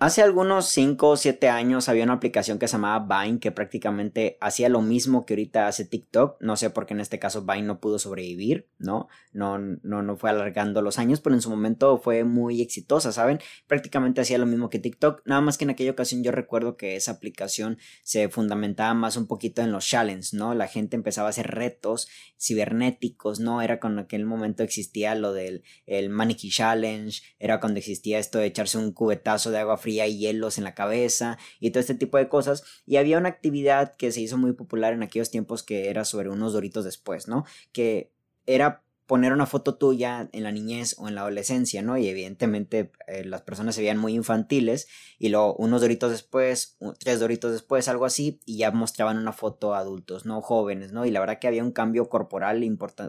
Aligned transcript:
Hace 0.00 0.22
algunos 0.22 0.68
5 0.68 1.08
o 1.08 1.16
7 1.16 1.48
años 1.48 1.88
había 1.88 2.04
una 2.04 2.12
aplicación 2.12 2.60
que 2.60 2.68
se 2.68 2.74
llamaba 2.74 3.24
Vine 3.24 3.40
que 3.40 3.50
prácticamente 3.50 4.38
hacía 4.40 4.68
lo 4.68 4.80
mismo 4.80 5.26
que 5.26 5.34
ahorita 5.34 5.66
hace 5.66 5.84
TikTok. 5.84 6.36
No 6.40 6.56
sé 6.56 6.70
por 6.70 6.86
qué 6.86 6.94
en 6.94 7.00
este 7.00 7.18
caso 7.18 7.44
Vine 7.44 7.62
no 7.62 7.80
pudo 7.80 7.98
sobrevivir, 7.98 8.68
¿no? 8.78 9.08
No, 9.32 9.58
no, 9.58 10.02
no 10.04 10.16
fue 10.16 10.30
alargando 10.30 10.82
los 10.82 11.00
años, 11.00 11.20
pero 11.20 11.34
en 11.34 11.42
su 11.42 11.50
momento 11.50 11.98
fue 11.98 12.22
muy 12.22 12.62
exitosa, 12.62 13.10
¿saben? 13.10 13.40
Prácticamente 13.66 14.20
hacía 14.20 14.38
lo 14.38 14.46
mismo 14.46 14.70
que 14.70 14.78
TikTok. 14.78 15.22
Nada 15.24 15.40
más 15.40 15.58
que 15.58 15.64
en 15.64 15.70
aquella 15.70 15.90
ocasión 15.90 16.22
yo 16.22 16.30
recuerdo 16.30 16.76
que 16.76 16.94
esa 16.94 17.10
aplicación 17.10 17.76
se 18.04 18.28
fundamentaba 18.28 18.94
más 18.94 19.16
un 19.16 19.26
poquito 19.26 19.62
en 19.62 19.72
los 19.72 19.84
challenges, 19.84 20.32
¿no? 20.32 20.54
La 20.54 20.68
gente 20.68 20.94
empezaba 20.94 21.26
a 21.26 21.30
hacer 21.30 21.48
retos 21.48 22.06
cibernéticos, 22.40 23.40
¿no? 23.40 23.62
Era 23.62 23.80
cuando 23.80 24.02
en 24.02 24.04
aquel 24.04 24.26
momento 24.26 24.62
existía 24.62 25.16
lo 25.16 25.32
del 25.32 25.64
el 25.86 26.08
Mannequin 26.08 26.52
Challenge, 26.52 27.20
era 27.40 27.58
cuando 27.58 27.80
existía 27.80 28.20
esto 28.20 28.38
de 28.38 28.46
echarse 28.46 28.78
un 28.78 28.92
cubetazo 28.92 29.50
de 29.50 29.58
agua 29.58 29.76
fría 29.76 29.87
y 29.88 30.18
hielos 30.18 30.58
en 30.58 30.64
la 30.64 30.74
cabeza 30.74 31.38
y 31.60 31.70
todo 31.70 31.80
este 31.80 31.94
tipo 31.94 32.18
de 32.18 32.28
cosas. 32.28 32.64
Y 32.86 32.96
había 32.96 33.18
una 33.18 33.28
actividad 33.28 33.96
que 33.96 34.12
se 34.12 34.20
hizo 34.20 34.38
muy 34.38 34.52
popular 34.52 34.92
en 34.92 35.02
aquellos 35.02 35.30
tiempos 35.30 35.62
que 35.62 35.88
era 35.90 36.04
sobre 36.04 36.30
unos 36.30 36.52
doritos 36.52 36.84
después, 36.84 37.28
¿no? 37.28 37.44
Que 37.72 38.10
era 38.46 38.82
poner 39.08 39.32
una 39.32 39.46
foto 39.46 39.76
tuya 39.76 40.28
en 40.32 40.42
la 40.44 40.52
niñez 40.52 40.94
o 40.98 41.08
en 41.08 41.14
la 41.14 41.22
adolescencia, 41.22 41.80
¿no? 41.80 41.96
Y 41.96 42.08
evidentemente 42.08 42.92
eh, 43.06 43.24
las 43.24 43.40
personas 43.40 43.74
se 43.74 43.80
veían 43.80 43.96
muy 43.96 44.14
infantiles 44.14 44.86
y 45.18 45.30
luego 45.30 45.54
unos 45.54 45.80
doritos 45.80 46.10
después, 46.10 46.76
tres 47.00 47.18
doritos 47.18 47.50
después, 47.50 47.88
algo 47.88 48.04
así, 48.04 48.38
y 48.44 48.58
ya 48.58 48.70
mostraban 48.70 49.16
una 49.16 49.32
foto 49.32 49.74
adultos, 49.74 50.26
¿no? 50.26 50.42
Jóvenes, 50.42 50.92
¿no? 50.92 51.06
Y 51.06 51.10
la 51.10 51.20
verdad 51.20 51.38
que 51.38 51.48
había 51.48 51.64
un 51.64 51.72
cambio 51.72 52.10
corporal 52.10 52.62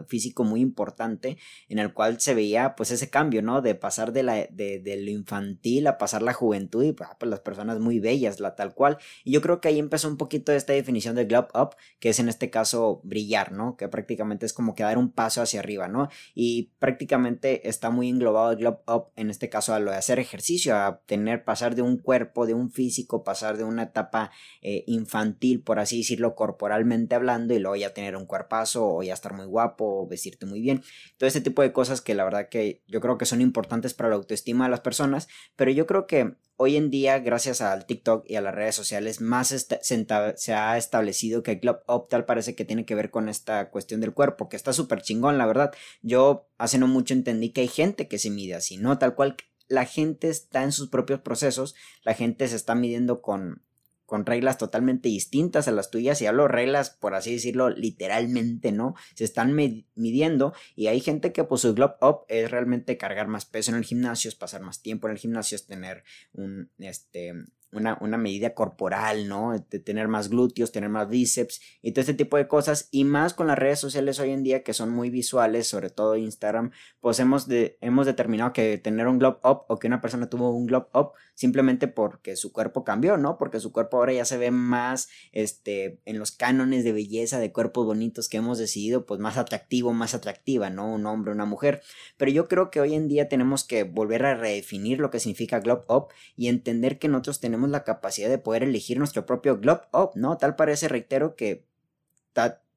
físico 0.08 0.42
muy 0.42 0.60
importante 0.60 1.36
en 1.68 1.78
el 1.78 1.92
cual 1.92 2.18
se 2.18 2.32
veía 2.32 2.74
pues 2.76 2.90
ese 2.90 3.10
cambio, 3.10 3.42
¿no? 3.42 3.60
De 3.60 3.74
pasar 3.74 4.12
de, 4.12 4.22
la, 4.22 4.34
de, 4.50 4.80
de 4.80 4.96
lo 4.96 5.10
infantil 5.10 5.86
a 5.86 5.98
pasar 5.98 6.22
la 6.22 6.32
juventud 6.32 6.82
y 6.82 6.92
pues, 6.92 7.10
las 7.20 7.40
personas 7.40 7.78
muy 7.78 8.00
bellas, 8.00 8.40
la 8.40 8.56
tal 8.56 8.74
cual. 8.74 8.96
Y 9.22 9.32
yo 9.32 9.42
creo 9.42 9.60
que 9.60 9.68
ahí 9.68 9.78
empezó 9.78 10.08
un 10.08 10.16
poquito 10.16 10.50
esta 10.52 10.72
definición 10.72 11.14
de 11.14 11.26
glow 11.26 11.48
up, 11.54 11.76
que 11.98 12.08
es 12.08 12.18
en 12.18 12.30
este 12.30 12.48
caso 12.48 13.02
brillar, 13.04 13.52
¿no? 13.52 13.76
Que 13.76 13.88
prácticamente 13.88 14.46
es 14.46 14.54
como 14.54 14.74
que 14.74 14.82
dar 14.82 14.96
un 14.96 15.12
paso 15.12 15.42
hacia 15.42 15.60
arriba, 15.60 15.89
y 16.34 16.70
prácticamente 16.78 17.68
está 17.68 17.90
muy 17.90 18.08
englobado 18.08 18.52
el 18.52 18.58
Globe 18.58 18.80
Up, 18.86 19.08
en 19.16 19.30
este 19.30 19.48
caso 19.48 19.74
a 19.74 19.80
lo 19.80 19.90
de 19.90 19.96
hacer 19.96 20.18
ejercicio, 20.18 20.76
a 20.76 21.00
tener, 21.06 21.44
pasar 21.44 21.74
de 21.74 21.82
un 21.82 21.98
cuerpo, 21.98 22.46
de 22.46 22.54
un 22.54 22.70
físico, 22.70 23.24
pasar 23.24 23.56
de 23.56 23.64
una 23.64 23.84
etapa 23.84 24.30
eh, 24.62 24.84
infantil, 24.86 25.62
por 25.62 25.78
así 25.78 25.98
decirlo, 25.98 26.34
corporalmente 26.34 27.14
hablando, 27.14 27.54
y 27.54 27.58
luego 27.58 27.76
ya 27.76 27.94
tener 27.94 28.16
un 28.16 28.26
cuerpazo, 28.26 28.86
o 28.86 29.02
ya 29.02 29.14
estar 29.14 29.34
muy 29.34 29.46
guapo, 29.46 30.02
o 30.02 30.06
vestirte 30.06 30.46
muy 30.46 30.60
bien. 30.60 30.82
Todo 31.18 31.28
este 31.28 31.40
tipo 31.40 31.62
de 31.62 31.72
cosas 31.72 32.00
que 32.00 32.14
la 32.14 32.24
verdad 32.24 32.48
que 32.48 32.82
yo 32.86 33.00
creo 33.00 33.18
que 33.18 33.26
son 33.26 33.40
importantes 33.40 33.94
para 33.94 34.08
la 34.08 34.16
autoestima 34.16 34.64
de 34.64 34.70
las 34.70 34.80
personas, 34.80 35.28
pero 35.56 35.70
yo 35.70 35.86
creo 35.86 36.06
que 36.06 36.34
hoy 36.62 36.76
en 36.76 36.90
día, 36.90 37.18
gracias 37.20 37.62
al 37.62 37.86
TikTok 37.86 38.26
y 38.28 38.36
a 38.36 38.42
las 38.42 38.54
redes 38.54 38.74
sociales, 38.74 39.22
más 39.22 39.48
se, 39.48 40.52
ha 40.52 40.76
establecido 40.76 41.42
que 41.42 41.52
el 41.52 41.60
Club 41.60 41.78
Optal 41.86 42.26
parece 42.26 42.54
que 42.54 42.66
tiene 42.66 42.84
que 42.84 42.94
ver 42.94 43.10
con 43.10 43.30
esta 43.30 43.70
cuestión 43.70 44.02
del 44.02 44.12
cuerpo, 44.12 44.50
que 44.50 44.56
está 44.56 44.74
súper 44.74 45.00
chingón, 45.00 45.38
la 45.38 45.46
verdad. 45.46 45.72
Yo 46.02 46.50
hace 46.58 46.76
no 46.76 46.86
mucho 46.86 47.14
entendí 47.14 47.54
que 47.54 47.62
hay 47.62 47.68
gente 47.68 48.08
que 48.08 48.18
se 48.18 48.28
mide 48.28 48.56
así, 48.56 48.76
¿no? 48.76 48.98
Tal 48.98 49.14
cual 49.14 49.38
la 49.68 49.86
gente 49.86 50.28
está 50.28 50.62
en 50.62 50.72
sus 50.72 50.90
propios 50.90 51.20
procesos, 51.20 51.74
la 52.04 52.12
gente 52.12 52.46
se 52.46 52.56
está 52.56 52.74
midiendo 52.74 53.22
con, 53.22 53.62
con 54.10 54.26
reglas 54.26 54.58
totalmente 54.58 55.08
distintas 55.08 55.68
a 55.68 55.70
las 55.70 55.88
tuyas 55.88 56.20
y 56.20 56.26
hablo 56.26 56.48
reglas 56.48 56.90
por 56.90 57.14
así 57.14 57.32
decirlo 57.32 57.70
literalmente 57.70 58.72
no 58.72 58.96
se 59.14 59.22
están 59.22 59.54
midiendo 59.54 60.52
y 60.74 60.88
hay 60.88 60.98
gente 60.98 61.32
que 61.32 61.44
pues 61.44 61.60
su 61.60 61.74
globe 61.76 61.94
up 62.00 62.24
es 62.26 62.50
realmente 62.50 62.96
cargar 62.96 63.28
más 63.28 63.46
peso 63.46 63.70
en 63.70 63.76
el 63.76 63.84
gimnasio 63.84 64.28
es 64.28 64.34
pasar 64.34 64.62
más 64.62 64.82
tiempo 64.82 65.06
en 65.06 65.12
el 65.12 65.18
gimnasio 65.18 65.54
es 65.54 65.64
tener 65.64 66.02
un 66.32 66.72
este 66.80 67.34
una, 67.72 67.98
una, 68.00 68.16
medida 68.16 68.54
corporal, 68.54 69.28
¿no? 69.28 69.52
De 69.52 69.78
tener 69.78 70.08
más 70.08 70.28
glúteos, 70.28 70.72
tener 70.72 70.88
más 70.88 71.08
bíceps 71.08 71.60
y 71.82 71.92
todo 71.92 72.00
este 72.00 72.14
tipo 72.14 72.36
de 72.36 72.48
cosas. 72.48 72.88
Y 72.90 73.04
más 73.04 73.34
con 73.34 73.46
las 73.46 73.58
redes 73.58 73.78
sociales 73.78 74.18
hoy 74.18 74.30
en 74.30 74.42
día 74.42 74.62
que 74.62 74.74
son 74.74 74.90
muy 74.90 75.10
visuales, 75.10 75.66
sobre 75.66 75.90
todo 75.90 76.16
Instagram, 76.16 76.72
pues 77.00 77.20
hemos, 77.20 77.46
de, 77.46 77.78
hemos 77.80 78.06
determinado 78.06 78.52
que 78.52 78.78
tener 78.78 79.06
un 79.06 79.18
globe 79.18 79.38
up 79.44 79.62
o 79.68 79.78
que 79.78 79.86
una 79.86 80.00
persona 80.00 80.28
tuvo 80.28 80.50
un 80.50 80.66
globe 80.66 80.88
up 80.94 81.12
simplemente 81.34 81.88
porque 81.88 82.36
su 82.36 82.52
cuerpo 82.52 82.84
cambió, 82.84 83.16
¿no? 83.16 83.38
Porque 83.38 83.60
su 83.60 83.72
cuerpo 83.72 83.96
ahora 83.96 84.12
ya 84.12 84.24
se 84.24 84.36
ve 84.36 84.50
más 84.50 85.08
este, 85.32 85.98
en 86.04 86.18
los 86.18 86.32
cánones 86.32 86.84
de 86.84 86.92
belleza, 86.92 87.38
de 87.38 87.52
cuerpos 87.52 87.86
bonitos 87.86 88.28
que 88.28 88.36
hemos 88.36 88.58
decidido, 88.58 89.06
pues 89.06 89.20
más 89.20 89.38
atractivo, 89.38 89.92
más 89.92 90.14
atractiva, 90.14 90.70
¿no? 90.70 90.92
Un 90.92 91.06
hombre, 91.06 91.32
una 91.32 91.46
mujer. 91.46 91.82
Pero 92.16 92.30
yo 92.30 92.48
creo 92.48 92.70
que 92.70 92.80
hoy 92.80 92.94
en 92.94 93.08
día 93.08 93.28
tenemos 93.28 93.64
que 93.64 93.84
volver 93.84 94.26
a 94.26 94.34
redefinir 94.34 94.98
lo 94.98 95.10
que 95.10 95.20
significa 95.20 95.60
globe 95.60 95.84
up 95.88 96.08
y 96.36 96.48
entender 96.48 96.98
que 96.98 97.08
nosotros 97.08 97.40
tenemos 97.40 97.59
la 97.68 97.84
capacidad 97.84 98.30
de 98.30 98.38
poder 98.38 98.62
elegir 98.62 98.98
nuestro 98.98 99.26
propio 99.26 99.58
globe 99.58 99.82
up, 99.92 100.12
¿no? 100.14 100.38
Tal 100.38 100.56
parece, 100.56 100.88
reitero, 100.88 101.36
que 101.36 101.66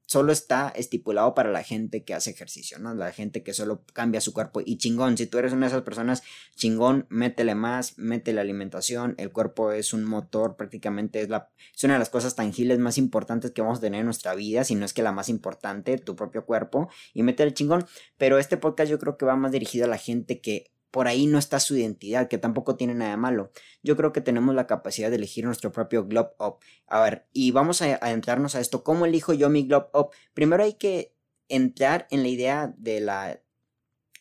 solo 0.06 0.32
está 0.32 0.68
estipulado 0.68 1.34
para 1.34 1.50
la 1.50 1.62
gente 1.62 2.04
que 2.04 2.14
hace 2.14 2.30
ejercicio, 2.30 2.78
¿no? 2.78 2.94
La 2.94 3.10
gente 3.12 3.42
que 3.42 3.54
solo 3.54 3.84
cambia 3.92 4.20
su 4.20 4.32
cuerpo. 4.32 4.60
Y 4.64 4.76
chingón, 4.76 5.16
si 5.16 5.26
tú 5.26 5.38
eres 5.38 5.52
una 5.52 5.66
de 5.66 5.72
esas 5.72 5.82
personas, 5.82 6.22
chingón, 6.56 7.06
métele 7.08 7.54
más, 7.54 7.98
métele 7.98 8.40
alimentación. 8.40 9.14
El 9.18 9.32
cuerpo 9.32 9.72
es 9.72 9.92
un 9.92 10.04
motor, 10.04 10.56
prácticamente 10.56 11.22
es, 11.22 11.28
es 11.74 11.84
una 11.84 11.94
de 11.94 11.98
las 11.98 12.10
cosas 12.10 12.36
tangibles 12.36 12.78
más 12.78 12.98
importantes 12.98 13.52
que 13.52 13.62
vamos 13.62 13.78
a 13.78 13.82
tener 13.82 14.00
en 14.00 14.06
nuestra 14.06 14.34
vida, 14.34 14.64
si 14.64 14.74
no 14.74 14.84
es 14.84 14.92
que 14.92 15.02
la 15.02 15.12
más 15.12 15.28
importante, 15.28 15.98
tu 15.98 16.14
propio 16.16 16.44
cuerpo. 16.44 16.90
Y 17.14 17.22
métele 17.22 17.54
chingón. 17.54 17.86
Pero 18.18 18.38
este 18.38 18.56
podcast 18.56 18.90
yo 18.90 18.98
creo 18.98 19.16
que 19.16 19.24
va 19.24 19.36
más 19.36 19.52
dirigido 19.52 19.86
a 19.86 19.88
la 19.88 19.98
gente 19.98 20.40
que 20.40 20.73
por 20.94 21.08
ahí 21.08 21.26
no 21.26 21.38
está 21.40 21.58
su 21.58 21.76
identidad, 21.76 22.28
que 22.28 22.38
tampoco 22.38 22.76
tiene 22.76 22.94
nada 22.94 23.10
de 23.10 23.16
malo. 23.16 23.50
Yo 23.82 23.96
creo 23.96 24.12
que 24.12 24.20
tenemos 24.20 24.54
la 24.54 24.68
capacidad 24.68 25.10
de 25.10 25.16
elegir 25.16 25.44
nuestro 25.44 25.72
propio 25.72 26.06
Globe 26.06 26.30
Up. 26.38 26.58
A 26.86 27.02
ver, 27.02 27.26
y 27.32 27.50
vamos 27.50 27.82
a, 27.82 27.96
entrarnos 28.12 28.54
a 28.54 28.60
esto. 28.60 28.84
¿Cómo 28.84 29.04
elijo 29.04 29.32
yo 29.32 29.50
mi 29.50 29.66
Globe 29.66 29.88
Up? 29.92 30.10
Primero 30.34 30.62
hay 30.62 30.74
que 30.74 31.12
entrar 31.48 32.06
en 32.12 32.22
la 32.22 32.28
idea 32.28 32.74
de 32.78 33.00
la, 33.00 33.42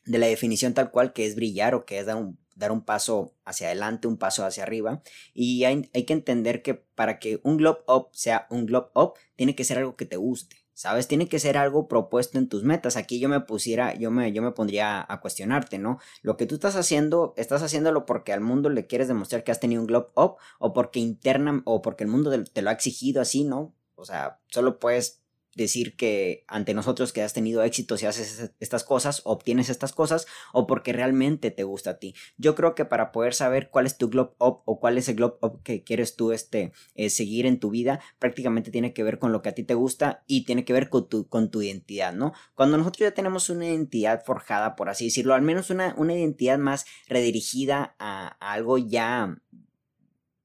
de 0.05 0.17
la 0.17 0.25
definición 0.25 0.73
tal 0.73 0.89
cual 0.89 1.13
que 1.13 1.27
es 1.27 1.35
brillar 1.35 1.75
o 1.75 1.85
que 1.85 1.99
es 1.99 2.07
dar 2.07 2.15
un, 2.15 2.39
dar 2.55 2.71
un 2.71 2.83
paso 2.83 3.35
hacia 3.45 3.67
adelante, 3.67 4.07
un 4.07 4.17
paso 4.17 4.43
hacia 4.43 4.63
arriba. 4.63 5.03
Y 5.31 5.65
hay, 5.65 5.83
que 5.83 6.13
entender 6.13 6.63
que 6.63 6.73
para 6.73 7.19
que 7.19 7.39
un 7.43 7.57
Globe 7.57 7.81
Up 7.87 8.07
sea 8.13 8.47
un 8.49 8.65
Globe 8.65 8.89
Up, 8.95 9.13
tiene 9.35 9.53
que 9.53 9.63
ser 9.63 9.77
algo 9.77 9.95
que 9.95 10.07
te 10.07 10.17
guste. 10.17 10.62
¿Sabes? 10.73 11.07
Tiene 11.07 11.29
que 11.29 11.39
ser 11.39 11.57
algo 11.57 11.87
propuesto 11.87 12.37
en 12.37 12.49
tus 12.49 12.63
metas. 12.63 12.97
Aquí 12.97 13.19
yo 13.19 13.29
me 13.29 13.39
pusiera, 13.41 13.93
yo 13.95 14.11
me, 14.11 14.31
yo 14.31 14.41
me 14.41 14.51
pondría 14.51 15.05
a 15.07 15.21
cuestionarte, 15.21 15.77
¿no? 15.77 15.99
Lo 16.21 16.35
que 16.35 16.45
tú 16.45 16.55
estás 16.55 16.75
haciendo, 16.75 17.33
estás 17.37 17.61
haciéndolo 17.61 18.05
porque 18.05 18.33
al 18.33 18.41
mundo 18.41 18.69
le 18.69 18.87
quieres 18.87 19.07
demostrar 19.07 19.43
que 19.43 19.51
has 19.51 19.59
tenido 19.59 19.81
un 19.81 19.87
globe 19.87 20.07
up 20.15 20.35
o 20.59 20.73
porque 20.73 20.99
interna 20.99 21.61
o 21.65 21.81
porque 21.81 22.03
el 22.03 22.09
mundo 22.09 22.31
te 22.43 22.61
lo 22.61 22.69
ha 22.69 22.73
exigido 22.73 23.21
así, 23.21 23.43
¿no? 23.43 23.75
O 23.95 24.05
sea, 24.05 24.39
solo 24.47 24.79
puedes 24.79 25.22
decir 25.55 25.95
que 25.95 26.43
ante 26.47 26.73
nosotros 26.73 27.13
que 27.13 27.21
has 27.21 27.33
tenido 27.33 27.63
éxito 27.63 27.97
si 27.97 28.05
haces 28.05 28.51
estas 28.59 28.83
cosas, 28.83 29.21
obtienes 29.25 29.69
estas 29.69 29.93
cosas, 29.93 30.27
o 30.51 30.67
porque 30.67 30.93
realmente 30.93 31.51
te 31.51 31.63
gusta 31.63 31.91
a 31.91 31.99
ti. 31.99 32.15
Yo 32.37 32.55
creo 32.55 32.75
que 32.75 32.85
para 32.85 33.11
poder 33.11 33.33
saber 33.33 33.69
cuál 33.69 33.85
es 33.85 33.97
tu 33.97 34.09
globe 34.09 34.33
up 34.39 34.61
o 34.65 34.79
cuál 34.79 34.97
es 34.97 35.09
el 35.09 35.15
globe 35.15 35.37
up 35.41 35.61
que 35.63 35.83
quieres 35.83 36.15
tú 36.15 36.31
este, 36.31 36.73
eh, 36.95 37.09
seguir 37.09 37.45
en 37.45 37.59
tu 37.59 37.69
vida, 37.69 38.01
prácticamente 38.19 38.71
tiene 38.71 38.93
que 38.93 39.03
ver 39.03 39.19
con 39.19 39.31
lo 39.31 39.41
que 39.41 39.49
a 39.49 39.55
ti 39.55 39.63
te 39.63 39.73
gusta 39.73 40.23
y 40.27 40.45
tiene 40.45 40.65
que 40.65 40.73
ver 40.73 40.89
con 40.89 41.07
tu, 41.07 41.27
con 41.27 41.51
tu 41.51 41.61
identidad, 41.61 42.13
¿no? 42.13 42.33
Cuando 42.55 42.77
nosotros 42.77 43.09
ya 43.09 43.13
tenemos 43.13 43.49
una 43.49 43.65
identidad 43.65 44.23
forjada, 44.23 44.75
por 44.75 44.89
así 44.89 45.05
decirlo, 45.05 45.33
al 45.33 45.41
menos 45.41 45.69
una, 45.69 45.93
una 45.97 46.13
identidad 46.13 46.57
más 46.57 46.85
redirigida 47.07 47.95
a 47.99 48.27
algo 48.39 48.77
ya 48.77 49.37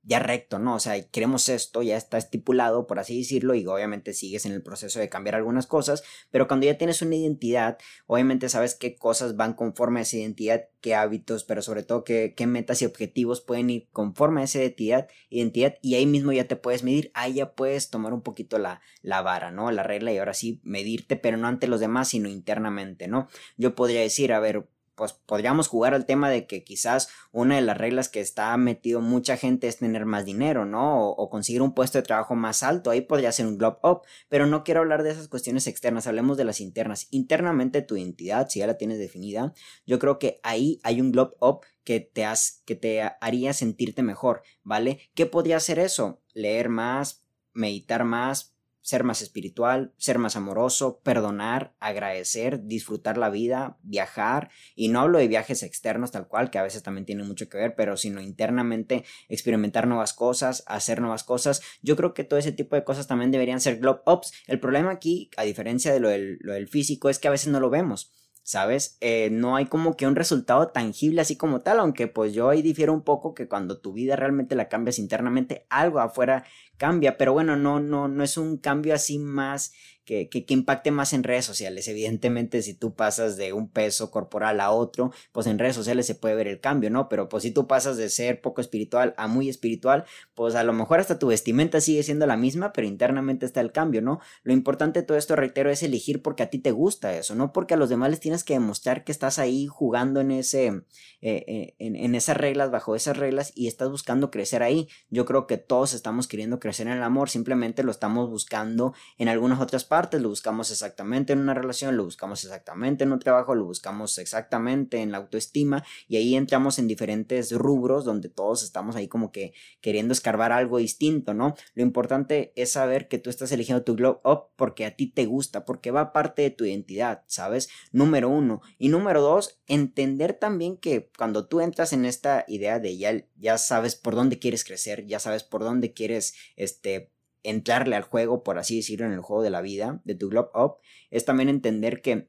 ya 0.09 0.19
recto, 0.21 0.59
¿no? 0.59 0.75
O 0.75 0.81
sea, 0.81 1.01
queremos 1.11 1.51
esto, 1.51 1.83
ya 1.83 1.99
está 1.99 2.17
estipulado, 2.17 2.87
por 2.87 2.99
así 2.99 3.19
decirlo, 3.19 3.55
y 3.55 3.67
obviamente 3.67 4.15
sigues 4.15 4.47
en 4.47 4.53
el 4.53 4.63
proceso 4.63 4.99
de 4.99 5.11
cambiar 5.11 5.35
algunas 5.35 5.67
cosas, 5.67 6.03
pero 6.31 6.49
cuando 6.49 6.65
ya 6.65 6.79
tienes 6.79 7.03
una 7.03 7.15
identidad, 7.15 7.77
obviamente 8.07 8.49
sabes 8.49 8.75
qué 8.75 8.97
cosas 8.97 9.37
van 9.37 9.53
conforme 9.53 10.01
a 10.01 10.03
esa 10.05 10.17
identidad, 10.17 10.65
qué 10.81 10.95
hábitos, 10.95 11.45
pero 11.45 11.61
sobre 11.61 11.83
todo 11.83 12.05
qué, 12.05 12.33
qué 12.35 12.47
metas 12.47 12.81
y 12.81 12.87
objetivos 12.87 13.43
pueden 13.43 13.69
ir 13.69 13.89
conforme 13.93 14.41
a 14.41 14.45
esa 14.45 14.61
identidad, 14.61 15.09
identidad, 15.29 15.75
y 15.83 15.97
ahí 15.97 16.07
mismo 16.07 16.33
ya 16.33 16.49
te 16.49 16.57
puedes 16.57 16.83
medir, 16.83 17.11
ahí 17.13 17.35
ya 17.35 17.53
puedes 17.55 17.91
tomar 17.91 18.15
un 18.15 18.23
poquito 18.23 18.59
la, 18.59 18.81
la 19.03 19.21
vara, 19.21 19.51
¿no? 19.51 19.71
La 19.71 19.83
regla 19.83 20.11
y 20.11 20.17
ahora 20.17 20.33
sí 20.33 20.59
medirte, 20.65 21.17
pero 21.17 21.37
no 21.37 21.49
ante 21.49 21.69
los 21.69 21.81
demás, 21.81 22.09
sino 22.09 22.31
internamente, 22.31 23.09
¿no? 23.09 23.29
Yo 23.59 23.75
podría 23.75 24.01
decir, 24.01 24.33
a 24.33 24.41
ver, 24.41 24.67
pues 24.99 25.13
podríamos 25.13 25.69
jugar 25.69 25.95
al 25.95 26.05
tema 26.05 26.29
de 26.29 26.47
que 26.47 26.65
quizás 26.65 27.09
una 27.31 27.55
de 27.55 27.63
las 27.63 27.79
reglas 27.79 28.09
que 28.09 28.21
está 28.21 28.55
metido 28.57 29.01
mucha 29.01 29.37
gente 29.37 29.69
es 29.69 29.79
tener 29.79 30.05
más 30.05 30.25
dinero, 30.25 30.67
¿no? 30.67 31.09
O, 31.09 31.31
conseguir 31.31 31.63
un 31.63 31.73
puesto 31.73 31.99
de 31.99 32.03
trabajo 32.03 32.35
más 32.35 32.63
alto, 32.63 32.91
ahí 32.91 33.01
podría 33.01 33.33
ser 33.33 33.47
un 33.47 33.57
globe 33.57 33.79
up, 33.85 34.03
pero 34.29 34.47
no 34.47 34.65
quiero 34.65 34.81
hablar 34.81 35.05
de 35.05 35.11
esas 35.11 35.29
cuestiones 35.29 35.69
externas, 35.69 36.09
hablemos 36.09 36.37
de 36.37 36.45
las 36.45 36.61
internas. 36.61 37.07
Internamente 37.11 37.81
tu 37.81 37.97
identidad, 37.97 38.49
si 38.49 38.59
ya 38.59 38.67
la 38.67 38.77
tienes 38.77 38.99
definida, 38.99 39.55
yo 39.87 39.99
creo 39.99 40.19
que 40.19 40.41
ahí 40.43 40.81
hay 40.83 41.01
un 41.01 41.13
globe 41.13 41.37
up 41.41 41.61
que 41.85 42.01
te, 42.01 42.25
has, 42.25 42.63
que 42.67 42.75
te 42.75 43.01
haría 43.21 43.53
sentirte 43.53 44.03
mejor, 44.03 44.43
¿vale? 44.65 44.99
¿Qué 45.15 45.27
podría 45.27 45.61
ser 45.61 45.79
eso? 45.79 46.21
Leer 46.35 46.69
más, 46.69 47.25
meditar 47.55 48.05
más, 48.05 48.58
ser 48.89 49.05
más 49.05 49.21
espiritual, 49.21 49.93
ser 49.99 50.19
más 50.19 50.35
amoroso, 50.35 51.01
perdonar, 51.03 51.75
agradecer, 51.79 52.65
disfrutar 52.65 53.19
la 53.19 53.29
vida, 53.29 53.77
viajar. 53.83 54.49
Y 54.75 54.89
no 54.89 55.01
hablo 55.01 55.19
de 55.19 55.29
viajes 55.29 55.63
externos 55.63 56.11
tal 56.11 56.27
cual, 56.27 56.49
que 56.49 56.57
a 56.57 56.63
veces 56.63 56.83
también 56.83 57.05
tienen 57.05 57.29
mucho 57.29 57.51
que 57.51 57.59
ver, 57.59 57.75
pero 57.77 57.99
sino 57.99 58.23
internamente 58.23 59.05
experimentar 59.29 59.87
nuevas 59.87 60.15
cosas, 60.15 60.65
hacer 60.67 61.03
nuevas 61.03 61.23
cosas. 61.23 61.61
Yo 61.83 61.97
creo 61.97 62.15
que 62.15 62.25
todo 62.25 62.39
ese 62.39 62.51
tipo 62.51 62.77
de 62.77 62.85
cosas 62.85 63.07
también 63.07 63.31
deberían 63.31 63.61
ser 63.61 63.77
globe 63.77 64.01
ups. 64.07 64.33
El 64.47 64.59
problema 64.59 64.91
aquí, 64.91 65.29
a 65.37 65.43
diferencia 65.43 65.93
de 65.93 66.01
lo 66.01 66.09
del, 66.09 66.39
lo 66.41 66.55
del 66.55 66.67
físico, 66.67 67.11
es 67.11 67.19
que 67.19 67.29
a 67.29 67.33
veces 67.33 67.49
no 67.49 67.61
lo 67.61 67.69
vemos. 67.69 68.15
¿Sabes? 68.49 68.97
Eh, 69.03 69.29
no 69.31 69.57
hay 69.57 69.67
como 69.67 69.95
que 69.95 70.07
un 70.07 70.17
resultado 70.17 70.69
tangible 70.69 71.21
así 71.21 71.37
como 71.37 71.61
tal, 71.61 71.81
aunque 71.81 72.07
pues 72.07 72.33
yo 72.33 72.49
ahí 72.49 72.63
difiero 72.63 72.95
un 72.95 73.03
poco 73.03 73.35
que 73.35 73.47
cuando 73.47 73.79
tu 73.79 73.93
vida 73.93 74.17
realmente 74.17 74.55
la 74.55 74.71
cambias 74.71 74.99
internamente, 74.99 75.67
algo 75.69 76.01
afuera 76.01 76.47
cambia, 76.79 77.19
pero 77.19 77.35
bueno, 77.35 77.57
no, 77.57 77.79
no, 77.79 78.09
no 78.09 78.25
es 78.25 78.39
un 78.39 78.57
cambio 78.57 78.95
así 78.95 79.19
más 79.19 79.73
que, 80.09 80.45
impacte 80.49 80.91
más 80.91 81.13
en 81.13 81.23
redes 81.23 81.45
sociales. 81.45 81.87
Evidentemente, 81.87 82.63
si 82.63 82.73
tú 82.73 82.95
pasas 82.95 83.37
de 83.37 83.53
un 83.53 83.69
peso 83.69 84.11
corporal 84.11 84.59
a 84.61 84.71
otro, 84.71 85.13
pues 85.33 85.47
en 85.47 85.59
redes 85.59 85.77
sociales 85.77 86.07
se 86.07 86.15
puede 86.15 86.35
ver 86.35 86.49
el 86.49 86.61
cambio, 86.61 86.89
¿no? 86.89 87.11
Pero 87.11 87.29
pues 87.29 87.43
si 87.43 87.51
tú 87.51 87.67
pasas 87.67 87.99
de 87.99 88.09
ser 88.09 88.41
poco 88.41 88.63
espiritual 88.63 89.15
a 89.19 89.29
muy 89.29 89.51
espiritual, 89.51 90.07
pues 90.35 90.55
a 90.55 90.65
lo 90.65 90.73
mejor 90.73 91.01
hasta 91.01 91.19
tu 91.19 91.27
vestimenta 91.27 91.83
sigue 91.83 92.03
siendo 92.03 92.27
la 92.27 92.39
misma, 92.39 92.73
pero 92.73 92.87
internamente 92.87 93.45
está 93.45 93.61
el 93.61 93.71
cambio, 93.71 94.01
¿no? 94.01 94.21
Lo 94.45 94.55
importante 94.55 95.01
de 95.01 95.07
todo 95.07 95.19
esto, 95.19 95.37
reitero, 95.37 95.71
es 95.71 95.83
elegir 95.83 96.23
porque 96.23 96.43
a 96.43 96.49
ti 96.49 96.59
te 96.59 96.71
gusta 96.71 97.15
eso, 97.15 97.35
no 97.35 97.53
porque 97.53 97.75
a 97.75 97.77
los 97.77 97.91
demás 97.91 98.09
les 98.09 98.21
tienes 98.21 98.45
que 98.45 98.55
demostrar 98.55 99.05
que 99.05 99.13
estás 99.13 99.39
ahí 99.39 99.67
jugando 99.67 100.21
en 100.21 100.31
ese, 100.31 100.69
eh, 100.69 100.83
eh, 101.21 101.75
en, 101.79 101.97
en 101.97 102.15
esas 102.15 102.39
reglas, 102.39 102.71
bajo 102.71 102.97
esas 102.97 103.19
reglas 103.19 103.53
y 103.55 103.67
estás 103.67 103.91
buscando 103.91 104.31
crecer 104.31 104.63
ahí. 104.63 104.89
Yo 105.11 105.27
creo 105.27 105.47
que 105.47 105.59
todos 105.59 105.93
estamos 105.93 106.29
queriendo 106.29 106.61
crecer 106.61 106.87
en 106.87 106.95
el 106.95 107.03
amor, 107.03 107.29
simplemente 107.29 107.83
lo 107.83 107.91
estamos 107.91 108.31
buscando 108.31 108.95
en 109.19 109.29
algunas 109.29 109.61
otras 109.61 109.85
partes 109.85 109.98
lo 110.21 110.29
buscamos 110.29 110.71
exactamente 110.71 111.33
en 111.33 111.41
una 111.41 111.55
relación, 111.55 111.97
lo 111.97 112.05
buscamos 112.05 112.45
exactamente 112.45 113.05
en 113.05 113.13
un 113.13 113.19
trabajo, 113.19 113.55
lo 113.55 113.65
buscamos 113.65 114.19
exactamente 114.19 114.99
en 114.99 115.11
la 115.11 115.19
autoestima 115.19 115.85
y 116.07 116.17
ahí 116.17 116.37
entramos 116.37 116.79
en 116.79 116.87
diferentes 116.87 117.53
rubros 117.53 118.05
donde 118.05 118.29
todos 118.29 118.63
estamos 118.63 118.95
ahí 118.95 119.09
como 119.09 119.33
que 119.33 119.53
queriendo 119.81 120.13
escarbar 120.13 120.53
algo 120.53 120.79
distinto, 120.79 121.35
¿no? 121.35 121.55
Lo 121.75 121.83
importante 121.83 122.53
es 122.55 122.73
saber 122.73 123.09
que 123.09 123.19
tú 123.19 123.29
estás 123.29 123.51
eligiendo 123.51 123.83
tu 123.83 123.97
glow 123.97 124.21
porque 124.57 124.87
a 124.87 124.95
ti 124.95 125.09
te 125.09 125.27
gusta, 125.27 125.65
porque 125.65 125.91
va 125.91 126.13
parte 126.13 126.43
de 126.43 126.51
tu 126.51 126.65
identidad, 126.65 127.25
¿sabes? 127.27 127.69
Número 127.91 128.29
uno. 128.29 128.63
Y 128.79 128.89
número 128.89 129.21
dos, 129.21 129.59
entender 129.67 130.35
también 130.35 130.77
que 130.77 131.11
cuando 131.17 131.47
tú 131.47 131.61
entras 131.61 131.93
en 131.93 132.05
esta 132.05 132.45
idea 132.47 132.79
de 132.79 132.97
ya, 132.97 133.25
ya 133.37 133.59
sabes 133.59 133.97
por 133.97 134.15
dónde 134.15 134.39
quieres 134.39 134.65
crecer, 134.65 135.07
ya 135.07 135.19
sabes 135.19 135.43
por 135.43 135.65
dónde 135.65 135.93
quieres, 135.93 136.35
este, 136.57 137.11
entrarle 137.43 137.97
al 137.97 138.03
juego, 138.03 138.43
por 138.43 138.59
así 138.59 138.77
decirlo, 138.77 139.07
en 139.07 139.13
el 139.13 139.21
juego 139.21 139.43
de 139.43 139.51
la 139.51 139.61
vida, 139.61 140.01
de 140.05 140.15
tu 140.15 140.29
Globe 140.29 140.51
Up, 140.55 140.77
es 141.11 141.25
también 141.25 141.49
entender 141.49 142.03
que 142.03 142.29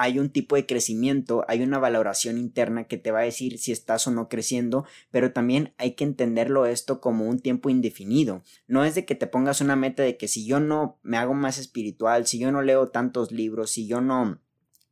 hay 0.00 0.20
un 0.20 0.30
tipo 0.30 0.54
de 0.54 0.64
crecimiento, 0.64 1.44
hay 1.48 1.60
una 1.60 1.80
valoración 1.80 2.38
interna 2.38 2.84
que 2.84 2.98
te 2.98 3.10
va 3.10 3.18
a 3.18 3.24
decir 3.24 3.58
si 3.58 3.72
estás 3.72 4.06
o 4.06 4.12
no 4.12 4.28
creciendo, 4.28 4.86
pero 5.10 5.32
también 5.32 5.74
hay 5.76 5.94
que 5.94 6.04
entenderlo 6.04 6.66
esto 6.66 7.00
como 7.00 7.26
un 7.26 7.40
tiempo 7.40 7.68
indefinido. 7.68 8.44
No 8.68 8.84
es 8.84 8.94
de 8.94 9.04
que 9.04 9.16
te 9.16 9.26
pongas 9.26 9.60
una 9.60 9.74
meta 9.74 10.04
de 10.04 10.16
que 10.16 10.28
si 10.28 10.46
yo 10.46 10.60
no 10.60 11.00
me 11.02 11.16
hago 11.16 11.34
más 11.34 11.58
espiritual, 11.58 12.28
si 12.28 12.38
yo 12.38 12.52
no 12.52 12.62
leo 12.62 12.90
tantos 12.90 13.32
libros, 13.32 13.72
si 13.72 13.88
yo 13.88 14.00
no 14.00 14.40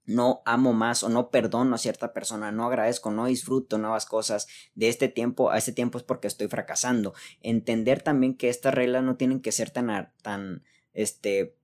no 0.07 0.43
amo 0.45 0.73
más 0.73 1.03
o 1.03 1.09
no 1.09 1.31
perdono 1.31 1.75
a 1.75 1.79
cierta 1.79 2.13
persona, 2.13 2.53
no 2.53 2.67
agradezco, 2.67 3.11
no 3.11 3.27
disfruto 3.27 3.79
nuevas 3.79 4.07
cosas 4.07 4.47
de 4.75 4.89
este 4.89 5.09
tiempo 5.09 5.51
a 5.51 5.59
este 5.59 5.73
tiempo 5.73 5.99
es 5.99 6.05
porque 6.05 6.29
estoy 6.29 6.49
fracasando. 6.49 7.15
Entender 7.43 8.03
también 8.03 8.37
que 8.37 8.49
estas 8.49 8.75
reglas 8.75 9.03
no 9.03 9.17
tienen 9.17 9.41
que 9.41 9.53
ser 9.53 9.71
tan, 9.71 10.13
tan, 10.23 10.63
este, 10.93 11.57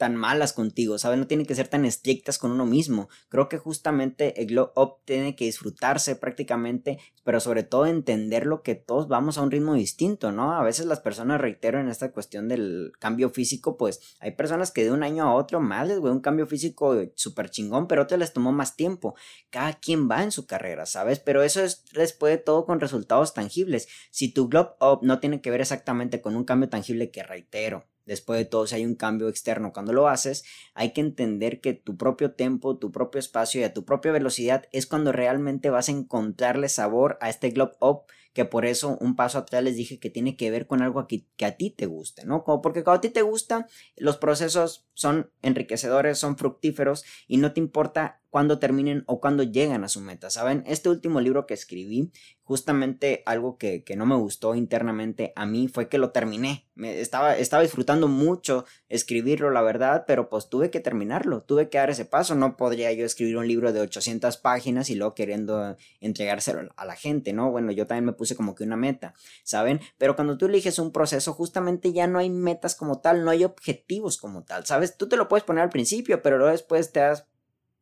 tan 0.00 0.16
malas 0.16 0.54
contigo, 0.54 0.96
¿sabes? 0.96 1.18
No 1.18 1.26
tienen 1.26 1.44
que 1.44 1.54
ser 1.54 1.68
tan 1.68 1.84
estrictas 1.84 2.38
con 2.38 2.52
uno 2.52 2.64
mismo. 2.64 3.10
Creo 3.28 3.50
que 3.50 3.58
justamente 3.58 4.40
el 4.40 4.46
glow 4.46 4.72
up 4.74 4.94
tiene 5.04 5.36
que 5.36 5.44
disfrutarse 5.44 6.16
prácticamente, 6.16 6.98
pero 7.22 7.38
sobre 7.38 7.64
todo 7.64 7.84
entender 7.84 8.46
lo 8.46 8.62
que 8.62 8.74
todos 8.74 9.08
vamos 9.08 9.36
a 9.36 9.42
un 9.42 9.50
ritmo 9.50 9.74
distinto, 9.74 10.32
¿no? 10.32 10.52
A 10.54 10.62
veces 10.62 10.86
las 10.86 11.00
personas, 11.00 11.38
reitero, 11.38 11.78
en 11.78 11.90
esta 11.90 12.12
cuestión 12.12 12.48
del 12.48 12.92
cambio 12.98 13.28
físico, 13.28 13.76
pues 13.76 14.16
hay 14.20 14.30
personas 14.30 14.70
que 14.70 14.84
de 14.84 14.90
un 14.90 15.02
año 15.02 15.24
a 15.24 15.34
otro, 15.34 15.60
más 15.60 15.86
güey, 15.86 16.10
un 16.10 16.20
cambio 16.20 16.46
físico 16.46 16.96
súper 17.14 17.50
chingón, 17.50 17.86
pero 17.86 18.04
otros 18.04 18.18
les 18.18 18.32
tomó 18.32 18.52
más 18.52 18.76
tiempo. 18.76 19.14
Cada 19.50 19.74
quien 19.74 20.08
va 20.10 20.22
en 20.22 20.32
su 20.32 20.46
carrera, 20.46 20.86
¿sabes? 20.86 21.18
Pero 21.20 21.42
eso 21.42 21.62
es 21.62 21.84
después 21.92 22.32
de 22.32 22.42
todo 22.42 22.64
con 22.64 22.80
resultados 22.80 23.34
tangibles. 23.34 23.86
Si 24.10 24.32
tu 24.32 24.48
glow 24.48 24.70
up 24.80 25.00
no 25.02 25.20
tiene 25.20 25.42
que 25.42 25.50
ver 25.50 25.60
exactamente 25.60 26.22
con 26.22 26.36
un 26.36 26.44
cambio 26.44 26.70
tangible 26.70 27.10
que 27.10 27.22
reitero, 27.22 27.84
Después 28.10 28.40
de 28.40 28.44
todo, 28.44 28.66
si 28.66 28.74
hay 28.74 28.84
un 28.84 28.96
cambio 28.96 29.28
externo 29.28 29.72
cuando 29.72 29.92
lo 29.92 30.08
haces, 30.08 30.42
hay 30.74 30.92
que 30.92 31.00
entender 31.00 31.60
que 31.60 31.74
tu 31.74 31.96
propio 31.96 32.32
tempo, 32.32 32.76
tu 32.76 32.90
propio 32.90 33.20
espacio 33.20 33.60
y 33.60 33.64
a 33.64 33.72
tu 33.72 33.84
propia 33.84 34.10
velocidad 34.10 34.64
es 34.72 34.88
cuando 34.88 35.12
realmente 35.12 35.70
vas 35.70 35.88
a 35.88 35.92
encontrarle 35.92 36.68
sabor 36.68 37.18
a 37.20 37.30
este 37.30 37.50
globe 37.50 37.76
up 37.80 38.06
que 38.32 38.44
por 38.44 38.66
eso 38.66 38.98
un 39.00 39.14
paso 39.14 39.38
atrás 39.38 39.62
les 39.62 39.76
dije 39.76 40.00
que 40.00 40.10
tiene 40.10 40.36
que 40.36 40.50
ver 40.50 40.66
con 40.66 40.82
algo 40.82 41.06
que, 41.06 41.24
que 41.36 41.44
a 41.44 41.56
ti 41.56 41.70
te 41.70 41.86
guste, 41.86 42.24
¿no? 42.24 42.42
Como 42.42 42.62
porque 42.62 42.82
cuando 42.82 42.98
a 42.98 43.00
ti 43.00 43.10
te 43.10 43.22
gusta, 43.22 43.68
los 43.96 44.16
procesos 44.16 44.88
son 44.92 45.30
enriquecedores, 45.42 46.18
son 46.18 46.36
fructíferos 46.36 47.04
y 47.28 47.36
no 47.36 47.52
te 47.52 47.60
importa 47.60 48.20
cuándo 48.30 48.58
terminen 48.58 49.04
o 49.06 49.20
cuándo 49.20 49.42
llegan 49.42 49.84
a 49.84 49.88
su 49.88 50.00
meta, 50.00 50.30
¿saben? 50.30 50.62
Este 50.66 50.88
último 50.88 51.20
libro 51.20 51.46
que 51.46 51.54
escribí, 51.54 52.12
justamente 52.44 53.22
algo 53.26 53.58
que, 53.58 53.84
que 53.84 53.96
no 53.96 54.06
me 54.06 54.16
gustó 54.16 54.54
internamente 54.54 55.32
a 55.36 55.46
mí 55.46 55.68
fue 55.68 55.88
que 55.88 55.98
lo 55.98 56.10
terminé. 56.10 56.68
Me 56.74 57.00
estaba, 57.00 57.36
estaba 57.36 57.62
disfrutando 57.62 58.08
mucho 58.08 58.64
escribirlo, 58.88 59.50
la 59.50 59.62
verdad, 59.62 60.04
pero 60.06 60.28
pues 60.28 60.48
tuve 60.48 60.70
que 60.70 60.80
terminarlo, 60.80 61.42
tuve 61.42 61.68
que 61.68 61.78
dar 61.78 61.90
ese 61.90 62.06
paso. 62.06 62.34
No 62.34 62.56
podría 62.56 62.92
yo 62.92 63.04
escribir 63.04 63.36
un 63.36 63.46
libro 63.46 63.72
de 63.72 63.80
800 63.80 64.36
páginas 64.38 64.90
y 64.90 64.94
luego 64.94 65.14
queriendo 65.14 65.76
entregárselo 66.00 66.72
a 66.76 66.84
la 66.84 66.96
gente, 66.96 67.32
¿no? 67.32 67.50
Bueno, 67.50 67.70
yo 67.72 67.86
también 67.86 68.06
me 68.06 68.12
puse 68.12 68.34
como 68.34 68.54
que 68.54 68.64
una 68.64 68.76
meta, 68.76 69.14
¿saben? 69.44 69.80
Pero 69.98 70.16
cuando 70.16 70.38
tú 70.38 70.46
eliges 70.46 70.78
un 70.78 70.92
proceso, 70.92 71.32
justamente 71.34 71.92
ya 71.92 72.06
no 72.06 72.18
hay 72.18 72.30
metas 72.30 72.74
como 72.74 73.00
tal, 73.00 73.24
no 73.24 73.30
hay 73.30 73.44
objetivos 73.44 74.16
como 74.16 74.44
tal, 74.44 74.66
¿sabes? 74.66 74.96
Tú 74.96 75.08
te 75.08 75.16
lo 75.16 75.28
puedes 75.28 75.44
poner 75.44 75.62
al 75.62 75.70
principio, 75.70 76.22
pero 76.22 76.38
luego 76.38 76.52
después 76.52 76.90
te 76.92 77.00
das 77.00 77.29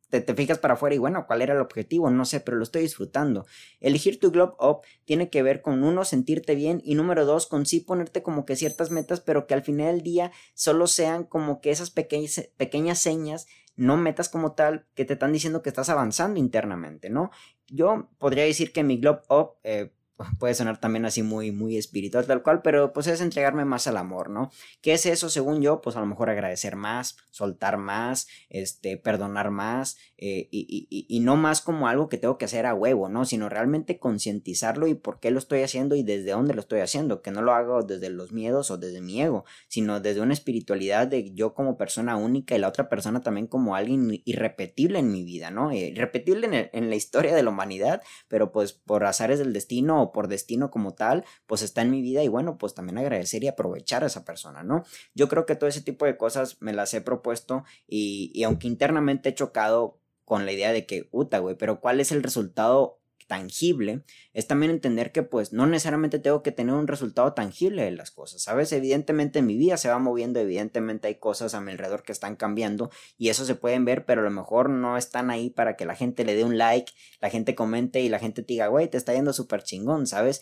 te, 0.09 0.21
te, 0.21 0.33
fijas 0.33 0.59
para 0.59 0.73
afuera 0.73 0.95
y 0.95 0.97
bueno, 0.97 1.25
¿cuál 1.27 1.41
era 1.41 1.53
el 1.53 1.61
objetivo? 1.61 2.09
No 2.09 2.25
sé, 2.25 2.39
pero 2.39 2.57
lo 2.57 2.63
estoy 2.63 2.81
disfrutando. 2.81 3.45
Elegir 3.79 4.19
tu 4.19 4.31
Globe 4.31 4.53
Up 4.59 4.81
tiene 5.05 5.29
que 5.29 5.43
ver 5.43 5.61
con 5.61 5.83
uno, 5.83 6.03
sentirte 6.05 6.55
bien 6.55 6.81
y 6.83 6.95
número 6.95 7.25
dos, 7.25 7.47
con 7.47 7.65
sí 7.65 7.79
ponerte 7.79 8.23
como 8.23 8.45
que 8.45 8.55
ciertas 8.55 8.91
metas, 8.91 9.21
pero 9.21 9.47
que 9.47 9.53
al 9.53 9.63
final 9.63 9.95
del 9.95 10.03
día 10.03 10.31
solo 10.53 10.87
sean 10.87 11.23
como 11.23 11.61
que 11.61 11.71
esas 11.71 11.91
pequeñas, 11.91 12.49
pequeñas 12.57 12.99
señas, 12.99 13.47
no 13.75 13.97
metas 13.97 14.29
como 14.29 14.53
tal, 14.53 14.85
que 14.93 15.05
te 15.05 15.13
están 15.13 15.31
diciendo 15.31 15.61
que 15.61 15.69
estás 15.69 15.89
avanzando 15.89 16.39
internamente, 16.39 17.09
¿no? 17.09 17.31
Yo 17.67 18.09
podría 18.17 18.43
decir 18.43 18.73
que 18.73 18.83
mi 18.83 18.97
Globe 18.97 19.21
Up... 19.29 19.51
Eh, 19.63 19.91
puede 20.37 20.53
sonar 20.53 20.79
también 20.79 21.05
así 21.05 21.23
muy, 21.23 21.51
muy 21.51 21.77
espiritual 21.77 22.25
tal 22.25 22.43
cual, 22.43 22.61
pero 22.61 22.91
pues 22.93 23.07
es 23.07 23.21
entregarme 23.21 23.65
más 23.65 23.87
al 23.87 23.97
amor, 23.97 24.29
¿no? 24.29 24.51
¿Qué 24.81 24.93
es 24.93 25.05
eso 25.05 25.29
según 25.29 25.61
yo? 25.61 25.81
Pues 25.81 25.95
a 25.95 26.01
lo 26.01 26.05
mejor 26.05 26.29
agradecer 26.29 26.75
más, 26.75 27.17
soltar 27.31 27.77
más, 27.77 28.27
este, 28.49 28.97
perdonar 28.97 29.51
más 29.51 29.97
eh, 30.17 30.49
y, 30.51 30.87
y, 30.89 31.05
y, 31.07 31.19
no 31.21 31.37
más 31.37 31.61
como 31.61 31.87
algo 31.87 32.09
que 32.09 32.17
tengo 32.17 32.37
que 32.37 32.45
hacer 32.45 32.65
a 32.65 32.73
huevo, 32.73 33.07
¿no? 33.07 33.23
Sino 33.23 33.47
realmente 33.47 33.99
concientizarlo 33.99 34.87
y 34.87 34.95
por 34.95 35.19
qué 35.19 35.31
lo 35.31 35.39
estoy 35.39 35.61
haciendo 35.61 35.95
y 35.95 36.03
desde 36.03 36.31
dónde 36.31 36.53
lo 36.53 36.59
estoy 36.59 36.81
haciendo, 36.81 37.21
que 37.21 37.31
no 37.31 37.41
lo 37.41 37.53
hago 37.53 37.83
desde 37.83 38.09
los 38.09 38.33
miedos 38.33 38.71
o 38.71 38.77
desde 38.77 38.99
mi 38.99 39.21
ego, 39.21 39.45
sino 39.69 40.01
desde 40.01 40.21
una 40.21 40.33
espiritualidad 40.33 41.07
de 41.07 41.33
yo 41.33 41.53
como 41.53 41.77
persona 41.77 42.17
única 42.17 42.55
y 42.55 42.59
la 42.59 42.67
otra 42.67 42.89
persona 42.89 43.21
también 43.21 43.47
como 43.47 43.75
alguien 43.75 44.21
irrepetible 44.25 44.99
en 44.99 45.11
mi 45.11 45.23
vida, 45.23 45.51
¿no? 45.51 45.71
Irrepetible 45.71 46.47
en, 46.47 46.69
en 46.73 46.89
la 46.89 46.95
historia 46.95 47.33
de 47.33 47.43
la 47.43 47.51
humanidad, 47.51 48.01
pero 48.27 48.51
pues 48.51 48.73
por 48.73 49.05
azares 49.05 49.39
del 49.39 49.53
destino 49.53 50.08
por 50.11 50.27
destino 50.27 50.71
como 50.71 50.93
tal, 50.93 51.25
pues 51.45 51.61
está 51.61 51.81
en 51.81 51.91
mi 51.91 52.01
vida 52.01 52.23
y 52.23 52.27
bueno, 52.27 52.57
pues 52.57 52.73
también 52.73 52.97
agradecer 52.97 53.43
y 53.43 53.47
aprovechar 53.47 54.03
a 54.03 54.07
esa 54.07 54.25
persona, 54.25 54.63
¿no? 54.63 54.83
Yo 55.15 55.27
creo 55.27 55.45
que 55.45 55.55
todo 55.55 55.69
ese 55.69 55.81
tipo 55.81 56.05
de 56.05 56.17
cosas 56.17 56.57
me 56.61 56.73
las 56.73 56.93
he 56.93 57.01
propuesto 57.01 57.63
y, 57.87 58.31
y 58.33 58.43
aunque 58.43 58.67
internamente 58.67 59.29
he 59.29 59.35
chocado 59.35 59.99
con 60.25 60.45
la 60.45 60.51
idea 60.51 60.71
de 60.71 60.85
que, 60.85 61.03
puta, 61.03 61.39
güey, 61.39 61.55
pero 61.55 61.79
¿cuál 61.79 61.99
es 61.99 62.11
el 62.11 62.21
resultado 62.21 62.99
tangible, 63.27 64.03
es 64.33 64.47
también 64.47 64.71
entender 64.71 65.11
que 65.11 65.23
pues 65.23 65.53
no 65.53 65.67
necesariamente 65.67 66.19
tengo 66.19 66.43
que 66.43 66.51
tener 66.51 66.73
un 66.73 66.87
resultado 66.87 67.33
tangible 67.33 67.83
de 67.83 67.91
las 67.91 68.11
cosas, 68.11 68.41
¿sabes? 68.41 68.71
Evidentemente 68.71 69.41
mi 69.41 69.57
vida 69.57 69.77
se 69.77 69.89
va 69.89 69.99
moviendo, 69.99 70.39
evidentemente 70.39 71.07
hay 71.07 71.15
cosas 71.15 71.53
a 71.53 71.61
mi 71.61 71.71
alrededor 71.71 72.03
que 72.03 72.11
están 72.11 72.35
cambiando 72.35 72.89
y 73.17 73.29
eso 73.29 73.45
se 73.45 73.55
pueden 73.55 73.85
ver, 73.85 74.05
pero 74.05 74.21
a 74.21 74.23
lo 74.23 74.31
mejor 74.31 74.69
no 74.69 74.97
están 74.97 75.29
ahí 75.29 75.49
para 75.49 75.75
que 75.75 75.85
la 75.85 75.95
gente 75.95 76.25
le 76.25 76.35
dé 76.35 76.43
un 76.43 76.57
like, 76.57 76.91
la 77.21 77.29
gente 77.29 77.55
comente 77.55 78.01
y 78.01 78.09
la 78.09 78.19
gente 78.19 78.41
te 78.41 78.53
diga, 78.53 78.67
güey, 78.67 78.87
te 78.87 78.97
está 78.97 79.13
yendo 79.13 79.33
súper 79.33 79.63
chingón, 79.63 80.07
¿sabes? 80.07 80.41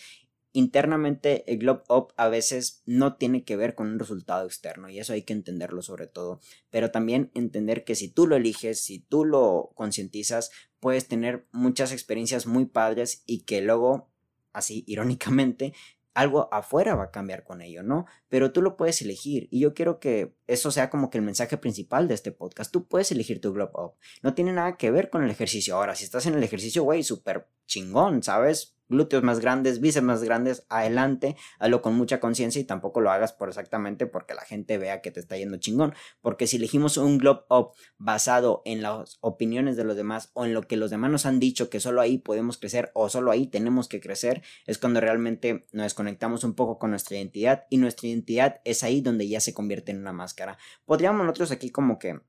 Internamente 0.53 1.43
el 1.51 1.59
Globe 1.59 1.83
Up 1.89 2.13
a 2.17 2.29
veces 2.29 2.81
no 2.85 3.15
tiene 3.15 3.43
que 3.43 3.55
ver 3.55 3.75
con 3.75 3.87
un 3.87 3.99
resultado 3.99 4.45
externo 4.45 4.89
y 4.89 4.99
eso 4.99 5.13
hay 5.13 5.23
que 5.23 5.33
entenderlo 5.33 5.81
sobre 5.81 6.07
todo, 6.07 6.39
pero 6.69 6.91
también 6.91 7.31
entender 7.33 7.83
que 7.83 7.95
si 7.95 8.09
tú 8.09 8.27
lo 8.27 8.35
eliges, 8.35 8.79
si 8.79 8.99
tú 8.99 9.25
lo 9.25 9.71
concientizas, 9.75 10.51
puedes 10.79 11.07
tener 11.07 11.45
muchas 11.51 11.91
experiencias 11.91 12.45
muy 12.45 12.65
padres 12.65 13.23
y 13.25 13.41
que 13.41 13.61
luego, 13.61 14.09
así 14.53 14.83
irónicamente, 14.87 15.73
algo 16.17 16.51
afuera 16.51 16.95
va 16.95 17.03
a 17.03 17.11
cambiar 17.11 17.43
con 17.43 17.61
ello, 17.61 17.83
¿no? 17.83 18.07
Pero 18.27 18.51
tú 18.51 18.63
lo 18.63 18.75
puedes 18.75 19.03
elegir 19.03 19.47
y 19.51 19.59
yo 19.59 19.75
quiero 19.75 19.99
que 19.99 20.33
eso 20.47 20.71
sea 20.71 20.89
como 20.89 21.11
que 21.11 21.19
el 21.19 21.23
mensaje 21.23 21.57
principal 21.57 22.07
de 22.07 22.15
este 22.15 22.31
podcast. 22.31 22.71
Tú 22.71 22.87
puedes 22.87 23.11
elegir 23.11 23.39
tu 23.39 23.53
Globe 23.53 23.73
Up. 23.75 23.93
No 24.23 24.33
tiene 24.33 24.51
nada 24.51 24.77
que 24.77 24.89
ver 24.89 25.11
con 25.11 25.23
el 25.23 25.29
ejercicio. 25.29 25.75
Ahora, 25.75 25.93
si 25.93 26.05
estás 26.05 26.25
en 26.25 26.33
el 26.33 26.43
ejercicio, 26.43 26.81
güey, 26.81 27.03
súper 27.03 27.47
chingón, 27.67 28.23
¿sabes? 28.23 28.76
Glúteos 28.89 29.23
más 29.23 29.39
grandes, 29.39 29.79
bíceps 29.79 30.05
más 30.05 30.23
grandes, 30.23 30.65
adelante, 30.69 31.35
hazlo 31.59 31.81
con 31.81 31.95
mucha 31.95 32.19
conciencia 32.19 32.61
y 32.61 32.65
tampoco 32.65 33.01
lo 33.01 33.11
hagas 33.11 33.33
por 33.33 33.49
exactamente 33.49 34.07
porque 34.07 34.33
la 34.33 34.41
gente 34.41 34.77
vea 34.77 35.01
que 35.01 35.11
te 35.11 35.19
está 35.19 35.37
yendo 35.37 35.57
chingón, 35.57 35.93
porque 36.21 36.47
si 36.47 36.57
elegimos 36.57 36.97
un 36.97 37.17
globe 37.17 37.41
up 37.49 37.71
basado 37.97 38.61
en 38.65 38.81
las 38.81 39.17
opiniones 39.21 39.75
de 39.77 39.83
los 39.83 39.95
demás 39.95 40.31
o 40.33 40.45
en 40.45 40.53
lo 40.53 40.61
que 40.63 40.77
los 40.77 40.89
demás 40.89 41.11
nos 41.11 41.25
han 41.25 41.39
dicho 41.39 41.69
que 41.69 41.79
solo 41.79 42.01
ahí 42.01 42.17
podemos 42.17 42.57
crecer 42.57 42.91
o 42.93 43.09
solo 43.09 43.31
ahí 43.31 43.47
tenemos 43.47 43.87
que 43.87 43.99
crecer, 43.99 44.41
es 44.65 44.77
cuando 44.77 44.99
realmente 44.99 45.65
nos 45.71 45.85
desconectamos 45.85 46.43
un 46.43 46.53
poco 46.53 46.79
con 46.79 46.91
nuestra 46.91 47.17
identidad 47.17 47.65
y 47.69 47.77
nuestra 47.77 48.07
identidad 48.07 48.61
es 48.63 48.83
ahí 48.83 49.01
donde 49.01 49.27
ya 49.27 49.39
se 49.39 49.53
convierte 49.53 49.91
en 49.91 49.99
una 49.99 50.13
máscara. 50.13 50.57
Podríamos 50.85 51.25
nosotros 51.25 51.51
aquí 51.51 51.69
como 51.69 51.99
que 51.99 52.19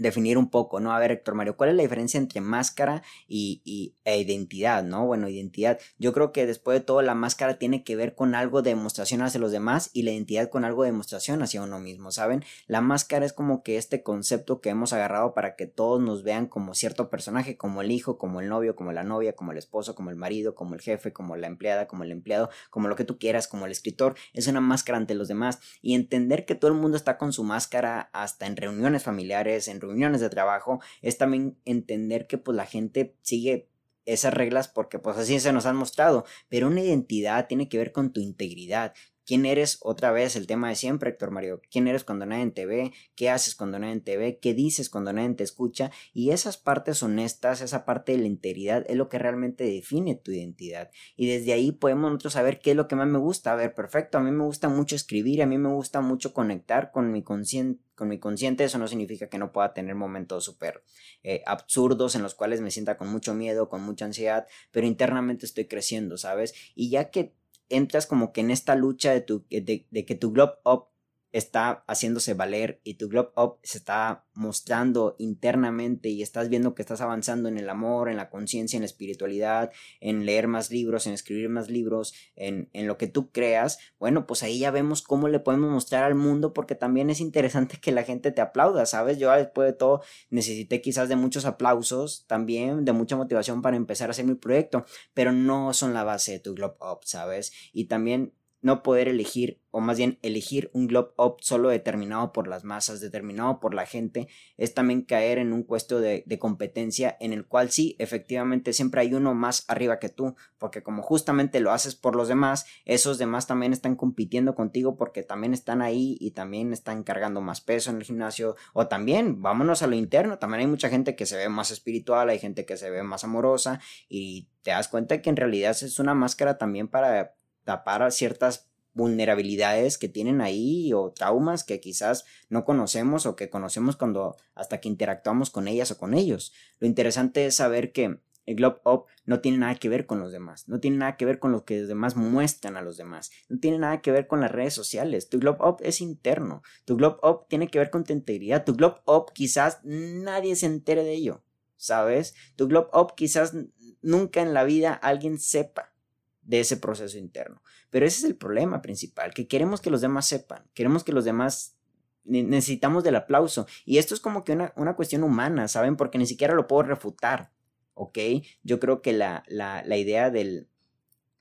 definir 0.00 0.38
un 0.38 0.50
poco, 0.50 0.80
¿no? 0.80 0.92
A 0.92 0.98
ver, 0.98 1.12
Héctor 1.12 1.34
Mario, 1.34 1.56
¿cuál 1.56 1.70
es 1.70 1.76
la 1.76 1.82
diferencia 1.82 2.18
entre 2.18 2.40
máscara 2.40 3.02
y, 3.28 3.94
e 4.04 4.18
identidad, 4.18 4.82
¿no? 4.82 5.06
Bueno, 5.06 5.28
identidad. 5.28 5.78
Yo 5.98 6.12
creo 6.12 6.32
que 6.32 6.46
después 6.46 6.78
de 6.78 6.84
todo 6.84 7.02
la 7.02 7.14
máscara 7.14 7.58
tiene 7.58 7.84
que 7.84 7.96
ver 7.96 8.14
con 8.14 8.34
algo 8.34 8.62
de 8.62 8.70
demostración 8.70 9.22
hacia 9.22 9.40
los 9.40 9.52
demás 9.52 9.90
y 9.92 10.02
la 10.02 10.12
identidad 10.12 10.48
con 10.48 10.64
algo 10.64 10.82
de 10.82 10.90
demostración 10.90 11.42
hacia 11.42 11.62
uno 11.62 11.78
mismo, 11.78 12.10
¿saben? 12.12 12.44
La 12.66 12.80
máscara 12.80 13.26
es 13.26 13.32
como 13.32 13.62
que 13.62 13.76
este 13.76 14.02
concepto 14.02 14.60
que 14.60 14.70
hemos 14.70 14.92
agarrado 14.92 15.34
para 15.34 15.54
que 15.54 15.66
todos 15.66 16.00
nos 16.00 16.22
vean 16.22 16.46
como 16.46 16.74
cierto 16.74 17.10
personaje, 17.10 17.56
como 17.56 17.82
el 17.82 17.90
hijo, 17.90 18.16
como 18.16 18.40
el 18.40 18.48
novio, 18.48 18.74
como 18.74 18.92
la 18.92 19.04
novia, 19.04 19.34
como 19.34 19.52
el 19.52 19.58
esposo, 19.58 19.94
como 19.94 20.10
el 20.10 20.16
marido, 20.16 20.54
como 20.54 20.74
el 20.74 20.80
jefe, 20.80 21.12
como 21.12 21.36
la 21.36 21.46
empleada, 21.46 21.86
como 21.86 22.04
el 22.04 22.12
empleado, 22.12 22.48
como 22.70 22.88
lo 22.88 22.96
que 22.96 23.04
tú 23.04 23.18
quieras, 23.18 23.48
como 23.48 23.66
el 23.66 23.72
escritor. 23.72 24.14
Es 24.32 24.46
una 24.46 24.60
máscara 24.60 24.96
ante 24.96 25.14
los 25.14 25.28
demás 25.28 25.60
y 25.82 25.94
entender 25.94 26.46
que 26.46 26.54
todo 26.54 26.70
el 26.70 26.78
mundo 26.78 26.96
está 26.96 27.18
con 27.18 27.32
su 27.32 27.44
máscara 27.44 28.08
hasta 28.12 28.46
en 28.46 28.56
reuniones 28.56 29.02
familiares, 29.02 29.68
en 29.68 29.80
reuniones 29.80 29.89
de 30.20 30.30
trabajo, 30.30 30.80
es 31.02 31.18
también 31.18 31.58
entender 31.64 32.26
que 32.26 32.38
pues 32.38 32.56
la 32.56 32.66
gente 32.66 33.16
sigue 33.22 33.68
esas 34.06 34.34
reglas 34.34 34.68
porque 34.68 34.98
pues 34.98 35.16
así 35.16 35.38
se 35.40 35.52
nos 35.52 35.66
han 35.66 35.76
mostrado, 35.76 36.24
pero 36.48 36.68
una 36.68 36.80
identidad 36.80 37.46
tiene 37.46 37.68
que 37.68 37.78
ver 37.78 37.92
con 37.92 38.12
tu 38.12 38.20
integridad, 38.20 38.94
quién 39.30 39.46
eres 39.46 39.78
otra 39.82 40.10
vez 40.10 40.34
el 40.34 40.48
tema 40.48 40.70
de 40.70 40.74
siempre, 40.74 41.10
Héctor 41.10 41.30
Mario, 41.30 41.62
quién 41.70 41.86
eres 41.86 42.02
cuando 42.02 42.26
nadie 42.26 42.50
te 42.50 42.66
ve, 42.66 42.92
qué 43.14 43.30
haces 43.30 43.54
cuando 43.54 43.78
nadie 43.78 44.00
te 44.00 44.16
ve, 44.16 44.40
qué 44.42 44.54
dices 44.54 44.90
cuando 44.90 45.12
nadie 45.12 45.32
te 45.34 45.44
escucha 45.44 45.92
y 46.12 46.30
esas 46.32 46.56
partes 46.56 47.00
honestas, 47.04 47.60
esa 47.60 47.84
parte 47.84 48.10
de 48.10 48.18
la 48.18 48.26
integridad 48.26 48.84
es 48.88 48.96
lo 48.96 49.08
que 49.08 49.20
realmente 49.20 49.62
define 49.62 50.16
tu 50.16 50.32
identidad. 50.32 50.90
Y 51.14 51.28
desde 51.28 51.52
ahí 51.52 51.70
podemos 51.70 52.10
nosotros 52.10 52.32
saber 52.32 52.58
qué 52.58 52.72
es 52.72 52.76
lo 52.76 52.88
que 52.88 52.96
más 52.96 53.06
me 53.06 53.18
gusta, 53.18 53.52
a 53.52 53.54
ver, 53.54 53.72
perfecto, 53.72 54.18
a 54.18 54.20
mí 54.20 54.32
me 54.32 54.42
gusta 54.42 54.68
mucho 54.68 54.96
escribir, 54.96 55.44
a 55.44 55.46
mí 55.46 55.58
me 55.58 55.68
gusta 55.68 56.00
mucho 56.00 56.34
conectar 56.34 56.90
con 56.90 57.12
mi 57.12 57.22
consciente 57.22 57.80
con 58.00 58.08
mi 58.08 58.18
consciente, 58.18 58.64
eso 58.64 58.78
no 58.78 58.88
significa 58.88 59.28
que 59.28 59.36
no 59.36 59.52
pueda 59.52 59.74
tener 59.74 59.94
momentos 59.94 60.42
súper 60.42 60.82
eh, 61.22 61.42
absurdos 61.44 62.14
en 62.14 62.22
los 62.22 62.34
cuales 62.34 62.62
me 62.62 62.70
sienta 62.70 62.96
con 62.96 63.08
mucho 63.08 63.34
miedo, 63.34 63.68
con 63.68 63.82
mucha 63.82 64.06
ansiedad, 64.06 64.46
pero 64.70 64.86
internamente 64.86 65.44
estoy 65.44 65.66
creciendo, 65.66 66.16
¿sabes? 66.16 66.54
Y 66.74 66.88
ya 66.88 67.10
que 67.10 67.34
entras 67.70 68.06
como 68.06 68.32
que 68.32 68.42
en 68.42 68.50
esta 68.50 68.74
lucha 68.74 69.12
de, 69.12 69.22
tu, 69.22 69.46
de, 69.48 69.86
de 69.90 70.04
que 70.04 70.14
tu 70.14 70.32
globe 70.32 70.54
up 70.64 70.89
está 71.32 71.84
haciéndose 71.86 72.34
valer 72.34 72.80
y 72.84 72.94
tu 72.94 73.08
globe 73.08 73.30
up 73.36 73.58
se 73.62 73.78
está 73.78 74.24
mostrando 74.34 75.16
internamente 75.18 76.08
y 76.08 76.22
estás 76.22 76.48
viendo 76.48 76.74
que 76.74 76.82
estás 76.82 77.00
avanzando 77.00 77.48
en 77.48 77.58
el 77.58 77.68
amor, 77.68 78.08
en 78.08 78.16
la 78.16 78.30
conciencia, 78.30 78.76
en 78.76 78.82
la 78.82 78.86
espiritualidad, 78.86 79.70
en 80.00 80.24
leer 80.26 80.48
más 80.48 80.70
libros, 80.70 81.06
en 81.06 81.12
escribir 81.12 81.48
más 81.48 81.68
libros, 81.68 82.14
en, 82.36 82.70
en, 82.72 82.86
lo 82.86 82.96
que 82.96 83.06
tú 83.06 83.30
creas, 83.30 83.78
bueno, 83.98 84.26
pues 84.26 84.42
ahí 84.42 84.58
ya 84.58 84.70
vemos 84.70 85.02
cómo 85.02 85.28
le 85.28 85.40
podemos 85.40 85.70
mostrar 85.70 86.04
al 86.04 86.14
mundo 86.14 86.52
porque 86.52 86.74
también 86.74 87.10
es 87.10 87.20
interesante 87.20 87.78
que 87.80 87.92
la 87.92 88.02
gente 88.02 88.32
te 88.32 88.40
aplauda, 88.40 88.86
¿sabes? 88.86 89.18
Yo 89.18 89.30
después 89.30 89.66
de 89.66 89.76
todo 89.76 90.02
necesité 90.30 90.80
quizás 90.80 91.08
de 91.08 91.16
muchos 91.16 91.44
aplausos 91.44 92.24
también, 92.26 92.84
de 92.84 92.92
mucha 92.92 93.16
motivación 93.16 93.62
para 93.62 93.76
empezar 93.76 94.08
a 94.08 94.12
hacer 94.12 94.24
mi 94.24 94.34
proyecto, 94.34 94.84
pero 95.14 95.32
no 95.32 95.74
son 95.74 95.94
la 95.94 96.04
base 96.04 96.32
de 96.32 96.40
tu 96.40 96.54
globe 96.54 96.76
up, 96.80 97.00
¿sabes? 97.04 97.52
Y 97.72 97.84
también 97.84 98.32
no 98.62 98.82
poder 98.82 99.08
elegir, 99.08 99.60
o 99.70 99.80
más 99.80 99.96
bien 99.96 100.18
elegir 100.22 100.70
un 100.74 100.86
globe 100.86 101.12
up 101.16 101.36
solo 101.40 101.68
determinado 101.68 102.32
por 102.32 102.48
las 102.48 102.64
masas, 102.64 103.00
determinado 103.00 103.60
por 103.60 103.74
la 103.74 103.86
gente, 103.86 104.28
es 104.56 104.74
también 104.74 105.02
caer 105.02 105.38
en 105.38 105.52
un 105.52 105.64
puesto 105.64 106.00
de, 106.00 106.24
de, 106.26 106.38
competencia 106.38 107.16
en 107.20 107.32
el 107.32 107.46
cual 107.46 107.70
sí, 107.70 107.96
efectivamente, 107.98 108.72
siempre 108.72 109.00
hay 109.00 109.14
uno 109.14 109.34
más 109.34 109.64
arriba 109.68 109.98
que 109.98 110.08
tú, 110.08 110.34
porque 110.58 110.82
como 110.82 111.02
justamente 111.02 111.60
lo 111.60 111.72
haces 111.72 111.94
por 111.94 112.16
los 112.16 112.28
demás, 112.28 112.66
esos 112.84 113.18
demás 113.18 113.46
también 113.46 113.72
están 113.72 113.96
compitiendo 113.96 114.54
contigo 114.54 114.96
porque 114.96 115.22
también 115.22 115.54
están 115.54 115.80
ahí 115.82 116.16
y 116.20 116.32
también 116.32 116.72
están 116.72 117.02
cargando 117.02 117.40
más 117.40 117.60
peso 117.60 117.90
en 117.90 117.96
el 117.96 118.04
gimnasio, 118.04 118.56
o 118.74 118.88
también, 118.88 119.40
vámonos 119.40 119.82
a 119.82 119.86
lo 119.86 119.96
interno, 119.96 120.38
también 120.38 120.60
hay 120.60 120.66
mucha 120.66 120.90
gente 120.90 121.16
que 121.16 121.26
se 121.26 121.36
ve 121.36 121.48
más 121.48 121.70
espiritual, 121.70 122.28
hay 122.28 122.38
gente 122.38 122.66
que 122.66 122.76
se 122.76 122.90
ve 122.90 123.02
más 123.02 123.24
amorosa 123.24 123.80
y 124.08 124.48
te 124.62 124.72
das 124.72 124.88
cuenta 124.88 125.22
que 125.22 125.30
en 125.30 125.36
realidad 125.36 125.70
es 125.70 125.98
una 125.98 126.14
máscara 126.14 126.58
también 126.58 126.88
para 126.88 127.34
tapar 127.64 128.10
ciertas 128.12 128.70
vulnerabilidades 128.92 129.98
que 129.98 130.08
tienen 130.08 130.40
ahí 130.40 130.92
o 130.92 131.12
traumas 131.12 131.64
que 131.64 131.80
quizás 131.80 132.24
no 132.48 132.64
conocemos 132.64 133.26
o 133.26 133.36
que 133.36 133.50
conocemos 133.50 133.96
cuando 133.96 134.36
hasta 134.54 134.80
que 134.80 134.88
interactuamos 134.88 135.50
con 135.50 135.68
ellas 135.68 135.90
o 135.90 135.98
con 135.98 136.14
ellos. 136.14 136.52
Lo 136.80 136.86
interesante 136.86 137.46
es 137.46 137.56
saber 137.56 137.92
que 137.92 138.20
el 138.46 138.56
Globe 138.56 138.80
Up 138.84 139.04
no 139.26 139.40
tiene 139.40 139.58
nada 139.58 139.76
que 139.76 139.88
ver 139.88 140.06
con 140.06 140.18
los 140.18 140.32
demás, 140.32 140.68
no 140.68 140.80
tiene 140.80 140.96
nada 140.96 141.16
que 141.16 141.24
ver 141.24 141.38
con 141.38 141.52
lo 141.52 141.64
que 141.64 141.80
los 141.80 141.88
demás 141.88 142.16
muestran 142.16 142.76
a 142.76 142.82
los 142.82 142.96
demás, 142.96 143.30
no 143.48 143.60
tiene 143.60 143.78
nada 143.78 144.00
que 144.00 144.10
ver 144.10 144.26
con 144.26 144.40
las 144.40 144.50
redes 144.50 144.74
sociales. 144.74 145.28
Tu 145.28 145.38
Globe 145.38 145.58
Up 145.60 145.76
es 145.80 146.00
interno, 146.00 146.62
tu 146.84 146.96
Globe 146.96 147.18
Up 147.22 147.46
tiene 147.48 147.68
que 147.68 147.78
ver 147.78 147.90
con 147.90 148.02
tu 148.02 148.12
integridad, 148.12 148.64
tu 148.64 148.74
Globe 148.74 149.00
Up 149.06 149.32
quizás 149.32 149.80
nadie 149.84 150.56
se 150.56 150.66
entere 150.66 151.04
de 151.04 151.12
ello, 151.12 151.44
¿sabes? 151.76 152.34
Tu 152.56 152.66
Globe 152.66 152.88
Up 152.92 153.14
quizás 153.14 153.54
nunca 154.02 154.42
en 154.42 154.52
la 154.52 154.64
vida 154.64 154.94
alguien 154.94 155.38
sepa 155.38 155.92
de 156.42 156.60
ese 156.60 156.76
proceso 156.76 157.18
interno. 157.18 157.62
Pero 157.90 158.06
ese 158.06 158.18
es 158.18 158.24
el 158.24 158.36
problema 158.36 158.82
principal, 158.82 159.34
que 159.34 159.46
queremos 159.46 159.80
que 159.80 159.90
los 159.90 160.00
demás 160.00 160.26
sepan, 160.26 160.64
queremos 160.74 161.04
que 161.04 161.12
los 161.12 161.24
demás 161.24 161.76
necesitamos 162.24 163.04
del 163.04 163.16
aplauso. 163.16 163.66
Y 163.84 163.98
esto 163.98 164.14
es 164.14 164.20
como 164.20 164.44
que 164.44 164.52
una, 164.52 164.72
una 164.76 164.96
cuestión 164.96 165.22
humana, 165.22 165.68
¿saben? 165.68 165.96
Porque 165.96 166.18
ni 166.18 166.26
siquiera 166.26 166.54
lo 166.54 166.66
puedo 166.66 166.82
refutar, 166.82 167.52
¿ok? 167.94 168.18
Yo 168.62 168.80
creo 168.80 169.02
que 169.02 169.12
la, 169.12 169.42
la, 169.48 169.82
la 169.84 169.96
idea 169.96 170.30
del, 170.30 170.68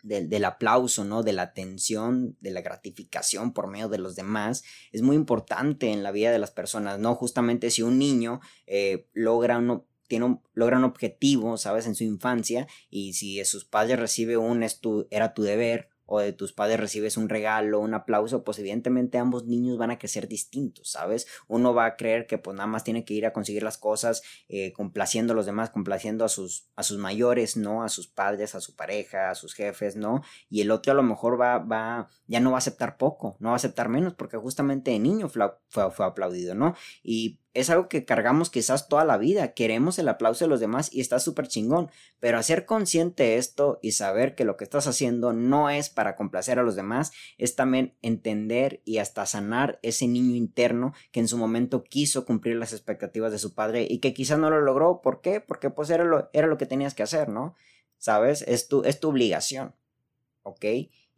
del, 0.03 0.29
del, 0.29 0.45
aplauso, 0.45 1.03
¿no? 1.03 1.23
De 1.23 1.33
la 1.33 1.43
atención, 1.43 2.37
de 2.39 2.51
la 2.51 2.61
gratificación 2.61 3.53
por 3.53 3.67
medio 3.67 3.89
de 3.89 3.97
los 3.97 4.15
demás, 4.15 4.63
es 4.91 5.01
muy 5.01 5.15
importante 5.15 5.91
en 5.91 6.03
la 6.03 6.11
vida 6.11 6.31
de 6.31 6.39
las 6.39 6.51
personas, 6.51 6.99
¿no? 6.99 7.15
Justamente 7.15 7.69
si 7.69 7.81
un 7.81 7.99
niño 7.99 8.39
eh, 8.65 9.07
logra 9.13 9.57
uno, 9.57 9.85
tiene 10.09 10.25
un, 10.25 10.41
logra 10.53 10.77
un 10.77 10.83
objetivo, 10.83 11.55
¿sabes? 11.55 11.85
En 11.87 11.95
su 11.95 12.03
infancia 12.03 12.67
y 12.89 13.13
si 13.13 13.37
de 13.37 13.45
sus 13.45 13.63
padres 13.63 13.99
recibe 13.99 14.35
un, 14.35 14.63
es 14.63 14.81
era 15.09 15.33
tu 15.33 15.43
deber 15.43 15.89
o 16.09 16.19
de 16.19 16.33
tus 16.33 16.53
padres 16.53 16.79
recibes 16.79 17.17
un 17.17 17.29
regalo, 17.29 17.79
un 17.79 17.93
aplauso, 17.93 18.43
pues 18.43 18.57
evidentemente 18.57 19.19
ambos 19.19 19.45
niños 19.45 19.77
van 19.77 19.91
a 19.91 19.99
crecer 19.99 20.27
distintos, 20.27 20.89
¿sabes? 20.89 21.27
Uno 21.47 21.75
va 21.75 21.85
a 21.85 21.95
creer 21.97 22.25
que 22.25 22.39
pues 22.39 22.57
nada 22.57 22.65
más 22.65 22.83
tiene 22.83 23.05
que 23.05 23.13
ir 23.13 23.27
a 23.27 23.31
conseguir 23.31 23.61
las 23.61 23.77
cosas 23.77 24.23
eh, 24.47 24.73
complaciendo 24.73 25.33
a 25.33 25.35
los 25.35 25.45
demás, 25.45 25.69
complaciendo 25.69 26.25
a 26.25 26.29
sus, 26.29 26.67
a 26.75 26.81
sus 26.81 26.97
mayores, 26.97 27.57
¿no? 27.57 27.83
A 27.83 27.89
sus 27.89 28.07
padres, 28.07 28.55
a 28.55 28.59
su 28.59 28.75
pareja, 28.75 29.29
a 29.29 29.35
sus 29.35 29.53
jefes, 29.53 29.95
¿no? 29.95 30.23
Y 30.49 30.61
el 30.61 30.71
otro 30.71 30.93
a 30.93 30.95
lo 30.95 31.03
mejor 31.03 31.39
va, 31.39 31.59
va, 31.59 32.09
ya 32.25 32.39
no 32.39 32.49
va 32.49 32.57
a 32.57 32.59
aceptar 32.59 32.97
poco, 32.97 33.37
no 33.39 33.49
va 33.49 33.53
a 33.53 33.57
aceptar 33.57 33.87
menos, 33.87 34.15
porque 34.15 34.37
justamente 34.37 34.89
de 34.89 34.97
niño 34.97 35.29
fue, 35.29 35.43
fue 35.69 36.05
aplaudido, 36.05 36.55
¿no? 36.55 36.73
Y 37.03 37.37
es 37.53 37.69
algo 37.69 37.89
que 37.89 38.05
cargamos 38.05 38.49
quizás 38.49 38.87
toda 38.87 39.05
la 39.05 39.17
vida, 39.17 39.53
queremos 39.53 39.99
el 39.99 40.07
aplauso 40.07 40.45
de 40.45 40.49
los 40.49 40.59
demás 40.59 40.93
y 40.93 41.01
está 41.01 41.19
súper 41.19 41.47
chingón, 41.47 41.89
pero 42.19 42.37
hacer 42.37 42.65
consciente 42.65 43.37
esto 43.37 43.79
y 43.81 43.93
saber 43.93 44.35
que 44.35 44.45
lo 44.45 44.55
que 44.55 44.63
estás 44.63 44.87
haciendo 44.87 45.33
no 45.33 45.69
es 45.69 45.89
para 45.89 46.15
complacer 46.15 46.59
a 46.59 46.63
los 46.63 46.75
demás, 46.75 47.11
es 47.37 47.55
también 47.55 47.95
entender 48.01 48.81
y 48.85 48.99
hasta 48.99 49.25
sanar 49.25 49.79
ese 49.81 50.07
niño 50.07 50.35
interno 50.35 50.93
que 51.11 51.19
en 51.19 51.27
su 51.27 51.37
momento 51.37 51.83
quiso 51.83 52.25
cumplir 52.25 52.55
las 52.55 52.73
expectativas 52.73 53.31
de 53.31 53.39
su 53.39 53.53
padre 53.53 53.87
y 53.89 53.99
que 53.99 54.13
quizás 54.13 54.37
no 54.37 54.49
lo 54.49 54.61
logró, 54.61 55.01
¿por 55.01 55.21
qué? 55.21 55.41
Porque 55.41 55.69
pues 55.69 55.89
era 55.89 56.03
lo, 56.03 56.29
era 56.33 56.47
lo 56.47 56.57
que 56.57 56.65
tenías 56.65 56.93
que 56.93 57.03
hacer, 57.03 57.29
¿no? 57.29 57.55
¿sabes? 57.99 58.41
Es 58.47 58.67
tu, 58.67 58.83
es 58.83 58.99
tu 58.99 59.09
obligación, 59.09 59.75
¿ok? 60.41 60.65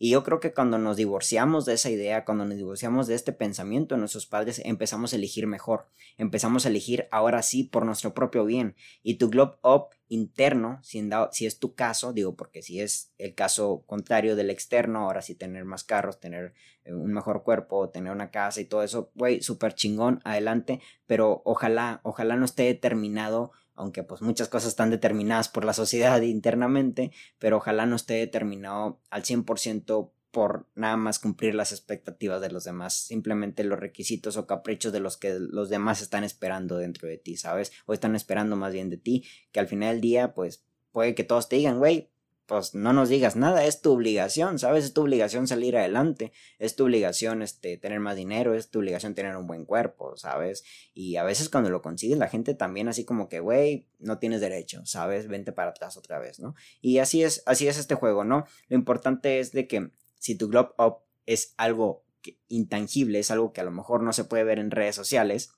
Y 0.04 0.10
yo 0.10 0.24
creo 0.24 0.40
que 0.40 0.52
cuando 0.52 0.80
nos 0.80 0.98
divorciamos 0.98 1.66
de 1.66 1.76
esa 1.76 1.92
idea, 1.92 2.26
cuando 2.26 2.44
nos 2.44 2.58
divorciamos 2.58 3.06
de 3.06 3.14
este 3.14 3.34
pensamiento 3.34 3.94
de 3.94 4.00
nuestros 4.00 4.26
padres, 4.26 4.60
empezamos 4.66 5.14
a 5.14 5.16
elegir 5.16 5.46
mejor. 5.46 5.86
Empezamos 6.18 6.66
a 6.66 6.70
elegir 6.70 7.08
ahora 7.12 7.44
sí 7.44 7.66
por 7.66 7.86
nuestro 7.86 8.16
propio 8.16 8.44
bien. 8.44 8.76
Y 9.04 9.20
tu 9.20 9.30
globe 9.30 9.58
up 9.62 9.90
interno, 10.08 10.80
si, 10.82 11.08
si 11.34 11.46
es 11.46 11.60
tu 11.60 11.76
caso, 11.76 12.14
digo, 12.14 12.36
porque 12.36 12.64
si 12.64 12.82
es 12.82 13.14
el 13.20 13.36
caso 13.36 13.84
contrario 13.86 14.36
del 14.36 14.50
externo, 14.50 15.02
ahora 15.02 15.22
sí 15.22 15.36
tener 15.36 15.66
más 15.66 15.84
carros, 15.84 16.20
tener 16.20 16.56
eh, 16.84 16.96
un 16.96 17.14
mejor 17.14 17.44
cuerpo, 17.44 17.92
tener 17.92 18.12
una 18.12 18.32
casa 18.32 18.60
y 18.60 18.66
todo 18.66 18.82
eso, 18.82 19.12
güey, 19.14 19.44
súper 19.44 19.76
chingón, 19.76 20.20
adelante. 20.24 20.82
Pero 21.06 21.44
ojalá, 21.46 22.02
ojalá 22.02 22.38
no 22.38 22.46
esté 22.46 22.64
determinado 22.64 23.52
aunque 23.82 24.04
pues 24.04 24.22
muchas 24.22 24.48
cosas 24.48 24.70
están 24.70 24.92
determinadas 24.92 25.50
por 25.50 25.66
la 25.66 25.74
sociedad 25.74 26.22
internamente, 26.22 27.12
pero 27.40 27.58
ojalá 27.58 27.88
no 27.88 27.96
esté 27.96 28.14
determinado 28.14 29.02
al 29.10 29.24
100% 29.24 30.12
por 30.30 30.68
nada 30.76 30.98
más 30.98 31.18
cumplir 31.18 31.56
las 31.56 31.72
expectativas 31.72 32.42
de 32.42 32.52
los 32.52 32.64
demás, 32.64 32.94
simplemente 32.94 33.64
los 33.64 33.80
requisitos 33.80 34.38
o 34.38 34.46
caprichos 34.46 34.94
de 34.94 35.00
los 35.00 35.18
que 35.18 35.36
los 35.40 35.70
demás 35.70 36.02
están 36.02 36.24
esperando 36.24 36.78
dentro 36.78 37.08
de 37.08 37.18
ti, 37.18 37.38
¿sabes? 37.38 37.72
O 37.88 37.94
están 37.94 38.16
esperando 38.16 38.56
más 38.56 38.72
bien 38.72 38.92
de 38.92 38.98
ti, 38.98 39.26
que 39.52 39.60
al 39.60 39.68
final 39.68 39.96
del 39.96 40.02
día 40.02 40.34
pues 40.36 40.64
puede 40.92 41.16
que 41.16 41.24
todos 41.24 41.50
te 41.50 41.56
digan, 41.56 41.80
güey, 41.80 42.11
pues 42.52 42.76
no 42.76 42.92
nos 42.92 43.08
digas 43.08 43.38
nada, 43.38 43.64
es 43.64 43.80
tu 43.80 43.94
obligación, 43.94 44.60
¿sabes? 44.60 44.84
Es 44.84 44.92
tu 44.92 45.04
obligación 45.04 45.48
salir 45.48 45.78
adelante, 45.78 46.34
es 46.60 46.76
tu 46.76 46.84
obligación 46.84 47.42
este, 47.42 47.78
tener 47.78 48.02
más 48.02 48.18
dinero, 48.18 48.56
es 48.56 48.70
tu 48.70 48.80
obligación 48.80 49.16
tener 49.16 49.38
un 49.38 49.48
buen 49.48 49.64
cuerpo, 49.64 50.18
¿sabes? 50.18 50.66
Y 50.94 51.16
a 51.16 51.24
veces 51.24 51.48
cuando 51.48 51.70
lo 51.70 51.82
consigues 51.82 52.18
la 52.18 52.28
gente 52.28 52.54
también 52.54 52.90
así 52.90 53.06
como 53.06 53.30
que, 53.30 53.40
güey, 53.40 53.88
no 54.00 54.18
tienes 54.18 54.42
derecho, 54.42 54.86
¿sabes? 54.86 55.30
Vente 55.30 55.54
para 55.54 55.70
atrás 55.70 55.96
otra 55.96 56.20
vez, 56.20 56.42
¿no? 56.42 56.54
Y 56.82 56.98
así 56.98 57.24
es, 57.24 57.42
así 57.46 57.70
es 57.70 57.78
este 57.78 57.96
juego, 57.96 58.26
¿no? 58.26 58.46
Lo 58.68 58.76
importante 58.76 59.40
es 59.40 59.54
de 59.54 59.70
que 59.70 59.92
si 60.20 60.36
tu 60.36 60.50
Globe 60.50 60.74
Up 60.78 60.98
es 61.26 61.54
algo 61.56 62.04
intangible, 62.50 63.20
es 63.20 63.32
algo 63.32 63.54
que 63.54 63.62
a 63.62 63.64
lo 63.64 63.72
mejor 63.72 64.04
no 64.04 64.12
se 64.12 64.26
puede 64.26 64.44
ver 64.44 64.60
en 64.60 64.72
redes 64.72 64.98
sociales, 64.98 65.54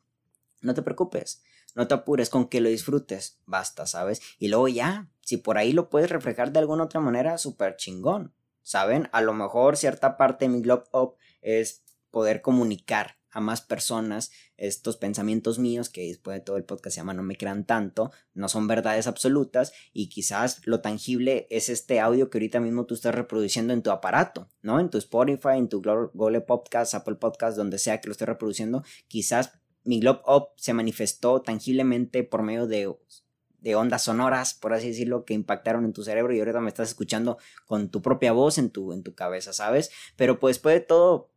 no 0.61 0.75
te 0.75 0.83
preocupes 0.83 1.41
no 1.75 1.87
te 1.87 1.93
apures 1.93 2.29
con 2.29 2.47
que 2.47 2.61
lo 2.61 2.69
disfrutes, 2.69 3.39
basta, 3.45 3.85
¿sabes? 3.85 4.21
Y 4.39 4.47
luego 4.47 4.67
ya, 4.67 5.09
si 5.21 5.37
por 5.37 5.57
ahí 5.57 5.73
lo 5.73 5.89
puedes 5.89 6.09
reflejar 6.09 6.51
de 6.51 6.59
alguna 6.59 6.83
otra 6.83 6.99
manera, 6.99 7.37
súper 7.37 7.75
chingón, 7.75 8.33
¿saben? 8.61 9.09
A 9.11 9.21
lo 9.21 9.33
mejor 9.33 9.77
cierta 9.77 10.17
parte 10.17 10.45
de 10.45 10.49
mi 10.49 10.61
Globe 10.61 10.85
Up 10.91 11.15
es 11.41 11.83
poder 12.11 12.41
comunicar 12.41 13.17
a 13.33 13.41
más 13.41 13.61
personas 13.61 14.31
estos 14.57 14.97
pensamientos 14.97 15.57
míos 15.57 15.89
que 15.89 16.07
después 16.07 16.37
de 16.37 16.41
todo 16.41 16.57
el 16.57 16.63
podcast 16.63 16.93
se 16.93 17.01
llama 17.01 17.15
No 17.15 17.23
me 17.23 17.35
crean 17.35 17.65
tanto, 17.65 18.11
no 18.35 18.47
son 18.47 18.67
verdades 18.67 19.07
absolutas 19.07 19.73
y 19.91 20.09
quizás 20.09 20.61
lo 20.65 20.81
tangible 20.81 21.47
es 21.49 21.69
este 21.69 21.99
audio 21.99 22.29
que 22.29 22.37
ahorita 22.37 22.59
mismo 22.59 22.85
tú 22.85 22.93
estás 22.93 23.15
reproduciendo 23.15 23.73
en 23.73 23.81
tu 23.81 23.89
aparato, 23.89 24.49
¿no? 24.61 24.79
En 24.79 24.89
tu 24.89 24.99
Spotify, 24.99 25.57
en 25.57 25.69
tu 25.69 25.81
Google 26.13 26.41
Podcast, 26.41 26.93
Apple 26.93 27.15
Podcast, 27.15 27.57
donde 27.57 27.79
sea 27.79 27.99
que 27.99 28.07
lo 28.07 28.11
estés 28.11 28.27
reproduciendo, 28.27 28.83
quizás 29.07 29.53
mi 29.83 29.99
Globe 29.99 30.21
Up 30.27 30.49
se 30.55 30.73
manifestó 30.73 31.41
tangiblemente 31.41 32.23
por 32.23 32.43
medio 32.43 32.67
de, 32.67 33.75
ondas 33.75 34.03
sonoras, 34.03 34.53
por 34.53 34.73
así 34.73 34.89
decirlo, 34.89 35.25
que 35.25 35.33
impactaron 35.33 35.85
en 35.85 35.93
tu 35.93 36.03
cerebro 36.03 36.33
y 36.33 36.39
ahorita 36.39 36.59
me 36.59 36.69
estás 36.69 36.89
escuchando 36.89 37.37
con 37.65 37.89
tu 37.89 38.01
propia 38.01 38.31
voz 38.31 38.57
en 38.57 38.69
tu, 38.69 38.93
en 38.93 39.03
tu 39.03 39.15
cabeza, 39.15 39.53
¿sabes? 39.53 39.91
Pero 40.15 40.39
pues 40.39 40.57
después 40.57 40.75
de 40.75 40.81
todo, 40.81 41.31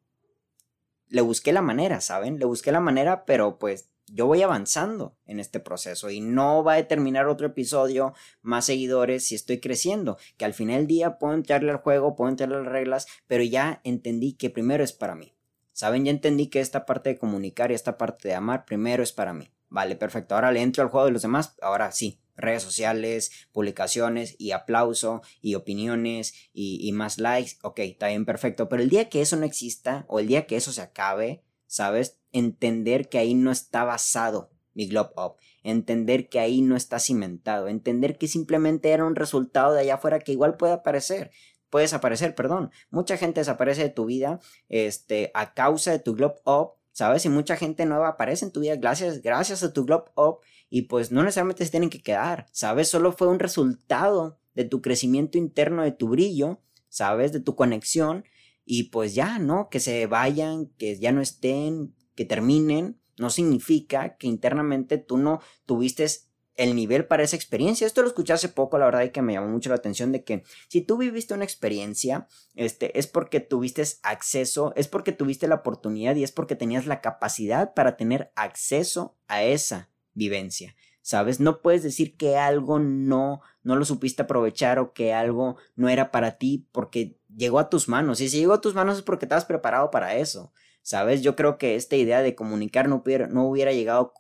le 1.09 1.21
busqué 1.21 1.53
la 1.53 1.63
manera, 1.63 2.01
¿saben? 2.01 2.39
Le 2.39 2.47
busqué 2.47 2.73
la 2.73 2.81
manera, 2.81 3.25
pero 3.25 3.59
pues 3.59 3.91
yo 4.09 4.27
voy 4.27 4.43
avanzando 4.43 5.17
en 5.27 5.41
este 5.41 5.61
proceso 5.61 6.11
y 6.11 6.21
no 6.21 6.63
va 6.63 6.75
a 6.75 6.77
determinar 6.77 7.27
otro 7.27 7.49
episodio 7.49 8.15
más 8.41 8.67
seguidores 8.67 9.27
si 9.27 9.35
estoy 9.35 9.61
creciendo, 9.61 10.17
que 10.37 10.45
al 10.45 10.55
final 10.55 10.79
del 10.79 10.87
día 10.87 11.19
puedo 11.19 11.35
entrarle 11.35 11.73
al 11.73 11.79
juego, 11.79 12.15
puedo 12.15 12.31
entrarle 12.31 12.57
a 12.57 12.61
las 12.61 12.73
reglas, 12.73 13.07
pero 13.27 13.43
ya 13.43 13.81
entendí 13.85 14.35
que 14.35 14.51
primero 14.51 14.85
es 14.85 14.93
para 14.93 15.17
mí. 15.17 15.36
Saben, 15.77 16.07
ya 16.07 16.11
entendí 16.11 16.47
que 16.47 16.61
esta 16.61 16.87
parte 16.87 17.11
de 17.11 17.19
comunicar 17.19 17.71
y 17.71 17.75
esta 17.75 17.99
parte 17.99 18.29
de 18.29 18.35
amar 18.35 18.65
primero 18.65 19.03
es 19.03 19.13
para 19.13 19.35
mí. 19.35 19.51
Vale, 19.69 19.95
perfecto. 19.95 20.35
Ahora 20.35 20.51
le 20.51 20.63
entro 20.63 20.83
al 20.83 20.89
juego 20.89 21.05
de 21.05 21.13
los 21.13 21.21
demás. 21.21 21.55
Ahora 21.61 21.93
sí, 21.93 22.19
redes 22.35 22.63
sociales, 22.63 23.31
publicaciones 23.53 24.37
y 24.39 24.53
aplauso 24.53 25.21
y 25.43 25.55
opiniones 25.55 26.33
y, 26.55 26.91
más 26.93 27.19
likes. 27.19 27.59
Ok, 27.63 27.81
está 27.81 28.09
bien, 28.09 28.25
perfecto. 28.25 28.71
Pero 28.71 28.83
el 28.83 28.89
día 28.89 29.11
que 29.11 29.21
eso 29.21 29.37
no 29.37 29.45
exista 29.45 30.07
o 30.09 30.19
el 30.19 30.29
día 30.29 30.47
que 30.47 30.57
eso 30.57 30.73
se 30.73 30.81
acabe, 30.81 31.45
¿sabes? 31.67 32.21
Entender 32.33 33.11
que 33.11 33.19
ahí 33.19 33.35
no 33.35 33.51
está 33.51 33.85
basado 33.85 34.49
mi 34.73 34.89
Globe 34.89 35.13
Up. 35.19 35.37
Entender 35.63 36.31
que 36.31 36.39
ahí 36.39 36.63
no 36.63 36.75
está 36.75 36.99
cimentado. 37.01 37.69
Entender 37.69 38.17
que 38.17 38.29
simplemente 38.29 38.93
era 38.93 39.05
un 39.05 39.15
resultado 39.15 39.75
de 39.75 39.81
allá 39.81 39.97
afuera 39.97 40.21
que 40.21 40.33
igual 40.33 40.57
puede 40.57 40.73
aparecer 40.73 41.33
puede 41.71 41.85
desaparecer, 41.85 42.35
perdón. 42.35 42.71
Mucha 42.91 43.17
gente 43.17 43.41
desaparece 43.41 43.83
de 43.83 43.91
tu 43.91 44.07
vida 44.07 44.41
este, 44.69 45.31
a 45.35 45.55
causa 45.55 45.93
de 45.93 45.99
tu 45.99 46.15
Globe 46.15 46.37
Up, 46.45 46.73
¿sabes? 46.93 47.25
Y 47.25 47.29
mucha 47.29 47.57
gente 47.57 47.87
nueva 47.87 48.09
aparece 48.09 48.45
en 48.45 48.53
tu 48.53 48.61
vida 48.61 48.77
gracias, 48.77 49.23
gracias 49.23 49.63
a 49.63 49.73
tu 49.73 49.85
Globe 49.85 50.11
Up 50.17 50.39
y 50.71 50.83
pues 50.83 51.13
no 51.13 51.23
necesariamente 51.23 51.65
se 51.65 51.71
tienen 51.71 51.91
que 51.91 52.03
quedar, 52.03 52.47
¿sabes? 52.53 52.89
Solo 52.89 53.13
fue 53.13 53.29
un 53.29 53.39
resultado 53.39 54.39
de 54.55 54.65
tu 54.65 54.81
crecimiento 54.83 55.39
interno, 55.39 55.83
de 55.83 55.93
tu 55.93 56.09
brillo, 56.09 56.61
¿sabes? 56.89 57.33
De 57.33 57.41
tu 57.41 57.55
conexión 57.55 58.25
y 58.65 58.85
pues 58.85 59.15
ya, 59.15 59.39
¿no? 59.39 59.69
Que 59.69 59.81
se 59.81 60.07
vayan, 60.07 60.67
que 60.79 60.99
ya 60.99 61.13
no 61.13 61.21
estén, 61.21 61.95
que 62.15 62.25
terminen, 62.25 63.01
no 63.19 63.31
significa 63.31 64.17
que 64.17 64.27
internamente 64.27 64.99
tú 64.99 65.17
no 65.17 65.41
tuviste 65.65 66.07
el 66.57 66.75
nivel 66.75 67.07
para 67.07 67.23
esa 67.23 67.37
experiencia. 67.37 67.87
Esto 67.87 68.03
lo 68.03 68.09
escuché 68.09 68.33
hace 68.33 68.49
poco, 68.49 68.79
la 68.79 68.87
verdad, 68.87 69.03
y 69.03 69.11
que 69.11 69.23
me 69.23 69.35
llamó 69.35 69.49
mucho 69.49 69.69
la 69.69 69.77
atención 69.77 70.13
de 70.13 70.25
que 70.25 70.43
si 70.69 70.81
tú 70.81 70.97
viviste 70.97 71.35
una 71.35 71.45
experiencia, 71.45 72.29
este, 72.55 72.99
es 72.99 73.07
porque 73.07 73.41
tuviste 73.41 73.83
acceso, 74.03 74.73
es 74.77 74.89
porque 74.89 75.13
tuviste 75.13 75.49
la 75.49 75.57
oportunidad 75.57 76.17
y 76.17 76.25
es 76.25 76.33
porque 76.33 76.57
tenías 76.57 76.87
la 76.87 77.01
capacidad 77.01 77.75
para 77.75 77.97
tener 77.97 78.33
acceso 78.35 79.17
a 79.29 79.43
esa 79.43 79.91
vivencia. 80.15 80.75
¿Sabes? 81.03 81.39
No 81.39 81.63
puedes 81.63 81.85
decir 81.85 82.17
que 82.17 82.37
algo 82.37 82.81
no, 82.81 83.41
no 83.63 83.77
lo 83.77 83.85
supiste 83.85 84.23
aprovechar 84.23 84.81
o 84.81 84.93
que 84.93 85.15
algo 85.15 85.57
no 85.77 85.89
era 85.89 86.11
para 86.11 86.37
ti 86.37 86.67
porque 86.73 87.21
llegó 87.33 87.61
a 87.61 87.71
tus 87.71 87.89
manos. 87.89 88.21
Y 88.21 88.29
si 88.29 88.39
llegó 88.39 88.55
a 88.55 88.61
tus 88.61 88.75
manos 88.75 88.97
es 88.97 89.03
porque 89.03 89.27
estabas 89.27 89.45
preparado 89.45 89.93
para 89.93 90.17
eso. 90.17 90.53
¿Sabes? 90.83 91.23
Yo 91.23 91.37
creo 91.37 91.59
que 91.59 91.77
esta 91.77 91.95
idea 91.95 92.23
de 92.23 92.35
comunicar 92.35 92.89
no 92.89 93.05
no 93.31 93.49
hubiera 93.49 93.73
llegado 93.73 94.15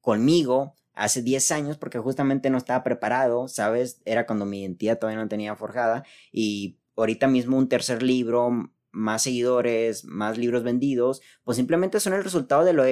conmigo 0.00 0.74
hace 0.94 1.22
10 1.22 1.50
años 1.52 1.78
porque 1.78 1.98
justamente 1.98 2.50
no 2.50 2.58
estaba 2.58 2.84
preparado, 2.84 3.48
¿sabes? 3.48 4.00
Era 4.04 4.26
cuando 4.26 4.46
mi 4.46 4.60
identidad 4.60 4.98
todavía 4.98 5.22
no 5.22 5.28
tenía 5.28 5.56
forjada 5.56 6.04
y 6.30 6.78
ahorita 6.96 7.26
mismo 7.28 7.56
un 7.56 7.68
tercer 7.68 8.02
libro, 8.02 8.50
más 8.90 9.22
seguidores, 9.22 10.04
más 10.04 10.36
libros 10.36 10.62
vendidos, 10.62 11.22
pues 11.44 11.56
simplemente 11.56 12.00
son 12.00 12.12
el 12.12 12.24
resultado 12.24 12.64
de 12.64 12.72
lo 12.72 12.84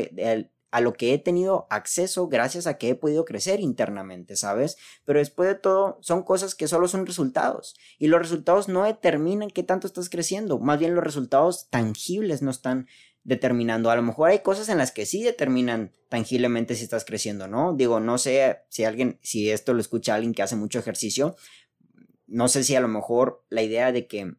a 0.71 0.81
lo 0.81 0.93
que 0.93 1.13
he 1.13 1.19
tenido 1.19 1.67
acceso 1.71 2.29
gracias 2.29 2.67
a 2.67 2.79
que 2.79 2.91
he 2.91 2.95
podido 2.95 3.25
crecer 3.25 3.61
internamente, 3.61 4.37
¿sabes? 4.37 4.77
Pero 5.05 5.19
después 5.19 5.49
de 5.49 5.55
todo, 5.57 5.99
son 6.01 6.23
cosas 6.23 6.55
que 6.55 6.69
solo 6.69 6.87
son 6.89 7.07
resultados. 7.07 7.75
Y 7.99 8.07
los 8.07 8.21
resultados 8.21 8.69
no 8.69 8.85
determinan 8.85 9.51
qué 9.51 9.63
tanto 9.63 9.87
estás 9.87 10.09
creciendo. 10.09 10.59
Más 10.59 10.79
bien 10.79 10.95
los 10.95 11.05
resultados 11.05 11.69
tangibles 11.71 12.43
no 12.43 12.51
están 12.51 12.87
determinando. 13.25 13.91
A 13.91 13.97
lo 13.97 14.03
mejor 14.03 14.31
hay 14.31 14.41
cosas 14.41 14.69
en 14.69 14.79
las 14.79 14.93
que 14.93 15.07
sí 15.07 15.23
determinan 15.23 15.93
tangiblemente 16.09 16.75
si 16.75 16.85
estás 16.85 17.05
creciendo, 17.05 17.49
¿no? 17.49 17.75
Digo, 17.75 18.01
no 18.01 18.19
sé 18.19 18.61
si 18.69 18.85
alguien, 18.85 19.19
si 19.23 19.51
esto 19.51 19.75
lo 19.75 19.81
escucha 19.81 20.15
alguien 20.15 20.35
que 20.35 20.43
hace 20.43 20.57
mucho 20.57 20.79
ejercicio, 20.79 21.37
no 22.27 22.49
sé 22.49 22.65
si 22.65 22.75
a 22.77 22.81
lo 22.81 22.89
mejor 22.89 23.45
la 23.49 23.63
idea 23.63 23.93
de 23.93 24.07
que 24.07 24.35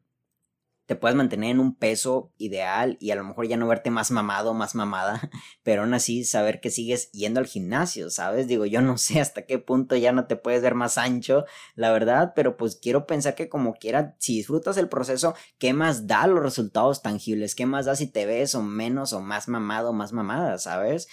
te 0.85 0.95
puedes 0.95 1.15
mantener 1.15 1.51
en 1.51 1.59
un 1.59 1.75
peso 1.75 2.33
ideal 2.37 2.97
y 2.99 3.11
a 3.11 3.15
lo 3.15 3.23
mejor 3.23 3.47
ya 3.47 3.57
no 3.57 3.67
verte 3.67 3.91
más 3.91 4.11
mamado, 4.11 4.53
más 4.53 4.75
mamada, 4.75 5.29
pero 5.63 5.83
aún 5.83 5.93
así 5.93 6.23
saber 6.23 6.59
que 6.59 6.69
sigues 6.69 7.11
yendo 7.11 7.39
al 7.39 7.47
gimnasio, 7.47 8.09
¿sabes? 8.09 8.47
Digo, 8.47 8.65
yo 8.65 8.81
no 8.81 8.97
sé 8.97 9.21
hasta 9.21 9.45
qué 9.45 9.59
punto 9.59 9.95
ya 9.95 10.11
no 10.11 10.27
te 10.27 10.35
puedes 10.35 10.61
ver 10.61 10.75
más 10.75 10.97
ancho, 10.97 11.45
la 11.75 11.91
verdad, 11.91 12.33
pero 12.35 12.57
pues 12.57 12.75
quiero 12.75 13.05
pensar 13.07 13.35
que 13.35 13.49
como 13.49 13.73
quiera, 13.75 14.15
si 14.19 14.35
disfrutas 14.35 14.77
el 14.77 14.89
proceso, 14.89 15.35
¿qué 15.57 15.73
más 15.73 16.07
da 16.07 16.27
los 16.27 16.41
resultados 16.41 17.01
tangibles? 17.01 17.55
¿Qué 17.55 17.65
más 17.65 17.85
da 17.85 17.95
si 17.95 18.07
te 18.07 18.25
ves 18.25 18.55
o 18.55 18.61
menos 18.61 19.13
o 19.13 19.21
más 19.21 19.47
mamado, 19.47 19.93
más 19.93 20.13
mamada, 20.13 20.57
¿sabes? 20.57 21.07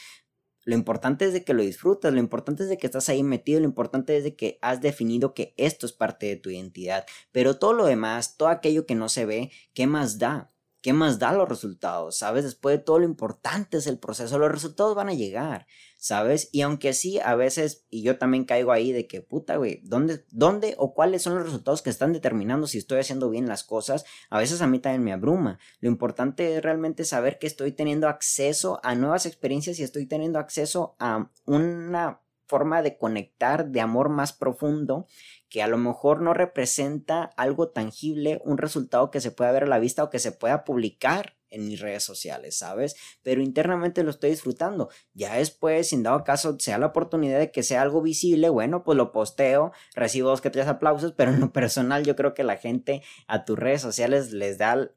Lo 0.69 0.75
importante 0.75 1.25
es 1.25 1.33
de 1.33 1.45
que 1.45 1.55
lo 1.55 1.63
disfrutas, 1.63 2.13
lo 2.13 2.21
importante 2.21 2.63
es 2.63 2.69
de 2.69 2.77
que 2.77 2.87
estás 2.87 3.09
ahí 3.09 3.23
metido, 3.23 3.59
lo 3.59 3.65
importante 3.65 4.19
es 4.19 4.23
de 4.23 4.37
que 4.37 4.59
has 4.61 4.83
definido 4.83 5.33
que 5.33 5.55
esto 5.57 5.87
es 5.87 5.95
parte 5.95 6.27
de 6.27 6.37
tu 6.37 6.51
identidad. 6.51 7.07
Pero 7.33 7.59
todo 7.59 7.73
lo 7.73 7.87
demás, 7.87 8.37
todo 8.37 8.51
aquello 8.51 8.85
que 8.85 8.95
no 8.95 9.09
se 9.09 9.25
ve, 9.25 9.51
¿qué 9.73 9.87
más 9.87 10.19
da? 10.19 10.53
¿Qué 10.89 10.95
más 10.95 11.19
da 11.19 11.35
los 11.35 11.47
resultados? 11.47 12.17
¿Sabes? 12.17 12.45
Después 12.45 12.79
de 12.79 12.83
todo 12.83 13.01
lo 13.01 13.05
importante 13.05 13.77
es 13.77 13.87
el 13.87 13.99
proceso, 13.99 14.39
los 14.39 14.51
resultados 14.51 14.95
van 14.95 15.11
a 15.11 15.13
llegar. 15.13 15.67
¿sabes? 15.99 16.49
Y 16.51 16.63
aunque 16.63 16.95
sí, 16.95 17.19
a 17.19 17.35
veces, 17.35 17.85
y 17.91 18.03
yo 18.03 18.17
también 18.17 18.47
caigo 18.47 18.73
ahí 18.73 18.93
de 18.93 19.07
que, 19.07 19.21
puta, 19.21 19.57
güey, 19.57 19.83
¿dónde, 19.85 20.25
¿dónde 20.31 20.75
o 20.79 20.95
cuáles 20.95 21.21
son 21.21 21.35
los 21.35 21.45
resultados 21.45 21.83
que 21.83 21.91
están 21.91 22.15
determinando 22.15 22.67
si 22.67 22.79
estoy 22.79 23.01
haciendo 23.01 23.29
bien 23.29 23.49
las 23.49 23.65
cosas? 23.65 24.07
A 24.31 24.39
veces 24.39 24.63
a 24.63 24.67
mí 24.67 24.79
también 24.79 25.05
me 25.05 25.13
abruma. 25.13 25.59
Lo 25.81 25.91
importante 25.91 26.57
es 26.57 26.63
realmente 26.63 27.05
saber 27.05 27.39
que 27.39 27.49
estoy 27.49 27.73
teniendo 27.73 28.09
acceso 28.09 28.81
a 28.83 28.95
nuevas 28.95 29.27
experiencias 29.27 29.79
y 29.79 29.83
estoy 29.83 30.07
teniendo 30.07 30.39
acceso 30.39 30.97
a 30.99 31.31
una 31.45 32.23
forma 32.49 32.83
de 32.83 32.97
conectar 32.97 33.69
de 33.69 33.81
amor 33.81 34.09
más 34.09 34.33
profundo 34.33 35.07
que 35.49 35.63
a 35.63 35.69
lo 35.69 35.79
mejor 35.79 36.21
no 36.21 36.35
representa 36.35 37.25
algo 37.37 37.69
tangible, 37.69 38.41
un 38.45 38.59
resultado 38.59 39.11
que 39.11 39.21
se 39.21 39.31
pueda 39.31 39.53
ver 39.53 39.65
a 39.65 39.69
la 39.69 39.79
vista 39.79 40.03
o 40.05 40.11
que 40.11 40.19
se 40.19 40.33
pueda 40.33 40.65
publicar 40.65 41.37
en 41.51 41.67
mis 41.67 41.81
redes 41.81 42.05
sociales, 42.05 42.59
¿sabes? 42.59 42.97
Pero 43.23 43.41
internamente 43.41 44.03
lo 44.03 44.11
estoy 44.11 44.31
disfrutando. 44.31 44.91
Ya 45.15 45.35
después, 45.37 45.89
sin 45.89 46.03
dado 46.03 46.25
caso, 46.25 46.59
sea 46.59 46.79
la 46.79 46.87
oportunidad 46.87 47.39
de 47.39 47.51
que 47.51 47.63
sea 47.63 47.83
algo 47.83 48.03
visible, 48.03 48.49
bueno, 48.49 48.85
pues 48.85 48.97
lo 48.97 49.13
posteo, 49.13 49.73
recibo 49.95 50.29
dos 50.29 50.41
que 50.41 50.51
tres 50.51 50.67
aplausos, 50.67 51.13
pero 51.17 51.33
en 51.33 51.41
lo 51.41 51.53
personal 51.53 52.05
yo 52.05 52.17
creo 52.17 52.35
que 52.35 52.45
la 52.45 52.57
gente 52.57 53.03
a 53.27 53.45
tus 53.45 53.59
redes 53.59 53.81
sociales 53.81 54.33
les 54.33 54.59
da 54.59 54.91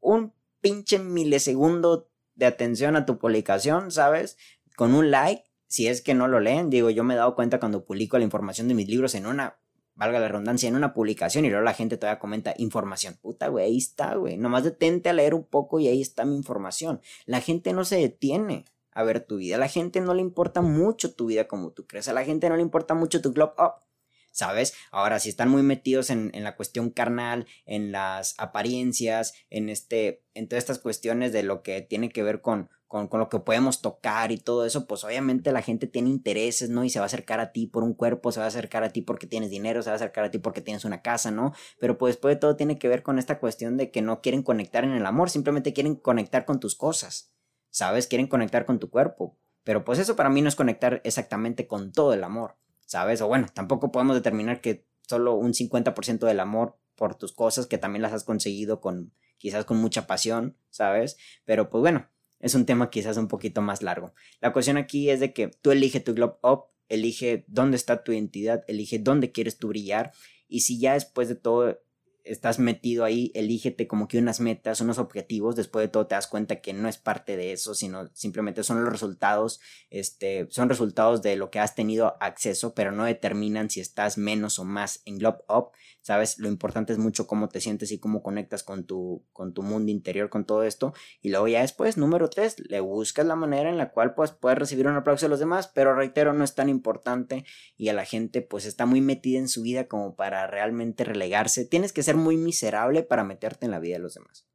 un 0.00 0.32
pinche 0.60 0.98
milisegundo 0.98 2.10
de 2.34 2.46
atención 2.46 2.96
a 2.96 3.06
tu 3.06 3.18
publicación, 3.18 3.90
¿sabes? 3.90 4.36
Con 4.76 4.94
un 4.94 5.10
like, 5.10 5.44
si 5.66 5.88
es 5.88 6.02
que 6.02 6.14
no 6.14 6.28
lo 6.28 6.40
leen, 6.40 6.70
digo, 6.70 6.90
yo 6.90 7.04
me 7.04 7.14
he 7.14 7.16
dado 7.16 7.34
cuenta 7.34 7.58
cuando 7.60 7.84
publico 7.84 8.18
la 8.18 8.24
información 8.24 8.68
de 8.68 8.74
mis 8.74 8.88
libros 8.88 9.14
en 9.14 9.26
una 9.26 9.58
valga 9.96 10.20
la 10.20 10.28
redundancia, 10.28 10.68
en 10.68 10.76
una 10.76 10.94
publicación 10.94 11.44
y 11.44 11.48
luego 11.48 11.64
la 11.64 11.72
gente 11.72 11.96
todavía 11.96 12.20
comenta 12.20 12.54
información. 12.58 13.18
Puta, 13.20 13.48
güey, 13.48 13.64
ahí 13.64 13.78
está, 13.78 14.14
güey. 14.14 14.36
Nomás 14.36 14.62
detente 14.62 15.08
a 15.08 15.12
leer 15.12 15.34
un 15.34 15.44
poco 15.44 15.80
y 15.80 15.88
ahí 15.88 16.00
está 16.00 16.24
mi 16.24 16.36
información. 16.36 17.00
La 17.24 17.40
gente 17.40 17.72
no 17.72 17.84
se 17.84 17.96
detiene 17.96 18.66
a 18.92 19.02
ver 19.02 19.20
tu 19.20 19.36
vida. 19.36 19.56
A 19.56 19.58
la 19.58 19.68
gente 19.68 20.00
no 20.00 20.14
le 20.14 20.20
importa 20.20 20.60
mucho 20.60 21.14
tu 21.14 21.26
vida 21.26 21.48
como 21.48 21.72
tú 21.72 21.86
crees. 21.86 22.08
A 22.08 22.12
la 22.12 22.24
gente 22.24 22.48
no 22.48 22.56
le 22.56 22.62
importa 22.62 22.94
mucho 22.94 23.20
tu 23.20 23.32
globe 23.32 23.54
up. 23.58 23.82
¿Sabes? 24.30 24.74
Ahora, 24.90 25.18
si 25.18 25.30
están 25.30 25.48
muy 25.48 25.62
metidos 25.62 26.10
en, 26.10 26.30
en 26.34 26.44
la 26.44 26.56
cuestión 26.56 26.90
carnal, 26.90 27.46
en 27.64 27.90
las 27.90 28.34
apariencias, 28.36 29.32
en 29.48 29.70
este, 29.70 30.24
en 30.34 30.46
todas 30.46 30.62
estas 30.62 30.78
cuestiones 30.78 31.32
de 31.32 31.42
lo 31.42 31.62
que 31.62 31.80
tiene 31.80 32.10
que 32.10 32.22
ver 32.22 32.42
con, 32.42 32.68
con, 32.86 33.08
lo 33.12 33.28
que 33.28 33.40
podemos 33.40 33.82
tocar 33.82 34.30
y 34.30 34.38
todo 34.38 34.64
eso, 34.64 34.86
pues 34.86 35.04
obviamente 35.04 35.52
la 35.52 35.62
gente 35.62 35.86
tiene 35.86 36.08
intereses, 36.08 36.70
¿no? 36.70 36.84
Y 36.84 36.90
se 36.90 36.98
va 36.98 37.04
a 37.04 37.06
acercar 37.06 37.40
a 37.40 37.52
ti 37.52 37.66
por 37.66 37.82
un 37.82 37.94
cuerpo, 37.94 38.32
se 38.32 38.40
va 38.40 38.46
a 38.46 38.48
acercar 38.48 38.84
a 38.84 38.90
ti 38.90 39.02
porque 39.02 39.26
tienes 39.26 39.50
dinero, 39.50 39.82
se 39.82 39.90
va 39.90 39.94
a 39.94 39.96
acercar 39.96 40.24
a 40.24 40.30
ti 40.30 40.38
porque 40.38 40.60
tienes 40.60 40.84
una 40.84 41.02
casa, 41.02 41.30
¿no? 41.30 41.52
Pero 41.80 41.98
pues 41.98 42.14
después 42.14 42.34
de 42.36 42.40
todo 42.40 42.56
tiene 42.56 42.78
que 42.78 42.88
ver 42.88 43.02
con 43.02 43.18
esta 43.18 43.38
cuestión 43.38 43.76
de 43.76 43.90
que 43.90 44.02
no 44.02 44.20
quieren 44.20 44.42
conectar 44.42 44.84
en 44.84 44.92
el 44.92 45.04
amor, 45.04 45.30
simplemente 45.30 45.72
quieren 45.72 45.96
conectar 45.96 46.44
con 46.44 46.60
tus 46.60 46.76
cosas, 46.76 47.32
¿sabes? 47.70 48.06
Quieren 48.06 48.28
conectar 48.28 48.66
con 48.66 48.78
tu 48.78 48.88
cuerpo. 48.90 49.36
Pero 49.64 49.84
pues 49.84 49.98
eso 49.98 50.14
para 50.14 50.30
mí 50.30 50.42
no 50.42 50.48
es 50.48 50.54
conectar 50.54 51.00
exactamente 51.02 51.66
con 51.66 51.90
todo 51.90 52.12
el 52.12 52.22
amor, 52.22 52.56
¿sabes? 52.84 53.20
O 53.20 53.26
bueno, 53.26 53.48
tampoco 53.52 53.90
podemos 53.90 54.14
determinar 54.14 54.60
que 54.60 54.86
solo 55.08 55.34
un 55.34 55.54
50% 55.54 56.26
del 56.26 56.38
amor 56.38 56.78
por 56.94 57.16
tus 57.16 57.32
cosas, 57.32 57.66
que 57.66 57.78
también 57.78 58.02
las 58.02 58.12
has 58.12 58.22
conseguido 58.22 58.80
con 58.80 59.12
quizás 59.38 59.64
con 59.64 59.76
mucha 59.78 60.06
pasión, 60.06 60.56
¿sabes? 60.70 61.16
Pero 61.44 61.68
pues 61.68 61.80
bueno, 61.80 62.08
es 62.46 62.54
un 62.54 62.66
tema 62.66 62.90
quizás 62.90 63.16
un 63.16 63.28
poquito 63.28 63.60
más 63.60 63.82
largo. 63.82 64.14
La 64.40 64.52
cuestión 64.52 64.76
aquí 64.76 65.10
es 65.10 65.20
de 65.20 65.32
que 65.32 65.48
tú 65.48 65.70
elige 65.70 66.00
tu 66.00 66.14
globe 66.14 66.36
up, 66.42 66.66
elige 66.88 67.44
dónde 67.48 67.76
está 67.76 68.04
tu 68.04 68.12
identidad, 68.12 68.64
elige 68.68 68.98
dónde 68.98 69.32
quieres 69.32 69.58
tú 69.58 69.68
brillar 69.68 70.12
y 70.48 70.60
si 70.60 70.78
ya 70.78 70.94
después 70.94 71.28
de 71.28 71.34
todo 71.34 71.80
estás 72.26 72.58
metido 72.58 73.04
ahí, 73.04 73.30
elígete 73.34 73.86
como 73.86 74.08
que 74.08 74.18
unas 74.18 74.40
metas, 74.40 74.80
unos 74.80 74.98
objetivos, 74.98 75.56
después 75.56 75.84
de 75.84 75.88
todo 75.88 76.06
te 76.06 76.14
das 76.14 76.26
cuenta 76.26 76.60
que 76.60 76.72
no 76.72 76.88
es 76.88 76.98
parte 76.98 77.36
de 77.36 77.52
eso, 77.52 77.74
sino 77.74 78.08
simplemente 78.14 78.62
son 78.62 78.82
los 78.82 78.92
resultados, 78.92 79.60
este, 79.90 80.46
son 80.50 80.68
resultados 80.68 81.22
de 81.22 81.36
lo 81.36 81.50
que 81.50 81.60
has 81.60 81.74
tenido 81.74 82.16
acceso, 82.20 82.74
pero 82.74 82.92
no 82.92 83.04
determinan 83.04 83.70
si 83.70 83.80
estás 83.80 84.18
menos 84.18 84.58
o 84.58 84.64
más 84.64 85.02
en 85.04 85.18
Globe 85.18 85.44
Up, 85.48 85.70
¿sabes? 86.02 86.38
Lo 86.38 86.48
importante 86.48 86.92
es 86.92 86.98
mucho 86.98 87.26
cómo 87.26 87.48
te 87.48 87.60
sientes 87.60 87.92
y 87.92 87.98
cómo 87.98 88.22
conectas 88.22 88.62
con 88.62 88.84
tu, 88.84 89.24
con 89.32 89.54
tu 89.54 89.62
mundo 89.62 89.90
interior, 89.90 90.28
con 90.28 90.44
todo 90.44 90.62
esto, 90.62 90.94
y 91.20 91.30
luego 91.30 91.48
ya 91.48 91.62
después, 91.62 91.96
número 91.96 92.28
tres, 92.28 92.56
le 92.68 92.80
buscas 92.80 93.26
la 93.26 93.36
manera 93.36 93.70
en 93.70 93.78
la 93.78 93.90
cual 93.90 94.14
pues 94.14 94.32
puedes 94.32 94.58
recibir 94.58 94.86
un 94.86 94.96
aplauso 94.96 95.26
de 95.26 95.30
los 95.30 95.40
demás, 95.40 95.68
pero 95.68 95.94
reitero, 95.94 96.32
no 96.32 96.44
es 96.44 96.54
tan 96.54 96.68
importante 96.68 97.44
y 97.76 97.88
a 97.88 97.92
la 97.92 98.04
gente 98.04 98.42
pues 98.42 98.66
está 98.66 98.86
muy 98.86 99.00
metida 99.00 99.38
en 99.38 99.48
su 99.48 99.62
vida 99.62 99.86
como 99.86 100.16
para 100.16 100.46
realmente 100.46 101.04
relegarse, 101.04 101.64
tienes 101.64 101.92
que 101.92 102.02
ser 102.02 102.15
muy 102.16 102.36
miserable 102.36 103.02
para 103.02 103.24
meterte 103.24 103.66
en 103.66 103.72
la 103.72 103.80
vida 103.80 103.96
de 103.96 104.02
los 104.02 104.14
demás. 104.14 104.46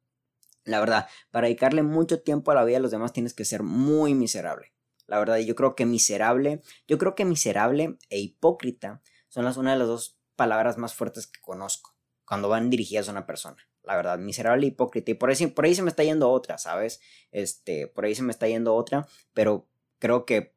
La 0.64 0.80
verdad, 0.80 1.08
para 1.30 1.46
dedicarle 1.46 1.82
mucho 1.82 2.22
tiempo 2.22 2.50
a 2.50 2.54
la 2.54 2.64
vida 2.64 2.76
de 2.76 2.82
los 2.82 2.90
demás 2.90 3.12
tienes 3.12 3.34
que 3.34 3.44
ser 3.44 3.62
muy 3.62 4.14
miserable. 4.14 4.72
La 5.06 5.18
verdad, 5.18 5.38
yo 5.38 5.54
creo 5.54 5.74
que 5.74 5.86
miserable, 5.86 6.62
yo 6.86 6.98
creo 6.98 7.14
que 7.14 7.24
miserable 7.24 7.98
e 8.08 8.20
hipócrita 8.20 9.02
son 9.28 9.44
las 9.44 9.56
una 9.56 9.72
de 9.72 9.78
las 9.78 9.88
dos 9.88 10.18
palabras 10.36 10.78
más 10.78 10.94
fuertes 10.94 11.26
que 11.26 11.40
conozco 11.40 11.96
cuando 12.24 12.48
van 12.48 12.70
dirigidas 12.70 13.08
a 13.08 13.12
una 13.12 13.26
persona. 13.26 13.56
La 13.82 13.96
verdad, 13.96 14.18
miserable 14.18 14.64
e 14.64 14.68
hipócrita. 14.68 15.10
Y 15.10 15.14
por 15.14 15.30
ahí, 15.30 15.46
por 15.48 15.64
ahí 15.64 15.74
se 15.74 15.82
me 15.82 15.90
está 15.90 16.04
yendo 16.04 16.30
otra, 16.30 16.58
¿sabes? 16.58 17.00
Este, 17.32 17.88
por 17.88 18.04
ahí 18.04 18.14
se 18.14 18.22
me 18.22 18.30
está 18.30 18.46
yendo 18.46 18.74
otra, 18.74 19.06
pero 19.34 19.68
creo 19.98 20.24
que 20.24 20.54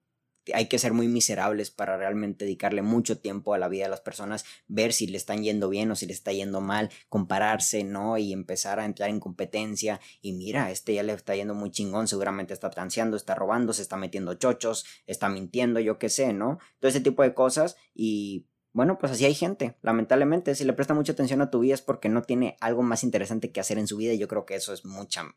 hay 0.53 0.67
que 0.67 0.79
ser 0.79 0.93
muy 0.93 1.08
miserables 1.08 1.71
para 1.71 1.97
realmente 1.97 2.45
dedicarle 2.45 2.81
mucho 2.81 3.19
tiempo 3.19 3.53
a 3.53 3.58
la 3.58 3.67
vida 3.67 3.86
de 3.86 3.89
las 3.89 4.01
personas, 4.01 4.45
ver 4.67 4.93
si 4.93 5.08
le 5.08 5.17
están 5.17 5.43
yendo 5.43 5.69
bien 5.69 5.91
o 5.91 5.95
si 5.95 6.05
le 6.05 6.13
está 6.13 6.31
yendo 6.31 6.62
mal, 6.62 6.89
compararse, 7.10 7.84
¿no? 7.84 8.17
Y 8.17 8.34
empezar 8.34 8.79
a 8.79 8.86
entrar 8.86 9.10
en 9.10 9.19
competencia 9.19 9.99
y 10.21 10.34
mira, 10.34 10.71
este 10.71 10.93
ya 10.93 11.03
le 11.03 11.13
está 11.13 11.36
yendo 11.36 11.55
muy 11.55 11.71
chingón, 11.71 12.08
seguramente 12.08 12.53
está 12.53 12.69
transeando, 12.69 13.17
está 13.17 13.36
robando, 13.36 13.73
se 13.73 13.81
está 13.81 13.97
metiendo 13.97 14.34
chochos, 14.36 14.86
está 15.08 15.29
mintiendo, 15.29 15.79
yo 15.79 15.97
qué 15.99 16.10
sé, 16.10 16.34
¿no? 16.34 16.60
Todo 16.79 16.89
ese 16.89 17.01
tipo 17.01 17.23
de 17.23 17.34
cosas 17.34 17.77
y 17.93 18.47
bueno, 18.75 18.99
pues 18.99 19.13
así 19.13 19.23
hay 19.23 19.34
gente, 19.34 19.77
lamentablemente, 19.81 20.53
si 20.53 20.65
le 20.65 20.73
presta 20.73 20.93
mucha 20.93 21.13
atención 21.13 21.41
a 21.41 21.49
tu 21.49 21.60
vida 21.60 21.73
es 21.73 21.81
porque 21.81 22.10
no 22.10 22.23
tiene 22.23 22.58
algo 22.60 22.84
más 22.84 23.05
interesante 23.05 23.53
que 23.53 23.62
hacer 23.62 23.77
en 23.77 23.88
su 23.88 23.95
vida 23.95 24.12
y 24.12 24.17
yo 24.17 24.27
creo 24.27 24.45
que 24.45 24.55
eso 24.55 24.73
es 24.73 24.84
mucha, 24.84 25.34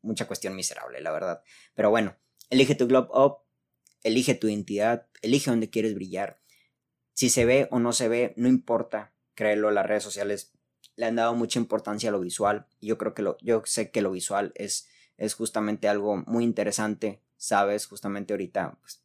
mucha 0.00 0.26
cuestión 0.26 0.56
miserable, 0.56 1.00
la 1.02 1.12
verdad. 1.12 1.42
Pero 1.74 1.90
bueno, 1.90 2.16
elige 2.48 2.74
tu 2.74 2.86
globe 2.86 3.08
up, 3.12 3.40
elige 4.02 4.34
tu 4.34 4.48
identidad, 4.48 5.06
elige 5.22 5.50
dónde 5.50 5.70
quieres 5.70 5.94
brillar. 5.94 6.40
Si 7.14 7.30
se 7.30 7.44
ve 7.44 7.68
o 7.70 7.78
no 7.78 7.92
se 7.92 8.08
ve, 8.08 8.34
no 8.36 8.48
importa, 8.48 9.12
créelo, 9.34 9.70
las 9.70 9.86
redes 9.86 10.02
sociales 10.02 10.52
le 10.96 11.06
han 11.06 11.16
dado 11.16 11.34
mucha 11.34 11.58
importancia 11.58 12.10
a 12.10 12.12
lo 12.12 12.20
visual. 12.20 12.66
Yo 12.80 12.98
creo 12.98 13.14
que 13.14 13.22
lo, 13.22 13.38
yo 13.40 13.62
sé 13.64 13.90
que 13.90 14.02
lo 14.02 14.10
visual 14.10 14.52
es, 14.56 14.88
es 15.16 15.34
justamente 15.34 15.88
algo 15.88 16.16
muy 16.26 16.44
interesante, 16.44 17.22
¿sabes? 17.36 17.86
Justamente 17.86 18.34
ahorita, 18.34 18.78
pues, 18.80 19.02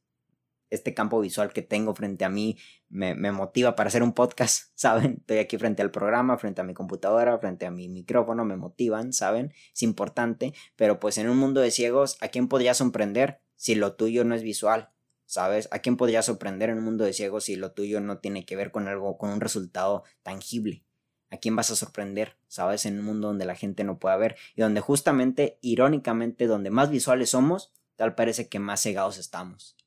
este 0.74 0.96
campo 0.96 1.20
visual 1.22 1.54
que 1.54 1.62
tengo 1.62 1.94
frente 1.94 2.26
a 2.26 2.30
mí 2.30 2.58
me, 2.90 3.14
me, 3.14 3.32
motiva 3.32 3.76
para 3.76 3.90
hacer 3.90 4.02
un 4.02 4.14
podcast, 4.14 4.72
¿saben? 4.76 5.18
Estoy 5.20 5.38
aquí 5.38 5.58
frente 5.58 5.84
al 5.84 5.92
programa, 5.92 6.38
frente 6.38 6.62
a 6.62 6.64
mi 6.64 6.74
computadora, 6.74 7.38
frente 7.38 7.68
a 7.68 7.72
mi 7.72 7.88
micrófono, 7.90 8.44
me 8.44 8.58
motivan, 8.58 9.14
¿saben? 9.14 9.54
Es 9.74 9.84
importante, 9.84 10.54
pero 10.76 11.00
pues 11.00 11.20
en 11.20 11.30
un 11.30 11.38
mundo 11.38 11.62
de 11.62 11.70
ciegos, 11.70 12.18
¿a 12.22 12.28
quién 12.30 12.48
podría 12.48 12.74
sorprender? 12.74 13.40
Si 13.64 13.76
lo 13.76 13.96
tuyo 13.96 14.26
no 14.26 14.36
es 14.36 14.44
visual? 14.44 14.90
¿Sabes? 15.26 15.70
¿A 15.72 15.80
quién 15.80 15.96
podría 15.96 16.22
sorprender 16.22 16.70
en 16.70 16.80
un 16.80 16.84
mundo 16.84 17.06
de 17.06 17.14
ciegos 17.14 17.46
si 17.46 17.56
lo 17.56 17.72
tuyo 17.72 18.02
no 18.02 18.18
tiene 18.18 18.46
que 18.46 18.58
ver 18.58 18.72
con 18.72 18.90
algo, 18.90 19.18
con 19.18 19.30
un 19.30 19.40
resultado 19.40 20.04
tangible? 20.22 20.84
¿A 21.32 21.38
quién 21.38 21.56
vas 21.56 21.72
a 21.72 21.78
sorprender? 21.78 22.36
¿Sabes? 22.50 22.86
En 22.86 23.00
un 23.00 23.06
mundo 23.06 23.30
donde 23.30 23.46
la 23.46 23.56
gente 23.56 23.86
no 23.86 24.00
pueda 24.00 24.18
ver 24.18 24.36
y 24.58 24.62
donde 24.64 24.82
justamente, 24.82 25.60
irónicamente, 25.62 26.46
donde 26.46 26.72
más 26.72 26.90
visuales 26.90 27.30
somos, 27.30 27.72
tal 27.96 28.16
parece 28.16 28.50
que 28.50 28.60
más 28.60 28.84
cegados 28.84 29.18
estamos. 29.18 29.78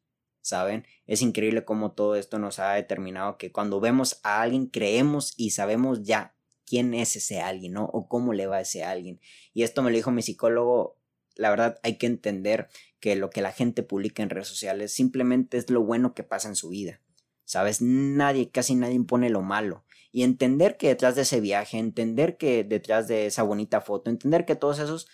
¿Saben? 0.41 0.87
Es 1.07 1.21
increíble 1.21 1.67
cómo 1.67 1.93
todo 1.93 2.17
esto 2.17 2.39
nos 2.39 2.59
ha 2.61 2.73
determinado 2.73 3.37
que 3.37 3.53
cuando 3.53 3.79
vemos 3.79 4.21
a 4.23 4.41
alguien 4.41 4.69
creemos 4.69 5.35
y 5.37 5.51
sabemos 5.51 6.03
ya 6.03 6.35
quién 6.65 6.95
es 6.95 7.15
ese 7.17 7.43
alguien, 7.43 7.75
¿no? 7.75 7.85
O 7.85 8.09
cómo 8.09 8.33
le 8.33 8.47
va 8.47 8.57
a 8.57 8.61
ese 8.62 8.85
alguien. 8.85 9.21
Y 9.53 9.65
esto 9.65 9.83
me 9.83 9.91
lo 9.91 9.97
dijo 9.97 10.12
mi 10.12 10.23
psicólogo 10.23 10.97
la 11.37 11.51
verdad 11.51 11.79
hay 11.83 11.99
que 11.99 12.07
entender 12.07 12.68
que 13.01 13.16
lo 13.16 13.31
que 13.31 13.42
la 13.42 13.53
gente 13.53 13.83
publica 13.83 14.22
en 14.22 14.31
redes 14.31 14.49
sociales 14.49 14.92
simplemente 14.92 15.59
es 15.59 15.70
lo 15.70 15.83
bueno 15.83 16.14
que 16.14 16.22
pasa 16.22 16.49
en 16.49 16.57
su 16.57 16.68
vida. 16.68 17.01
¿Sabes? 17.44 17.81
Nadie, 17.81 18.51
casi 18.51 18.75
nadie 18.75 18.94
impone 18.94 19.31
lo 19.31 19.42
malo. 19.42 19.85
Y 20.11 20.25
entender 20.25 20.77
que 20.77 20.88
detrás 20.88 21.14
de 21.14 21.22
ese 21.22 21.40
viaje, 21.40 21.79
entender 21.79 22.37
que 22.37 22.64
detrás 22.64 23.07
de 23.07 23.27
esa 23.27 23.44
bonita 23.44 23.81
foto, 23.81 24.11
entender 24.11 24.44
que 24.44 24.57
todos 24.57 24.79
esos 24.81 25.07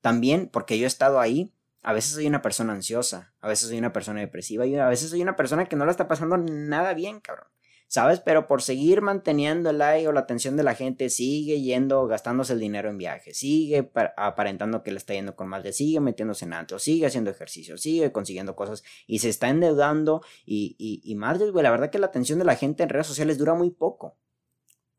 también, 0.00 0.48
porque 0.52 0.78
yo 0.78 0.84
he 0.84 0.86
estado 0.86 1.20
ahí, 1.20 1.54
a 1.82 1.92
veces 1.92 2.12
soy 2.12 2.26
una 2.26 2.42
persona 2.42 2.72
ansiosa, 2.72 3.32
a 3.40 3.48
veces 3.48 3.68
soy 3.68 3.78
una 3.78 3.92
persona 3.92 4.20
depresiva 4.20 4.66
y 4.66 4.74
a 4.74 4.88
veces 4.88 5.10
soy 5.10 5.22
una 5.22 5.36
persona 5.36 5.66
que 5.66 5.76
no 5.76 5.86
la 5.86 5.90
está 5.90 6.08
pasando 6.08 6.36
nada 6.36 6.92
bien, 6.92 7.20
cabrón. 7.20 7.46
¿Sabes? 7.88 8.20
Pero 8.20 8.46
por 8.46 8.62
seguir 8.62 9.00
manteniendo 9.00 9.70
el 9.70 9.78
like 9.78 10.06
o 10.06 10.12
la 10.12 10.20
atención 10.20 10.56
de 10.56 10.62
la 10.62 10.74
gente, 10.74 11.08
sigue 11.10 11.60
yendo, 11.60 12.06
gastándose 12.06 12.52
el 12.52 12.60
dinero 12.60 12.90
en 12.90 12.98
viajes, 12.98 13.38
sigue 13.38 13.90
aparentando 14.16 14.82
que 14.82 14.92
le 14.92 14.98
está 14.98 15.14
yendo 15.14 15.34
con 15.34 15.48
madre, 15.48 15.72
sigue 15.72 15.98
metiéndose 16.00 16.44
en 16.44 16.52
antro, 16.52 16.78
sigue 16.78 17.06
haciendo 17.06 17.30
ejercicio, 17.30 17.78
sigue 17.78 18.12
consiguiendo 18.12 18.54
cosas 18.54 18.84
y 19.06 19.18
se 19.18 19.30
está 19.30 19.48
endeudando 19.48 20.22
y, 20.44 20.76
y, 20.78 21.00
y 21.02 21.14
madre, 21.16 21.50
güey, 21.50 21.62
la 21.62 21.70
verdad 21.70 21.90
que 21.90 21.98
la 21.98 22.06
atención 22.06 22.38
de 22.38 22.44
la 22.44 22.56
gente 22.56 22.82
en 22.82 22.90
redes 22.90 23.06
sociales 23.06 23.38
dura 23.38 23.54
muy 23.54 23.70
poco. 23.70 24.16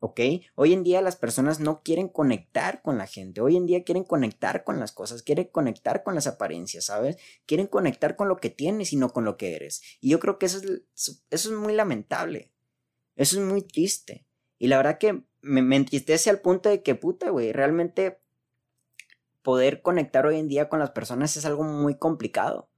¿Ok? 0.02 0.18
Hoy 0.54 0.72
en 0.72 0.82
día 0.82 1.02
las 1.02 1.16
personas 1.16 1.60
no 1.60 1.82
quieren 1.82 2.08
conectar 2.08 2.80
con 2.80 2.96
la 2.96 3.06
gente, 3.06 3.42
hoy 3.42 3.56
en 3.56 3.66
día 3.66 3.84
quieren 3.84 4.02
conectar 4.02 4.64
con 4.64 4.80
las 4.80 4.92
cosas, 4.92 5.22
quieren 5.22 5.48
conectar 5.52 6.02
con 6.02 6.14
las 6.14 6.26
apariencias, 6.26 6.86
¿sabes? 6.86 7.18
Quieren 7.44 7.66
conectar 7.66 8.16
con 8.16 8.26
lo 8.26 8.38
que 8.38 8.48
tienes 8.48 8.94
y 8.94 8.96
no 8.96 9.10
con 9.10 9.26
lo 9.26 9.36
que 9.36 9.54
eres. 9.54 9.82
Y 10.00 10.08
yo 10.08 10.18
creo 10.18 10.38
que 10.38 10.46
eso 10.46 10.56
es, 10.56 11.22
eso 11.28 11.50
es 11.50 11.54
muy 11.54 11.74
lamentable. 11.74 12.50
Eso 13.20 13.38
es 13.38 13.44
muy 13.44 13.60
triste. 13.60 14.24
Y 14.58 14.68
la 14.68 14.78
verdad 14.78 14.96
que 14.96 15.24
me, 15.42 15.76
entristece 15.76 16.30
al 16.30 16.40
punto 16.40 16.70
de 16.70 16.82
que, 16.82 16.94
puta, 16.94 17.28
güey, 17.28 17.52
realmente 17.52 18.18
poder 19.42 19.82
conectar 19.82 20.24
hoy 20.24 20.38
en 20.38 20.48
día 20.48 20.70
con 20.70 20.78
las 20.78 20.92
personas 20.92 21.36
es 21.36 21.44
algo 21.44 21.62
muy 21.62 21.98
complicado. 21.98 22.70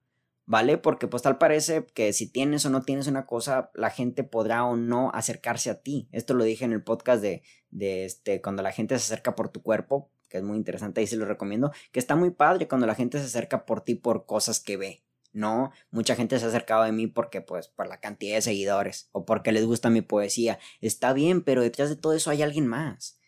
¿vale? 0.44 0.78
Porque 0.78 1.06
pues 1.06 1.22
tal 1.22 1.38
parece 1.38 1.86
que 1.94 2.12
si 2.12 2.28
tienes 2.28 2.66
o 2.66 2.70
no 2.70 2.82
tienes 2.82 3.06
una 3.06 3.24
cosa, 3.24 3.70
la 3.74 3.90
gente 3.90 4.24
podrá 4.24 4.64
o 4.64 4.74
no 4.74 5.12
acercarse 5.14 5.70
a 5.70 5.80
ti. 5.80 6.08
Esto 6.10 6.34
lo 6.34 6.42
dije 6.42 6.64
en 6.64 6.72
el 6.72 6.82
podcast 6.82 7.22
de, 7.22 7.44
de 7.70 8.04
este, 8.04 8.42
cuando 8.42 8.64
la 8.64 8.72
gente 8.72 8.98
se 8.98 9.14
acerca 9.14 9.36
por 9.36 9.50
tu 9.50 9.62
cuerpo, 9.62 10.10
que 10.28 10.38
es 10.38 10.42
muy 10.42 10.56
interesante 10.56 11.00
y 11.02 11.06
se 11.06 11.16
lo 11.16 11.24
recomiendo, 11.24 11.70
que 11.92 12.00
está 12.00 12.16
muy 12.16 12.30
padre 12.30 12.66
cuando 12.66 12.88
la 12.88 12.96
gente 12.96 13.20
se 13.20 13.26
acerca 13.26 13.64
por 13.64 13.82
ti 13.82 13.94
por 13.94 14.26
cosas 14.26 14.58
que 14.58 14.76
ve. 14.76 15.04
No, 15.32 15.72
mucha 15.90 16.14
gente 16.14 16.38
se 16.38 16.44
ha 16.44 16.48
acercado 16.48 16.82
a 16.82 16.92
mí 16.92 17.06
porque, 17.06 17.40
pues, 17.40 17.68
por 17.68 17.88
la 17.88 18.00
cantidad 18.00 18.36
de 18.36 18.42
seguidores 18.42 19.08
o 19.12 19.24
porque 19.24 19.52
les 19.52 19.64
gusta 19.64 19.90
mi 19.90 20.02
poesía. 20.02 20.58
Está 20.80 21.12
bien, 21.12 21.42
pero 21.42 21.62
detrás 21.62 21.88
de 21.88 21.96
todo 21.96 22.12
eso 22.12 22.30
hay 22.30 22.42
alguien 22.42 22.66
más. 22.66 23.18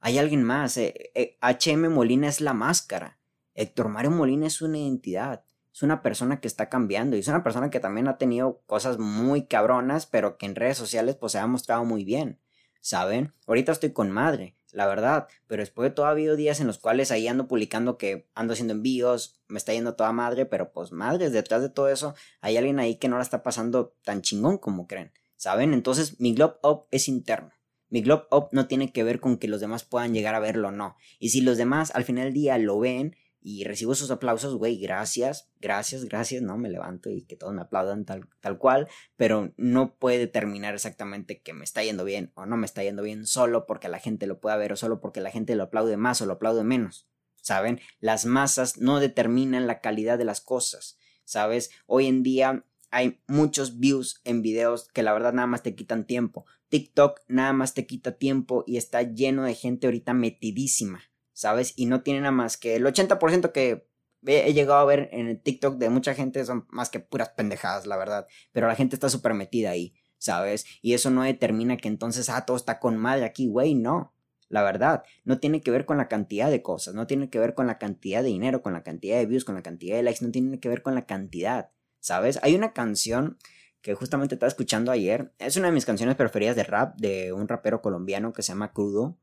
Hay 0.00 0.18
alguien 0.18 0.42
más. 0.42 0.78
HM 0.78 1.88
Molina 1.88 2.28
es 2.28 2.40
la 2.40 2.52
máscara. 2.52 3.18
Héctor 3.54 3.88
Mario 3.88 4.10
Molina 4.10 4.46
es 4.46 4.60
una 4.60 4.78
identidad. 4.78 5.44
Es 5.72 5.82
una 5.82 6.02
persona 6.02 6.40
que 6.40 6.48
está 6.48 6.68
cambiando 6.68 7.16
y 7.16 7.20
es 7.20 7.28
una 7.28 7.42
persona 7.42 7.70
que 7.70 7.80
también 7.80 8.08
ha 8.08 8.18
tenido 8.18 8.62
cosas 8.66 8.98
muy 8.98 9.46
cabronas, 9.46 10.06
pero 10.06 10.38
que 10.38 10.46
en 10.46 10.54
redes 10.54 10.78
sociales 10.78 11.16
pues 11.16 11.32
se 11.32 11.38
ha 11.38 11.46
mostrado 11.46 11.84
muy 11.84 12.04
bien. 12.04 12.38
¿Saben? 12.80 13.34
Ahorita 13.46 13.72
estoy 13.72 13.92
con 13.92 14.10
madre 14.10 14.56
la 14.76 14.86
verdad. 14.86 15.26
Pero 15.46 15.62
después 15.62 15.88
de 15.88 15.94
todo 15.94 16.06
ha 16.06 16.10
habido 16.10 16.36
días 16.36 16.60
en 16.60 16.66
los 16.66 16.78
cuales 16.78 17.10
ahí 17.10 17.26
ando 17.26 17.48
publicando 17.48 17.96
que 17.96 18.28
ando 18.34 18.52
haciendo 18.52 18.74
envíos, 18.74 19.40
me 19.48 19.56
está 19.56 19.72
yendo 19.72 19.94
toda 19.94 20.12
madre, 20.12 20.44
pero 20.44 20.70
pues 20.70 20.92
madres, 20.92 21.32
detrás 21.32 21.62
de 21.62 21.70
todo 21.70 21.88
eso 21.88 22.14
hay 22.42 22.58
alguien 22.58 22.78
ahí 22.78 22.96
que 22.96 23.08
no 23.08 23.16
la 23.16 23.22
está 23.22 23.42
pasando 23.42 23.94
tan 24.04 24.20
chingón 24.20 24.58
como 24.58 24.86
creen, 24.86 25.12
¿saben? 25.36 25.72
Entonces 25.72 26.20
mi 26.20 26.34
globe 26.34 26.56
up 26.62 26.84
es 26.90 27.08
interno. 27.08 27.52
Mi 27.88 28.02
globe 28.02 28.26
up 28.30 28.48
no 28.52 28.66
tiene 28.66 28.92
que 28.92 29.02
ver 29.02 29.18
con 29.18 29.38
que 29.38 29.48
los 29.48 29.60
demás 29.60 29.84
puedan 29.84 30.12
llegar 30.12 30.34
a 30.34 30.40
verlo 30.40 30.68
o 30.68 30.72
no. 30.72 30.96
Y 31.18 31.30
si 31.30 31.40
los 31.40 31.56
demás 31.56 31.90
al 31.94 32.04
final 32.04 32.26
del 32.26 32.34
día 32.34 32.58
lo 32.58 32.78
ven 32.78 33.16
y 33.48 33.62
recibo 33.62 33.94
sus 33.94 34.10
aplausos, 34.10 34.56
güey, 34.56 34.76
gracias, 34.76 35.48
gracias, 35.60 36.04
gracias, 36.06 36.42
¿no? 36.42 36.58
Me 36.58 36.68
levanto 36.68 37.10
y 37.10 37.22
que 37.22 37.36
todos 37.36 37.54
me 37.54 37.60
aplaudan 37.62 38.04
tal, 38.04 38.28
tal 38.40 38.58
cual, 38.58 38.88
pero 39.14 39.54
no 39.56 39.94
puede 39.94 40.18
determinar 40.18 40.74
exactamente 40.74 41.40
que 41.42 41.52
me 41.52 41.62
está 41.62 41.84
yendo 41.84 42.02
bien 42.02 42.32
o 42.34 42.44
no 42.44 42.56
me 42.56 42.66
está 42.66 42.82
yendo 42.82 43.04
bien 43.04 43.24
solo 43.24 43.64
porque 43.64 43.88
la 43.88 44.00
gente 44.00 44.26
lo 44.26 44.40
pueda 44.40 44.56
ver 44.56 44.72
o 44.72 44.76
solo 44.76 45.00
porque 45.00 45.20
la 45.20 45.30
gente 45.30 45.54
lo 45.54 45.62
aplaude 45.62 45.96
más 45.96 46.20
o 46.20 46.26
lo 46.26 46.32
aplaude 46.32 46.64
menos, 46.64 47.06
¿saben? 47.40 47.78
Las 48.00 48.26
masas 48.26 48.78
no 48.78 48.98
determinan 48.98 49.68
la 49.68 49.80
calidad 49.80 50.18
de 50.18 50.24
las 50.24 50.40
cosas, 50.40 50.98
¿sabes? 51.24 51.70
Hoy 51.86 52.08
en 52.08 52.24
día 52.24 52.64
hay 52.90 53.20
muchos 53.28 53.78
views 53.78 54.22
en 54.24 54.42
videos 54.42 54.88
que 54.88 55.04
la 55.04 55.12
verdad 55.12 55.32
nada 55.32 55.46
más 55.46 55.62
te 55.62 55.76
quitan 55.76 56.04
tiempo. 56.04 56.46
TikTok 56.68 57.20
nada 57.28 57.52
más 57.52 57.74
te 57.74 57.86
quita 57.86 58.18
tiempo 58.18 58.64
y 58.66 58.76
está 58.76 59.02
lleno 59.02 59.44
de 59.44 59.54
gente 59.54 59.86
ahorita 59.86 60.14
metidísima. 60.14 61.04
¿Sabes? 61.36 61.74
Y 61.76 61.84
no 61.84 62.02
tiene 62.02 62.20
nada 62.20 62.32
más 62.32 62.56
que 62.56 62.76
el 62.76 62.86
80% 62.86 63.52
que 63.52 63.86
he 64.26 64.54
llegado 64.54 64.80
a 64.80 64.84
ver 64.86 65.10
en 65.12 65.28
el 65.28 65.40
TikTok 65.40 65.76
de 65.76 65.90
mucha 65.90 66.14
gente 66.14 66.42
son 66.46 66.66
más 66.70 66.88
que 66.88 66.98
puras 66.98 67.28
pendejadas, 67.28 67.86
la 67.86 67.98
verdad. 67.98 68.26
Pero 68.52 68.68
la 68.68 68.74
gente 68.74 68.96
está 68.96 69.10
súper 69.10 69.34
metida 69.34 69.70
ahí, 69.70 69.94
¿sabes? 70.16 70.64
Y 70.80 70.94
eso 70.94 71.10
no 71.10 71.22
determina 71.22 71.76
que 71.76 71.88
entonces, 71.88 72.30
ah, 72.30 72.46
todo 72.46 72.56
está 72.56 72.80
con 72.80 72.96
madre 72.96 73.26
aquí, 73.26 73.48
güey, 73.48 73.74
no. 73.74 74.14
La 74.48 74.62
verdad, 74.62 75.04
no 75.24 75.38
tiene 75.38 75.60
que 75.60 75.70
ver 75.70 75.84
con 75.84 75.98
la 75.98 76.08
cantidad 76.08 76.50
de 76.50 76.62
cosas, 76.62 76.94
no 76.94 77.06
tiene 77.06 77.28
que 77.28 77.38
ver 77.38 77.54
con 77.54 77.66
la 77.66 77.78
cantidad 77.78 78.22
de 78.22 78.28
dinero, 78.28 78.62
con 78.62 78.72
la 78.72 78.82
cantidad 78.82 79.18
de 79.18 79.26
views, 79.26 79.44
con 79.44 79.56
la 79.56 79.62
cantidad 79.62 79.96
de 79.96 80.04
likes, 80.04 80.24
no 80.24 80.30
tiene 80.30 80.58
que 80.58 80.70
ver 80.70 80.82
con 80.82 80.94
la 80.94 81.04
cantidad, 81.04 81.70
¿sabes? 82.00 82.38
Hay 82.42 82.54
una 82.54 82.72
canción 82.72 83.36
que 83.82 83.94
justamente 83.94 84.36
estaba 84.36 84.48
escuchando 84.48 84.90
ayer, 84.90 85.34
es 85.38 85.56
una 85.56 85.66
de 85.66 85.72
mis 85.72 85.84
canciones 85.84 86.16
preferidas 86.16 86.56
de 86.56 86.64
rap 86.64 86.96
de 86.96 87.32
un 87.32 87.46
rapero 87.46 87.82
colombiano 87.82 88.32
que 88.32 88.42
se 88.42 88.52
llama 88.52 88.72
Crudo, 88.72 89.18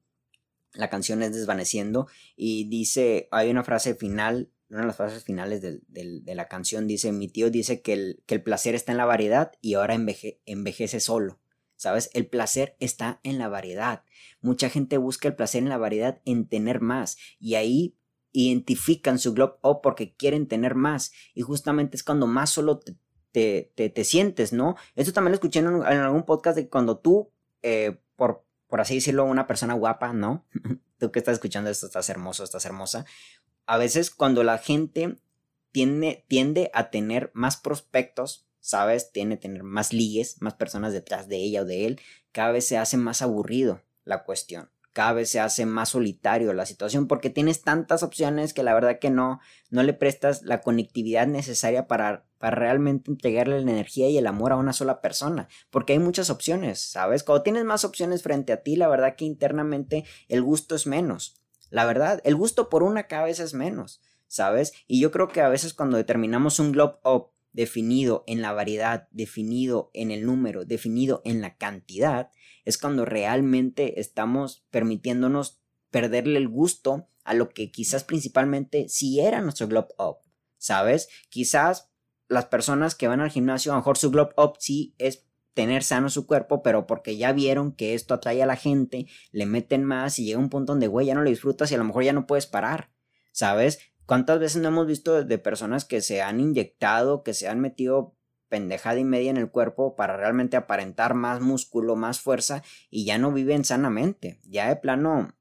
la 0.74 0.90
canción 0.90 1.22
es 1.22 1.34
Desvaneciendo 1.34 2.08
y 2.36 2.66
dice, 2.70 3.28
hay 3.32 3.50
una 3.50 3.64
frase 3.64 3.96
final, 3.96 4.52
una 4.70 4.82
de 4.82 4.88
las 4.88 4.98
frases 4.98 5.24
finales 5.24 5.62
de 5.62 6.36
la 6.36 6.48
canción 6.48 6.88
dice, 6.88 7.12
mi 7.12 7.28
tío 7.28 7.52
dice 7.52 7.82
que 7.82 7.94
el, 7.94 8.24
que 8.26 8.36
el 8.36 8.44
placer 8.44 8.74
está 8.76 8.92
en 8.92 8.98
la 8.98 9.06
variedad 9.06 9.52
y 9.62 9.76
ahora 9.76 9.96
envejece 9.96 11.00
solo. 11.00 11.40
¿Sabes? 11.76 12.10
El 12.14 12.28
placer 12.28 12.78
está 12.80 13.20
en 13.24 13.40
la 13.40 13.50
variedad. 13.50 14.04
Mucha 14.42 14.70
gente 14.70 14.98
busca 14.98 15.28
el 15.28 15.36
placer 15.36 15.64
en 15.64 15.70
la 15.70 15.78
variedad, 15.78 16.22
en 16.24 16.48
tener 16.48 16.80
más. 16.80 17.18
Y 17.40 17.56
ahí 17.56 17.98
identifican 18.32 19.20
su 19.20 19.34
globe 19.34 19.56
up 19.64 19.82
porque 19.82 20.16
quieren 20.16 20.48
tener 20.48 20.76
más. 20.76 21.12
Y 21.34 21.42
justamente 21.42 21.98
es 21.98 22.04
cuando 22.04 22.26
más 22.26 22.52
solo 22.52 22.80
te, 22.80 23.74
te, 23.76 24.04
sientes, 24.06 24.54
¿no? 24.54 24.76
Esto 24.96 25.12
también 25.12 25.32
lo 25.32 25.36
escuché 25.36 25.60
en, 25.60 25.68
algún 25.68 26.24
podcast 26.24 26.56
de 26.56 26.70
cuando 26.70 27.00
tú, 27.00 27.32
eh, 27.62 28.00
por 28.16 28.46
por 28.74 28.82
así 28.82 28.96
decirlo, 28.96 29.26
una 29.26 29.46
persona 29.46 29.76
guapa, 29.76 30.14
¿no? 30.14 30.48
Tú 30.98 31.12
que 31.12 31.20
estás 31.20 31.34
escuchando 31.34 31.70
esto, 31.70 31.86
estás 31.86 32.10
hermoso, 32.10 32.44
estás 32.44 32.66
hermosa. 32.66 33.06
A 33.68 33.78
veces 33.78 34.10
cuando 34.10 34.44
la 34.44 34.58
gente 34.58 35.18
tiende, 35.72 36.26
tiende 36.28 36.72
a 36.74 36.90
tener 36.90 37.30
más 37.36 37.56
prospectos, 37.56 38.48
¿sabes? 38.62 39.12
Tiene 39.12 39.38
tener 39.38 39.62
más 39.62 39.94
ligues, 39.94 40.42
más 40.42 40.56
personas 40.56 40.92
detrás 40.92 41.28
de 41.28 41.36
ella 41.36 41.62
o 41.62 41.66
de 41.66 41.86
él, 41.86 42.02
cada 42.32 42.52
vez 42.52 42.66
se 42.66 42.80
hace 42.80 42.98
más 42.98 43.22
aburrido 43.22 43.84
la 44.06 44.24
cuestión 44.24 44.72
cada 44.94 45.14
vez 45.14 45.30
se 45.30 45.40
hace 45.40 45.66
más 45.66 45.90
solitario 45.90 46.54
la 46.54 46.66
situación 46.66 47.08
porque 47.08 47.32
tienes 47.32 47.64
tantas 47.64 48.04
opciones 48.04 48.54
que 48.54 48.64
la 48.64 48.76
verdad 48.76 49.00
que 49.00 49.10
no, 49.10 49.40
no 49.72 49.84
le 49.84 49.94
prestas 49.94 50.44
la 50.44 50.62
conectividad 50.62 51.28
necesaria 51.28 51.88
para, 51.88 52.26
para 52.38 52.56
realmente 52.56 53.12
entregarle 53.12 53.60
la 53.62 53.72
energía 53.72 54.08
y 54.10 54.18
el 54.18 54.28
amor 54.28 54.52
a 54.52 54.58
una 54.58 54.72
sola 54.72 55.02
persona, 55.02 55.50
porque 55.72 55.94
hay 55.94 56.00
muchas 56.00 56.30
opciones, 56.30 56.80
¿sabes? 56.80 57.24
Cuando 57.24 57.44
tienes 57.44 57.66
más 57.66 57.84
opciones 57.84 58.22
frente 58.22 58.54
a 58.54 58.62
ti, 58.62 58.76
la 58.76 58.88
verdad 58.88 59.16
que 59.16 59.26
internamente 59.26 60.06
el 60.30 60.44
gusto 60.44 60.76
es 60.76 60.88
menos. 60.88 61.42
La 61.70 61.86
verdad, 61.86 62.22
el 62.24 62.36
gusto 62.36 62.70
por 62.70 62.84
una 62.84 63.08
cada 63.08 63.26
vez 63.26 63.40
es 63.40 63.56
menos, 63.56 64.00
¿sabes? 64.28 64.74
Y 64.86 65.02
yo 65.02 65.10
creo 65.10 65.28
que 65.28 65.42
a 65.42 65.50
veces 65.50 65.74
cuando 65.74 65.98
determinamos 65.98 66.60
un 66.60 66.72
globe 66.72 67.00
up 67.04 67.32
definido 67.52 68.24
en 68.28 68.42
la 68.42 68.52
variedad, 68.52 69.08
definido 69.12 69.90
en 69.94 70.12
el 70.12 70.26
número, 70.26 70.66
definido 70.66 71.22
en 71.26 71.42
la 71.42 71.56
cantidad, 71.56 72.30
es 72.66 72.78
cuando 72.78 73.06
realmente 73.06 74.00
estamos 74.00 74.66
permitiéndonos 74.70 75.62
perderle 75.92 76.40
el 76.40 76.48
gusto 76.48 77.10
a 77.24 77.34
lo 77.34 77.50
que 77.50 77.72
quizás 77.72 78.04
principalmente 78.04 78.90
sí 78.90 79.20
era 79.20 79.42
nuestro 79.42 79.68
globe 79.68 79.94
up, 79.98 80.18
¿sabes? 80.58 81.08
Quizás 81.30 81.92
las 82.28 82.46
personas 82.46 82.96
que 82.96 83.08
van 83.08 83.22
al 83.22 83.30
gimnasio, 83.30 83.72
a 83.72 83.76
lo 83.76 83.82
mejor 83.82 83.98
su 83.98 84.12
globe 84.12 84.34
up 84.38 84.56
sí 84.60 84.96
es 84.98 85.26
tener 85.54 85.84
sano 85.84 86.10
su 86.10 86.26
cuerpo, 86.26 86.64
pero 86.64 86.88
porque 86.88 87.16
ya 87.16 87.32
vieron 87.32 87.74
que 87.74 87.94
esto 87.94 88.14
atrae 88.14 88.42
a 88.42 88.48
la 88.48 88.56
gente, 88.56 89.08
le 89.32 89.46
meten 89.46 89.84
más 89.84 90.18
y 90.20 90.26
llega 90.26 90.40
un 90.40 90.50
punto 90.50 90.74
donde, 90.74 90.88
güey, 90.88 91.08
ya 91.08 91.16
no 91.16 91.22
lo 91.22 91.30
disfrutas 91.30 91.72
y 91.72 91.76
a 91.76 91.78
lo 91.78 91.84
mejor 91.84 92.04
ya 92.04 92.14
no 92.14 92.26
puedes 92.26 92.48
parar, 92.48 92.92
¿sabes? 93.32 93.80
¿Cuántas 94.06 94.40
veces 94.40 94.62
no 94.62 94.70
hemos 94.70 94.88
visto 94.88 95.24
de 95.24 95.38
personas 95.38 95.86
que 95.86 96.02
se 96.02 96.22
han 96.22 96.40
inyectado, 96.40 97.24
que 97.24 97.34
se 97.34 97.48
han 97.48 97.60
metido 97.60 98.18
pendejada 98.54 99.00
y 99.00 99.04
media 99.04 99.32
en 99.32 99.38
el 99.38 99.50
cuerpo 99.50 99.96
para 99.96 100.16
realmente 100.16 100.58
aparentar 100.58 101.16
más 101.16 101.42
músculo, 101.42 101.96
más 101.96 102.20
fuerza 102.20 102.62
y 102.92 103.04
ya 103.04 103.18
no 103.18 103.32
viven 103.32 103.66
sanamente? 103.66 104.40
Ya 104.44 104.70
de 104.70 104.76
plano, 104.76 105.34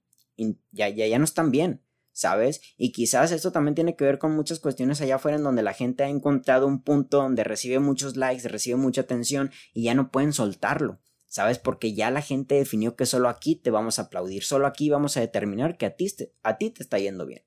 ya, 0.70 0.88
ya, 0.88 1.06
ya 1.06 1.18
no 1.18 1.24
están 1.24 1.50
bien, 1.50 1.82
¿sabes? 2.12 2.62
Y 2.78 2.90
quizás 2.90 3.30
esto 3.30 3.52
también 3.52 3.74
tiene 3.74 3.96
que 3.96 4.06
ver 4.06 4.18
con 4.18 4.34
muchas 4.34 4.60
cuestiones 4.60 5.02
allá 5.02 5.16
afuera 5.16 5.36
en 5.36 5.44
donde 5.44 5.62
la 5.62 5.74
gente 5.74 6.04
ha 6.04 6.08
encontrado 6.08 6.66
un 6.66 6.82
punto 6.82 7.18
donde 7.18 7.44
recibe 7.44 7.80
muchos 7.80 8.16
likes, 8.16 8.48
recibe 8.48 8.76
mucha 8.76 9.02
atención 9.02 9.50
y 9.74 9.82
ya 9.82 9.94
no 9.94 10.10
pueden 10.10 10.32
soltarlo. 10.32 10.98
¿Sabes? 11.26 11.58
Porque 11.58 11.92
ya 11.92 12.10
la 12.10 12.22
gente 12.22 12.54
definió 12.54 12.96
que 12.96 13.04
solo 13.04 13.28
aquí 13.28 13.56
te 13.56 13.70
vamos 13.70 13.98
a 13.98 14.02
aplaudir, 14.02 14.42
solo 14.42 14.66
aquí 14.66 14.88
vamos 14.88 15.18
a 15.18 15.20
determinar 15.20 15.76
que 15.76 15.84
a 15.84 15.96
ti, 15.96 16.10
a 16.42 16.56
ti 16.56 16.70
te 16.70 16.82
está 16.82 16.98
yendo 16.98 17.26
bien. 17.26 17.42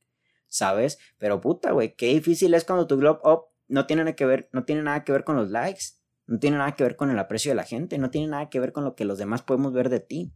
¿sabes? 0.48 1.00
Pero 1.18 1.42
puta, 1.42 1.72
güey, 1.72 1.96
qué 1.96 2.08
difícil 2.08 2.54
es 2.54 2.64
cuando 2.64 2.88
tu 2.88 2.98
globe 2.98 3.20
up 3.24 3.55
no 3.68 3.86
tiene 3.88 4.04
nada 4.04 4.16
que 4.16 4.26
ver, 4.26 4.50
no 4.52 4.66
tiene 4.66 4.84
nada 4.84 5.04
que 5.04 5.12
ver 5.12 5.24
con 5.24 5.36
los 5.36 5.50
likes, 5.50 5.86
no 6.28 6.40
tiene 6.40 6.58
nada 6.58 6.76
que 6.76 6.84
ver 6.84 6.96
con 6.96 7.10
el 7.10 7.20
aprecio 7.20 7.52
de 7.52 7.56
la 7.56 7.64
gente, 7.64 7.98
no 7.98 8.10
tiene 8.10 8.28
nada 8.28 8.50
que 8.50 8.60
ver 8.60 8.72
con 8.72 8.84
lo 8.84 8.96
que 8.96 9.06
los 9.06 9.18
demás 9.18 9.42
podemos 9.42 9.74
ver 9.74 9.90
de 9.90 10.00
ti. 10.00 10.34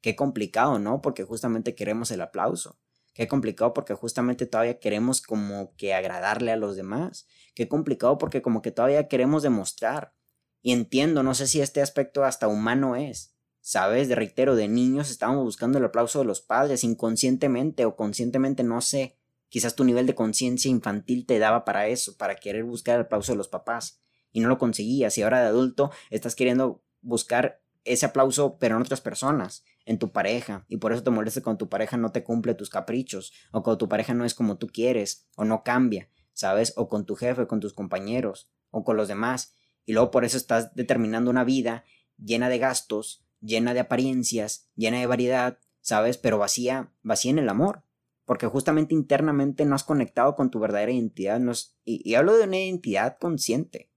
Qué 0.00 0.16
complicado, 0.16 0.78
¿no? 0.78 1.00
Porque 1.00 1.24
justamente 1.24 1.74
queremos 1.74 2.10
el 2.10 2.20
aplauso. 2.20 2.78
Qué 3.12 3.28
complicado 3.28 3.74
porque 3.74 3.94
justamente 3.94 4.46
todavía 4.46 4.78
queremos 4.78 5.20
como 5.20 5.74
que 5.76 5.94
agradarle 5.94 6.52
a 6.52 6.56
los 6.56 6.76
demás. 6.76 7.26
Qué 7.54 7.68
complicado 7.68 8.18
porque 8.18 8.40
como 8.40 8.62
que 8.62 8.70
todavía 8.70 9.08
queremos 9.08 9.42
demostrar. 9.42 10.14
Y 10.62 10.72
entiendo, 10.72 11.22
no 11.22 11.34
sé 11.34 11.46
si 11.46 11.60
este 11.60 11.82
aspecto 11.82 12.24
hasta 12.24 12.48
humano 12.48 12.96
es. 12.96 13.34
¿Sabes? 13.60 14.08
De 14.08 14.14
reitero, 14.14 14.56
de 14.56 14.68
niños 14.68 15.10
estábamos 15.10 15.44
buscando 15.44 15.78
el 15.78 15.84
aplauso 15.84 16.20
de 16.20 16.24
los 16.24 16.40
padres 16.40 16.82
inconscientemente 16.82 17.84
o 17.84 17.94
conscientemente, 17.94 18.62
no 18.62 18.80
sé. 18.80 19.19
Quizás 19.50 19.76
tu 19.76 19.84
nivel 19.84 20.06
de 20.06 20.14
conciencia 20.14 20.70
infantil 20.70 21.26
te 21.26 21.38
daba 21.38 21.66
para 21.66 21.88
eso, 21.88 22.16
para 22.16 22.36
querer 22.36 22.64
buscar 22.64 22.94
el 22.94 23.02
aplauso 23.02 23.32
de 23.32 23.36
los 23.36 23.48
papás, 23.48 24.00
y 24.32 24.40
no 24.40 24.48
lo 24.48 24.56
conseguías, 24.56 25.18
y 25.18 25.22
ahora 25.22 25.42
de 25.42 25.48
adulto 25.48 25.90
estás 26.08 26.34
queriendo 26.34 26.82
buscar 27.02 27.60
ese 27.84 28.06
aplauso, 28.06 28.58
pero 28.58 28.76
en 28.76 28.82
otras 28.82 29.00
personas, 29.00 29.64
en 29.84 29.98
tu 29.98 30.12
pareja, 30.12 30.64
y 30.68 30.76
por 30.76 30.92
eso 30.92 31.02
te 31.02 31.10
molesta 31.10 31.42
cuando 31.42 31.58
tu 31.58 31.68
pareja 31.68 31.96
no 31.96 32.12
te 32.12 32.22
cumple 32.22 32.54
tus 32.54 32.70
caprichos, 32.70 33.32
o 33.52 33.62
cuando 33.62 33.78
tu 33.78 33.88
pareja 33.88 34.14
no 34.14 34.24
es 34.24 34.34
como 34.34 34.56
tú 34.56 34.68
quieres, 34.68 35.26
o 35.36 35.44
no 35.44 35.62
cambia, 35.64 36.08
¿sabes? 36.32 36.72
O 36.76 36.88
con 36.88 37.04
tu 37.04 37.16
jefe, 37.16 37.46
con 37.46 37.60
tus 37.60 37.74
compañeros, 37.74 38.48
o 38.70 38.84
con 38.84 38.96
los 38.96 39.08
demás, 39.08 39.54
y 39.84 39.92
luego 39.92 40.10
por 40.10 40.24
eso 40.24 40.36
estás 40.36 40.74
determinando 40.74 41.30
una 41.30 41.44
vida 41.44 41.84
llena 42.16 42.48
de 42.48 42.58
gastos, 42.58 43.24
llena 43.40 43.74
de 43.74 43.80
apariencias, 43.80 44.68
llena 44.76 45.00
de 45.00 45.06
variedad, 45.06 45.58
¿sabes? 45.80 46.18
Pero 46.18 46.38
vacía, 46.38 46.92
vacía 47.02 47.30
en 47.30 47.38
el 47.38 47.48
amor, 47.48 47.82
porque 48.30 48.46
justamente 48.46 48.94
internamente 48.94 49.64
no 49.64 49.74
has 49.74 49.82
conectado 49.82 50.36
con 50.36 50.52
tu 50.52 50.60
verdadera 50.60 50.92
identidad, 50.92 51.42
y, 51.84 52.14
hablo 52.14 52.36
de 52.36 52.44
una 52.44 52.58
identidad 52.58 53.18
consciente, 53.18 53.90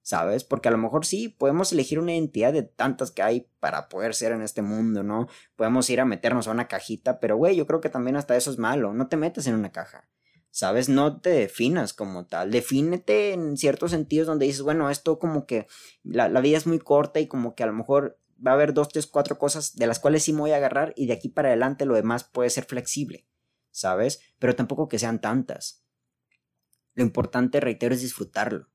¿sabes? 0.00 0.44
Porque 0.44 0.68
a 0.68 0.70
lo 0.70 0.78
mejor 0.78 1.04
sí, 1.04 1.28
podemos 1.28 1.72
elegir 1.72 1.98
una 1.98 2.14
identidad 2.14 2.52
de 2.52 2.62
tantas 2.62 3.10
que 3.10 3.22
hay 3.22 3.48
para 3.58 3.88
poder 3.88 4.14
ser 4.14 4.30
en 4.30 4.42
este 4.42 4.62
mundo, 4.62 5.02
¿no? 5.02 5.26
Podemos 5.56 5.90
ir 5.90 6.00
a 6.00 6.04
meternos 6.04 6.46
a 6.46 6.52
una 6.52 6.68
cajita, 6.68 7.18
pero 7.18 7.36
güey, 7.36 7.56
yo 7.56 7.66
creo 7.66 7.80
que 7.80 7.88
también 7.88 8.14
hasta 8.14 8.36
eso 8.36 8.52
es 8.52 8.58
malo, 8.58 8.92
no 8.94 9.08
te 9.08 9.16
metes 9.16 9.48
en 9.48 9.56
una 9.56 9.72
caja. 9.72 10.08
¿sabes? 10.52 10.88
No 10.88 11.20
te 11.20 11.30
definas 11.30 11.92
como 11.92 12.26
tal, 12.26 12.52
defínete 12.52 13.32
en 13.32 13.56
ciertos 13.56 13.90
sentidos 13.90 14.28
donde 14.28 14.46
dices, 14.46 14.62
bueno, 14.62 14.88
esto 14.88 15.18
como 15.18 15.46
que 15.46 15.66
la, 16.04 16.28
vida 16.40 16.58
es 16.58 16.68
muy 16.68 16.78
corta 16.78 17.18
y 17.18 17.26
como 17.26 17.56
que 17.56 17.64
a 17.64 17.66
lo 17.66 17.72
mejor 17.72 18.20
va 18.46 18.52
a 18.52 18.54
haber 18.54 18.72
dos, 18.72 18.86
tres, 18.86 19.08
cuatro 19.08 19.36
cosas 19.36 19.74
de 19.74 19.88
las 19.88 19.98
cuales 19.98 20.22
sí 20.22 20.32
me 20.32 20.42
voy 20.42 20.52
a 20.52 20.58
agarrar 20.58 20.92
y 20.94 21.06
de 21.06 21.14
aquí 21.14 21.28
para 21.28 21.48
adelante 21.48 21.86
lo 21.86 21.96
demás 21.96 22.22
puede 22.22 22.50
ser 22.50 22.66
flexible, 22.66 23.26
¿sabes? 23.70 24.20
Pero 24.38 24.56
tampoco 24.56 24.88
que 24.88 24.98
sean 24.98 25.20
tantas. 25.20 25.84
Lo 26.94 27.02
importante, 27.02 27.60
reitero, 27.60 27.94
es 27.94 28.02
disfrutarlo. 28.02 28.68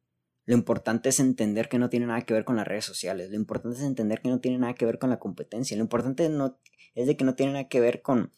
Lo 0.46 0.54
importante 0.54 1.10
es 1.10 1.20
entender 1.20 1.70
que 1.70 1.80
no 1.80 1.90
tiene 1.90 2.06
nada 2.06 2.22
que 2.22 2.34
ver 2.34 2.46
con 2.46 2.56
las 2.56 2.68
redes 2.68 2.86
sociales. 2.86 3.30
Lo 3.30 3.36
importante 3.36 3.78
es 3.78 3.84
entender 3.84 4.22
que 4.22 4.30
no 4.30 4.40
tiene 4.40 4.60
nada 4.60 4.76
que 4.76 4.86
ver 4.86 5.00
con 5.00 5.10
la 5.10 5.20
competencia. 5.20 5.76
Lo 5.76 5.84
importante 5.84 6.30
no, 6.30 6.60
es 6.94 7.08
de 7.08 7.18
que 7.18 7.26
no 7.26 7.36
tiene 7.36 7.54
nada 7.54 7.68
que 7.68 7.80
ver 7.80 8.02
con, 8.02 8.32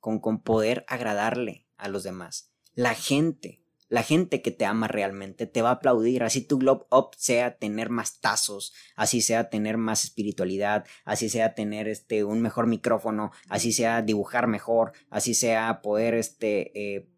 con, 0.00 0.18
con 0.18 0.42
poder 0.42 0.84
agradarle 0.88 1.66
a 1.76 1.88
los 1.88 2.02
demás 2.02 2.52
la 2.74 2.94
gente, 2.94 3.61
la 3.92 4.02
gente 4.02 4.40
que 4.40 4.50
te 4.50 4.64
ama 4.64 4.88
realmente 4.88 5.46
te 5.46 5.60
va 5.60 5.68
a 5.68 5.72
aplaudir, 5.72 6.22
así 6.22 6.40
tu 6.40 6.56
globe 6.56 6.86
up 6.90 7.10
sea 7.18 7.58
tener 7.58 7.90
más 7.90 8.20
tazos, 8.20 8.72
así 8.96 9.20
sea 9.20 9.50
tener 9.50 9.76
más 9.76 10.04
espiritualidad, 10.04 10.86
así 11.04 11.28
sea 11.28 11.54
tener 11.54 11.88
este 11.88 12.24
un 12.24 12.40
mejor 12.40 12.68
micrófono, 12.68 13.32
así 13.50 13.70
sea 13.70 14.00
dibujar 14.00 14.46
mejor, 14.46 14.92
así 15.10 15.34
sea 15.34 15.82
poder 15.82 16.14
este 16.14 16.72
eh, 16.74 17.11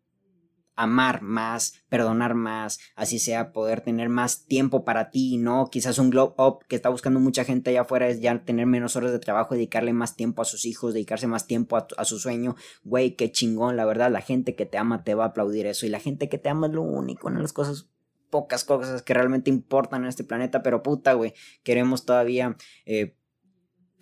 amar 0.76 1.22
más, 1.22 1.74
perdonar 1.88 2.34
más, 2.34 2.78
así 2.96 3.18
sea 3.18 3.52
poder 3.52 3.80
tener 3.80 4.08
más 4.08 4.46
tiempo 4.46 4.84
para 4.84 5.10
ti, 5.10 5.36
¿no? 5.36 5.68
Quizás 5.70 5.98
un 5.98 6.10
globe 6.10 6.34
up 6.38 6.64
que 6.68 6.76
está 6.76 6.88
buscando 6.88 7.20
mucha 7.20 7.44
gente 7.44 7.70
allá 7.70 7.82
afuera 7.82 8.08
es 8.08 8.20
ya 8.20 8.44
tener 8.44 8.66
menos 8.66 8.96
horas 8.96 9.12
de 9.12 9.18
trabajo, 9.18 9.54
dedicarle 9.54 9.92
más 9.92 10.16
tiempo 10.16 10.42
a 10.42 10.44
sus 10.44 10.64
hijos, 10.64 10.94
dedicarse 10.94 11.26
más 11.26 11.46
tiempo 11.46 11.76
a, 11.76 12.04
su 12.04 12.18
sueño. 12.18 12.56
Güey, 12.82 13.16
qué 13.16 13.30
chingón, 13.30 13.76
la 13.76 13.84
verdad, 13.84 14.10
la 14.10 14.20
gente 14.20 14.54
que 14.54 14.66
te 14.66 14.78
ama 14.78 15.04
te 15.04 15.14
va 15.14 15.24
a 15.24 15.28
aplaudir 15.28 15.66
eso 15.66 15.86
y 15.86 15.90
la 15.90 16.00
gente 16.00 16.28
que 16.28 16.38
te 16.38 16.48
ama 16.48 16.66
es 16.66 16.72
lo 16.72 16.82
único, 16.82 17.28
una 17.28 17.36
de 17.36 17.42
las 17.42 17.52
cosas 17.52 17.88
pocas 18.30 18.64
cosas 18.64 19.02
que 19.02 19.14
realmente 19.14 19.48
importan 19.48 20.02
en 20.02 20.08
este 20.08 20.24
planeta, 20.24 20.60
pero 20.64 20.82
puta, 20.82 21.12
güey, 21.12 21.34
queremos 21.62 22.04
todavía 22.04 22.56
eh, 22.84 23.14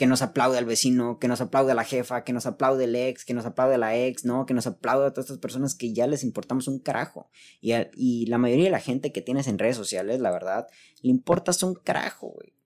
que 0.02 0.08
nos 0.08 0.20
aplaude 0.20 0.58
al 0.58 0.64
vecino, 0.64 1.20
que 1.20 1.28
nos 1.28 1.40
aplaude 1.40 1.70
a 1.70 1.76
la 1.76 1.84
jefa, 1.84 2.24
que 2.24 2.32
nos 2.32 2.44
aplaude 2.46 2.86
el 2.86 2.96
ex, 2.96 3.24
que 3.24 3.34
nos 3.34 3.46
aplaude 3.46 3.76
a 3.76 3.78
la 3.78 3.96
ex, 3.96 4.24
¿no? 4.24 4.46
Que 4.46 4.52
nos 4.52 4.66
aplaude 4.66 5.06
a 5.06 5.12
todas 5.12 5.26
estas 5.26 5.38
personas 5.38 5.76
que 5.76 5.92
ya 5.92 6.08
les 6.08 6.24
importamos 6.24 6.66
un 6.66 6.80
carajo. 6.80 7.30
Y, 7.60 8.26
la 8.26 8.36
mayoría 8.36 8.64
de 8.64 8.72
la 8.72 8.80
gente 8.80 9.12
que 9.12 9.20
tienes 9.20 9.46
en 9.46 9.60
redes 9.60 9.76
sociales, 9.76 10.18
la 10.18 10.32
verdad, 10.32 10.66
le 11.02 11.10
importas 11.10 11.62
un 11.62 11.76
carajo, 11.76 12.30
güey. 12.30 12.56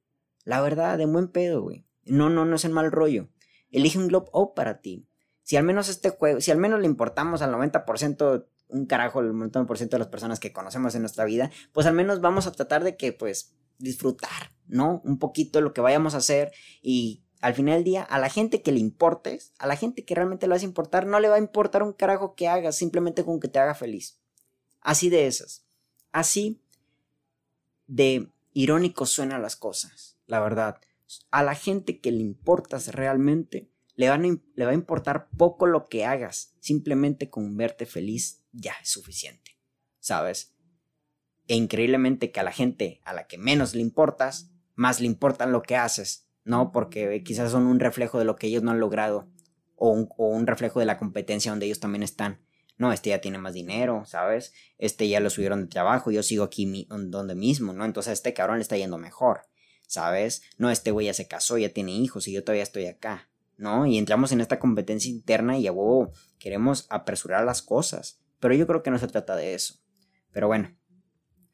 La 0.44 0.62
verdad, 0.62 0.96
de 0.96 1.04
buen 1.04 1.28
pedo, 1.28 1.60
güey. 1.60 1.84
No, 2.06 2.30
no, 2.30 2.46
no 2.46 2.56
es 2.56 2.64
el 2.64 2.72
mal 2.72 2.90
rollo. 2.90 3.28
Elige 3.70 3.98
un 3.98 4.08
Globe 4.08 4.30
Up 4.32 4.54
para 4.54 4.80
ti. 4.80 5.06
Si 5.42 5.58
al 5.58 5.64
menos 5.64 5.90
este 5.90 6.08
juego, 6.08 6.40
si 6.40 6.52
al 6.52 6.56
menos 6.56 6.80
le 6.80 6.86
importamos 6.86 7.42
al 7.42 7.52
90%, 7.52 8.46
un 8.68 8.86
carajo, 8.86 9.20
el 9.20 9.34
90% 9.34 9.90
de 9.90 9.98
las 9.98 10.08
personas 10.08 10.40
que 10.40 10.54
conocemos 10.54 10.94
en 10.94 11.02
nuestra 11.02 11.26
vida, 11.26 11.50
pues 11.72 11.86
al 11.86 11.92
menos 11.92 12.22
vamos 12.22 12.46
a 12.46 12.52
tratar 12.52 12.82
de 12.82 12.96
que, 12.96 13.12
pues, 13.12 13.54
disfrutar, 13.76 14.54
¿no? 14.66 15.02
Un 15.04 15.18
poquito 15.18 15.58
de 15.58 15.64
lo 15.64 15.74
que 15.74 15.82
vayamos 15.82 16.14
a 16.14 16.18
hacer 16.18 16.52
y 16.80 17.25
al 17.40 17.54
final 17.54 17.76
del 17.76 17.84
día, 17.84 18.02
a 18.02 18.18
la 18.18 18.28
gente 18.28 18.62
que 18.62 18.72
le 18.72 18.80
importes, 18.80 19.52
a 19.58 19.66
la 19.66 19.76
gente 19.76 20.04
que 20.04 20.14
realmente 20.14 20.46
le 20.46 20.54
vas 20.54 20.62
a 20.62 20.66
importar, 20.66 21.06
no 21.06 21.20
le 21.20 21.28
va 21.28 21.36
a 21.36 21.40
importar 21.40 21.82
un 21.82 21.92
carajo 21.92 22.34
que 22.34 22.48
hagas, 22.48 22.76
simplemente 22.76 23.24
con 23.24 23.40
que 23.40 23.48
te 23.48 23.58
haga 23.58 23.74
feliz. 23.74 24.18
Así 24.80 25.10
de 25.10 25.26
esas. 25.26 25.64
Así 26.12 26.60
de 27.86 28.30
irónico 28.52 29.06
suenan 29.06 29.42
las 29.42 29.56
cosas, 29.56 30.16
la 30.26 30.40
verdad. 30.40 30.80
A 31.30 31.42
la 31.42 31.54
gente 31.54 32.00
que 32.00 32.10
le 32.10 32.20
importas 32.20 32.88
realmente, 32.88 33.70
le, 33.94 34.08
le 34.54 34.64
va 34.64 34.70
a 34.70 34.74
importar 34.74 35.28
poco 35.36 35.66
lo 35.66 35.88
que 35.88 36.04
hagas, 36.04 36.54
simplemente 36.60 37.30
con 37.30 37.56
verte 37.56 37.86
feliz 37.86 38.42
ya 38.52 38.74
es 38.82 38.90
suficiente, 38.90 39.58
¿sabes? 40.00 40.54
E 41.48 41.54
increíblemente 41.54 42.32
que 42.32 42.40
a 42.40 42.42
la 42.42 42.52
gente 42.52 43.00
a 43.04 43.12
la 43.12 43.26
que 43.26 43.38
menos 43.38 43.74
le 43.74 43.82
importas, 43.82 44.50
más 44.74 45.00
le 45.00 45.06
importan 45.06 45.52
lo 45.52 45.62
que 45.62 45.76
haces 45.76 46.25
¿no? 46.46 46.70
Porque 46.70 47.22
quizás 47.24 47.50
son 47.50 47.66
un 47.66 47.80
reflejo 47.80 48.18
de 48.18 48.24
lo 48.24 48.36
que 48.36 48.46
ellos 48.46 48.62
no 48.62 48.70
han 48.70 48.80
logrado 48.80 49.28
o 49.74 49.90
un, 49.90 50.46
reflejo 50.46 50.80
de 50.80 50.86
la 50.86 50.96
competencia 50.96 51.50
donde 51.50 51.66
ellos 51.66 51.80
también 51.80 52.02
están. 52.02 52.40
No, 52.78 52.92
este 52.92 53.10
ya 53.10 53.20
tiene 53.20 53.36
más 53.38 53.52
dinero, 53.52 54.04
¿sabes? 54.06 54.54
Este 54.78 55.08
ya 55.08 55.20
lo 55.20 55.28
subieron 55.28 55.62
de 55.62 55.66
trabajo, 55.66 56.10
yo 56.10 56.22
sigo 56.22 56.44
aquí 56.44 56.86
donde 56.88 57.34
mismo, 57.34 57.72
¿no? 57.72 57.84
Entonces 57.84 58.14
este 58.14 58.32
cabrón 58.32 58.58
le 58.58 58.62
está 58.62 58.76
yendo 58.76 58.96
mejor, 58.96 59.42
¿sabes? 59.86 60.42
No, 60.56 60.70
este 60.70 60.92
güey 60.92 61.06
ya 61.06 61.14
se 61.14 61.26
casó, 61.26 61.58
ya 61.58 61.68
tiene 61.70 61.92
hijos 61.92 62.28
y 62.28 62.32
yo 62.32 62.44
todavía 62.44 62.62
estoy 62.62 62.86
acá, 62.86 63.28
¿no? 63.56 63.84
Y 63.84 63.98
entramos 63.98 64.30
en 64.30 64.40
esta 64.40 64.58
competencia 64.58 65.10
interna 65.10 65.58
y 65.58 65.66
a 65.66 65.72
huevo 65.72 66.12
queremos 66.38 66.86
apresurar 66.90 67.44
las 67.44 67.60
cosas. 67.60 68.20
Pero 68.38 68.54
yo 68.54 68.66
creo 68.66 68.82
que 68.82 68.90
no 68.90 68.98
se 68.98 69.08
trata 69.08 69.34
de 69.34 69.54
eso. 69.54 69.80
Pero 70.30 70.46
bueno, 70.46 70.76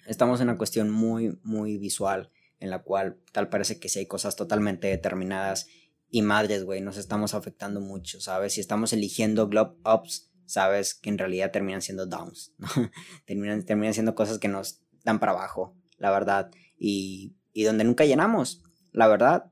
estamos 0.07 0.40
en 0.40 0.48
una 0.48 0.59
cuestión 0.59 0.90
muy, 0.90 1.38
muy 1.42 1.78
visual 1.78 2.31
en 2.62 2.70
la 2.70 2.83
cual 2.83 3.18
tal 3.33 3.48
parece 3.48 3.81
que 3.81 3.88
sí 3.88 3.98
hay 3.98 4.07
cosas 4.07 4.37
totalmente 4.37 4.87
determinadas 4.87 5.66
y 6.09 6.22
madres, 6.22 6.62
güey, 6.62 6.81
nos 6.81 6.96
estamos 6.96 7.35
afectando 7.35 7.81
mucho, 7.81 8.20
¿sabes? 8.20 8.53
Si 8.53 8.61
estamos 8.61 8.92
eligiendo 8.92 9.48
globe 9.48 9.77
ups, 9.85 10.31
sabes 10.46 10.94
que 10.94 11.11
en 11.11 11.18
realidad 11.18 11.51
terminan 11.51 11.83
siendo 11.83 12.07
downs, 12.07 12.55
¿no? 12.59 12.68
terminan, 13.27 13.64
terminan 13.64 13.94
siendo 13.94 14.14
cosas 14.14 14.38
que 14.38 14.46
nos 14.46 14.81
dan 15.03 15.18
para 15.18 15.33
abajo, 15.33 15.77
la 15.96 16.12
verdad, 16.12 16.53
y, 16.79 17.35
y 17.53 17.64
donde 17.64 17.83
nunca 17.83 18.05
llenamos, 18.05 18.62
la 18.92 19.09
verdad. 19.09 19.51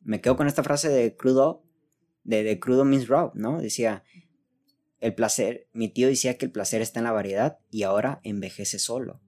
Me 0.00 0.20
quedo 0.20 0.36
con 0.36 0.46
esta 0.46 0.62
frase 0.62 0.88
de 0.88 1.16
crudo, 1.16 1.64
de, 2.22 2.44
de 2.44 2.60
crudo 2.60 2.84
means 2.84 3.08
raw, 3.08 3.32
¿no? 3.34 3.60
Decía, 3.60 4.04
el 5.00 5.14
placer, 5.14 5.68
mi 5.72 5.88
tío 5.88 6.06
decía 6.06 6.38
que 6.38 6.44
el 6.44 6.52
placer 6.52 6.82
está 6.82 7.00
en 7.00 7.04
la 7.04 7.12
variedad 7.12 7.58
y 7.70 7.82
ahora 7.82 8.20
envejece 8.22 8.78
solo. 8.78 9.20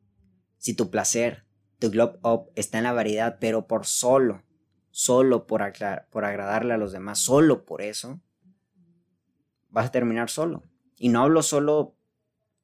Si 0.59 0.75
tu 0.75 0.91
placer 0.91 1.44
tu 1.79 1.91
Globe 1.91 2.19
Up 2.23 2.51
está 2.55 2.79
en 2.79 2.85
la 2.85 2.93
variedad, 2.93 3.39
pero 3.41 3.67
por 3.67 3.87
solo, 3.87 4.43
solo 4.91 5.47
por, 5.47 5.63
por 6.11 6.25
agradarle 6.25 6.75
a 6.75 6.79
los 6.79 6.93
demás, 6.93 7.19
solo 7.19 7.65
por 7.65 7.83
eso, 7.83 8.21
vas 9.71 9.87
a 9.87 9.93
terminar 9.93 10.31
solo. 10.31 10.63
Y 10.97 11.09
no 11.09 11.23
hablo 11.23 11.43
solo 11.43 11.97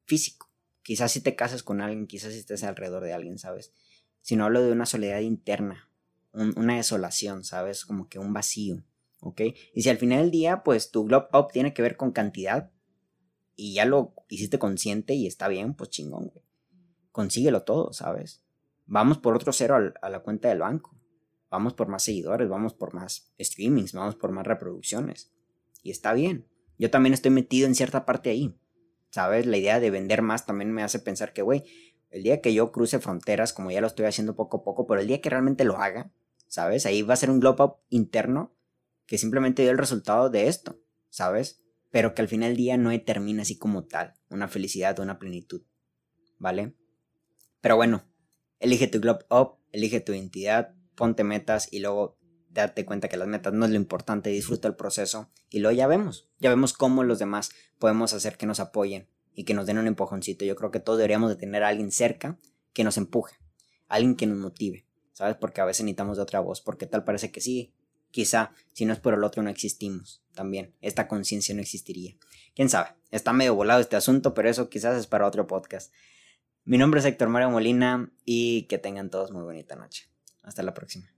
físico. 0.05 0.49
Quizás 0.81 1.11
si 1.11 1.21
te 1.21 1.35
casas 1.35 1.61
con 1.61 1.81
alguien, 1.81 2.07
quizás 2.07 2.33
si 2.33 2.39
estés 2.39 2.63
alrededor 2.63 3.03
de 3.03 3.13
alguien, 3.13 3.37
¿sabes? 3.37 3.73
Sino 4.21 4.45
hablo 4.45 4.61
de 4.61 4.71
una 4.71 4.85
soledad 4.85 5.19
interna, 5.19 5.89
una 6.33 6.77
desolación, 6.77 7.43
¿sabes? 7.43 7.85
Como 7.85 8.07
que 8.07 8.17
un 8.17 8.33
vacío, 8.33 8.83
¿ok? 9.19 9.41
Y 9.73 9.81
si 9.83 9.89
al 9.89 9.97
final 9.97 10.21
del 10.21 10.31
día, 10.31 10.63
pues 10.63 10.91
tu 10.91 11.05
Globe 11.05 11.27
Up 11.33 11.49
tiene 11.51 11.73
que 11.73 11.81
ver 11.81 11.97
con 11.97 12.11
cantidad 12.11 12.71
y 13.55 13.73
ya 13.73 13.85
lo 13.85 14.13
hiciste 14.29 14.57
consciente 14.57 15.13
y 15.13 15.27
está 15.27 15.47
bien, 15.47 15.75
pues 15.75 15.89
chingón, 15.89 16.29
güey. 16.29 16.45
Consíguelo 17.11 17.63
todo, 17.63 17.93
¿sabes? 17.93 18.43
Vamos 18.91 19.19
por 19.19 19.33
otro 19.37 19.53
cero 19.53 19.93
a 20.01 20.09
la 20.09 20.19
cuenta 20.19 20.49
del 20.49 20.59
banco. 20.59 20.93
Vamos 21.49 21.73
por 21.73 21.87
más 21.87 22.03
seguidores, 22.03 22.49
vamos 22.49 22.73
por 22.73 22.93
más 22.93 23.33
streamings, 23.39 23.93
vamos 23.93 24.17
por 24.17 24.33
más 24.33 24.45
reproducciones. 24.45 25.31
Y 25.81 25.91
está 25.91 26.11
bien. 26.11 26.49
Yo 26.77 26.91
también 26.91 27.13
estoy 27.13 27.31
metido 27.31 27.67
en 27.67 27.75
cierta 27.75 28.05
parte 28.05 28.31
ahí. 28.31 28.53
¿Sabes? 29.09 29.45
La 29.45 29.55
idea 29.55 29.79
de 29.79 29.91
vender 29.91 30.21
más 30.21 30.45
también 30.45 30.73
me 30.73 30.83
hace 30.83 30.99
pensar 30.99 31.31
que, 31.31 31.41
güey, 31.41 31.63
el 32.09 32.23
día 32.23 32.41
que 32.41 32.53
yo 32.53 32.73
cruce 32.73 32.99
fronteras, 32.99 33.53
como 33.53 33.71
ya 33.71 33.79
lo 33.79 33.87
estoy 33.87 34.07
haciendo 34.07 34.35
poco 34.35 34.57
a 34.57 34.63
poco, 34.65 34.85
pero 34.87 34.99
el 34.99 35.07
día 35.07 35.21
que 35.21 35.29
realmente 35.29 35.63
lo 35.63 35.77
haga, 35.77 36.11
¿sabes? 36.47 36.85
Ahí 36.85 37.01
va 37.01 37.13
a 37.13 37.17
ser 37.17 37.29
un 37.29 37.39
globe 37.39 37.63
up 37.63 37.75
interno 37.87 38.53
que 39.05 39.17
simplemente 39.17 39.61
dio 39.61 39.71
el 39.71 39.77
resultado 39.77 40.29
de 40.29 40.49
esto, 40.49 40.81
¿sabes? 41.09 41.63
Pero 41.91 42.13
que 42.13 42.23
al 42.23 42.27
final 42.27 42.49
del 42.49 42.57
día 42.57 42.75
no 42.75 42.89
determina 42.89 43.43
así 43.43 43.57
como 43.57 43.85
tal 43.85 44.15
una 44.29 44.49
felicidad 44.49 44.99
una 44.99 45.17
plenitud, 45.17 45.63
¿vale? 46.39 46.75
Pero 47.61 47.77
bueno, 47.77 48.10
Elige 48.61 48.85
tu 48.85 49.01
globe 49.01 49.25
up, 49.31 49.57
elige 49.71 50.01
tu 50.01 50.13
identidad, 50.13 50.75
ponte 50.93 51.23
metas 51.23 51.67
y 51.71 51.79
luego 51.79 52.19
date 52.51 52.85
cuenta 52.85 53.09
que 53.09 53.17
las 53.17 53.27
metas 53.27 53.53
no 53.53 53.65
es 53.65 53.71
lo 53.71 53.77
importante, 53.77 54.29
disfruta 54.29 54.67
el 54.67 54.75
proceso 54.75 55.31
y 55.49 55.59
luego 55.59 55.75
ya 55.75 55.87
vemos, 55.87 56.29
ya 56.37 56.51
vemos 56.51 56.73
cómo 56.73 57.03
los 57.03 57.17
demás 57.17 57.49
podemos 57.79 58.13
hacer 58.13 58.37
que 58.37 58.45
nos 58.45 58.59
apoyen 58.59 59.09
y 59.33 59.45
que 59.45 59.55
nos 59.55 59.65
den 59.65 59.79
un 59.79 59.87
empujoncito. 59.87 60.45
Yo 60.45 60.55
creo 60.55 60.69
que 60.69 60.79
todos 60.79 60.99
deberíamos 60.99 61.31
de 61.31 61.37
tener 61.37 61.63
a 61.63 61.69
alguien 61.69 61.91
cerca 61.91 62.37
que 62.71 62.83
nos 62.83 62.97
empuje, 62.97 63.35
alguien 63.87 64.15
que 64.15 64.27
nos 64.27 64.37
motive, 64.37 64.85
¿sabes? 65.11 65.37
Porque 65.37 65.61
a 65.61 65.65
veces 65.65 65.83
necesitamos 65.83 66.17
de 66.17 66.23
otra 66.23 66.39
voz, 66.39 66.61
porque 66.61 66.85
tal 66.85 67.03
parece 67.03 67.31
que 67.31 67.41
sí, 67.41 67.73
quizá 68.11 68.53
si 68.73 68.85
no 68.85 68.93
es 68.93 68.99
por 68.99 69.15
el 69.15 69.23
otro 69.23 69.41
no 69.41 69.49
existimos 69.49 70.23
también, 70.35 70.75
esta 70.81 71.07
conciencia 71.07 71.55
no 71.55 71.61
existiría. 71.61 72.15
¿Quién 72.53 72.69
sabe? 72.69 72.89
Está 73.09 73.33
medio 73.33 73.55
volado 73.55 73.81
este 73.81 73.95
asunto, 73.95 74.35
pero 74.35 74.49
eso 74.49 74.69
quizás 74.69 74.99
es 74.99 75.07
para 75.07 75.25
otro 75.25 75.47
podcast. 75.47 75.91
Mi 76.63 76.77
nombre 76.77 76.99
es 76.99 77.05
Héctor 77.07 77.29
Mario 77.29 77.49
Molina 77.49 78.11
y 78.23 78.67
que 78.67 78.77
tengan 78.77 79.09
todos 79.09 79.31
muy 79.31 79.41
bonita 79.41 79.75
noche. 79.75 80.09
Hasta 80.43 80.61
la 80.61 80.75
próxima. 80.75 81.11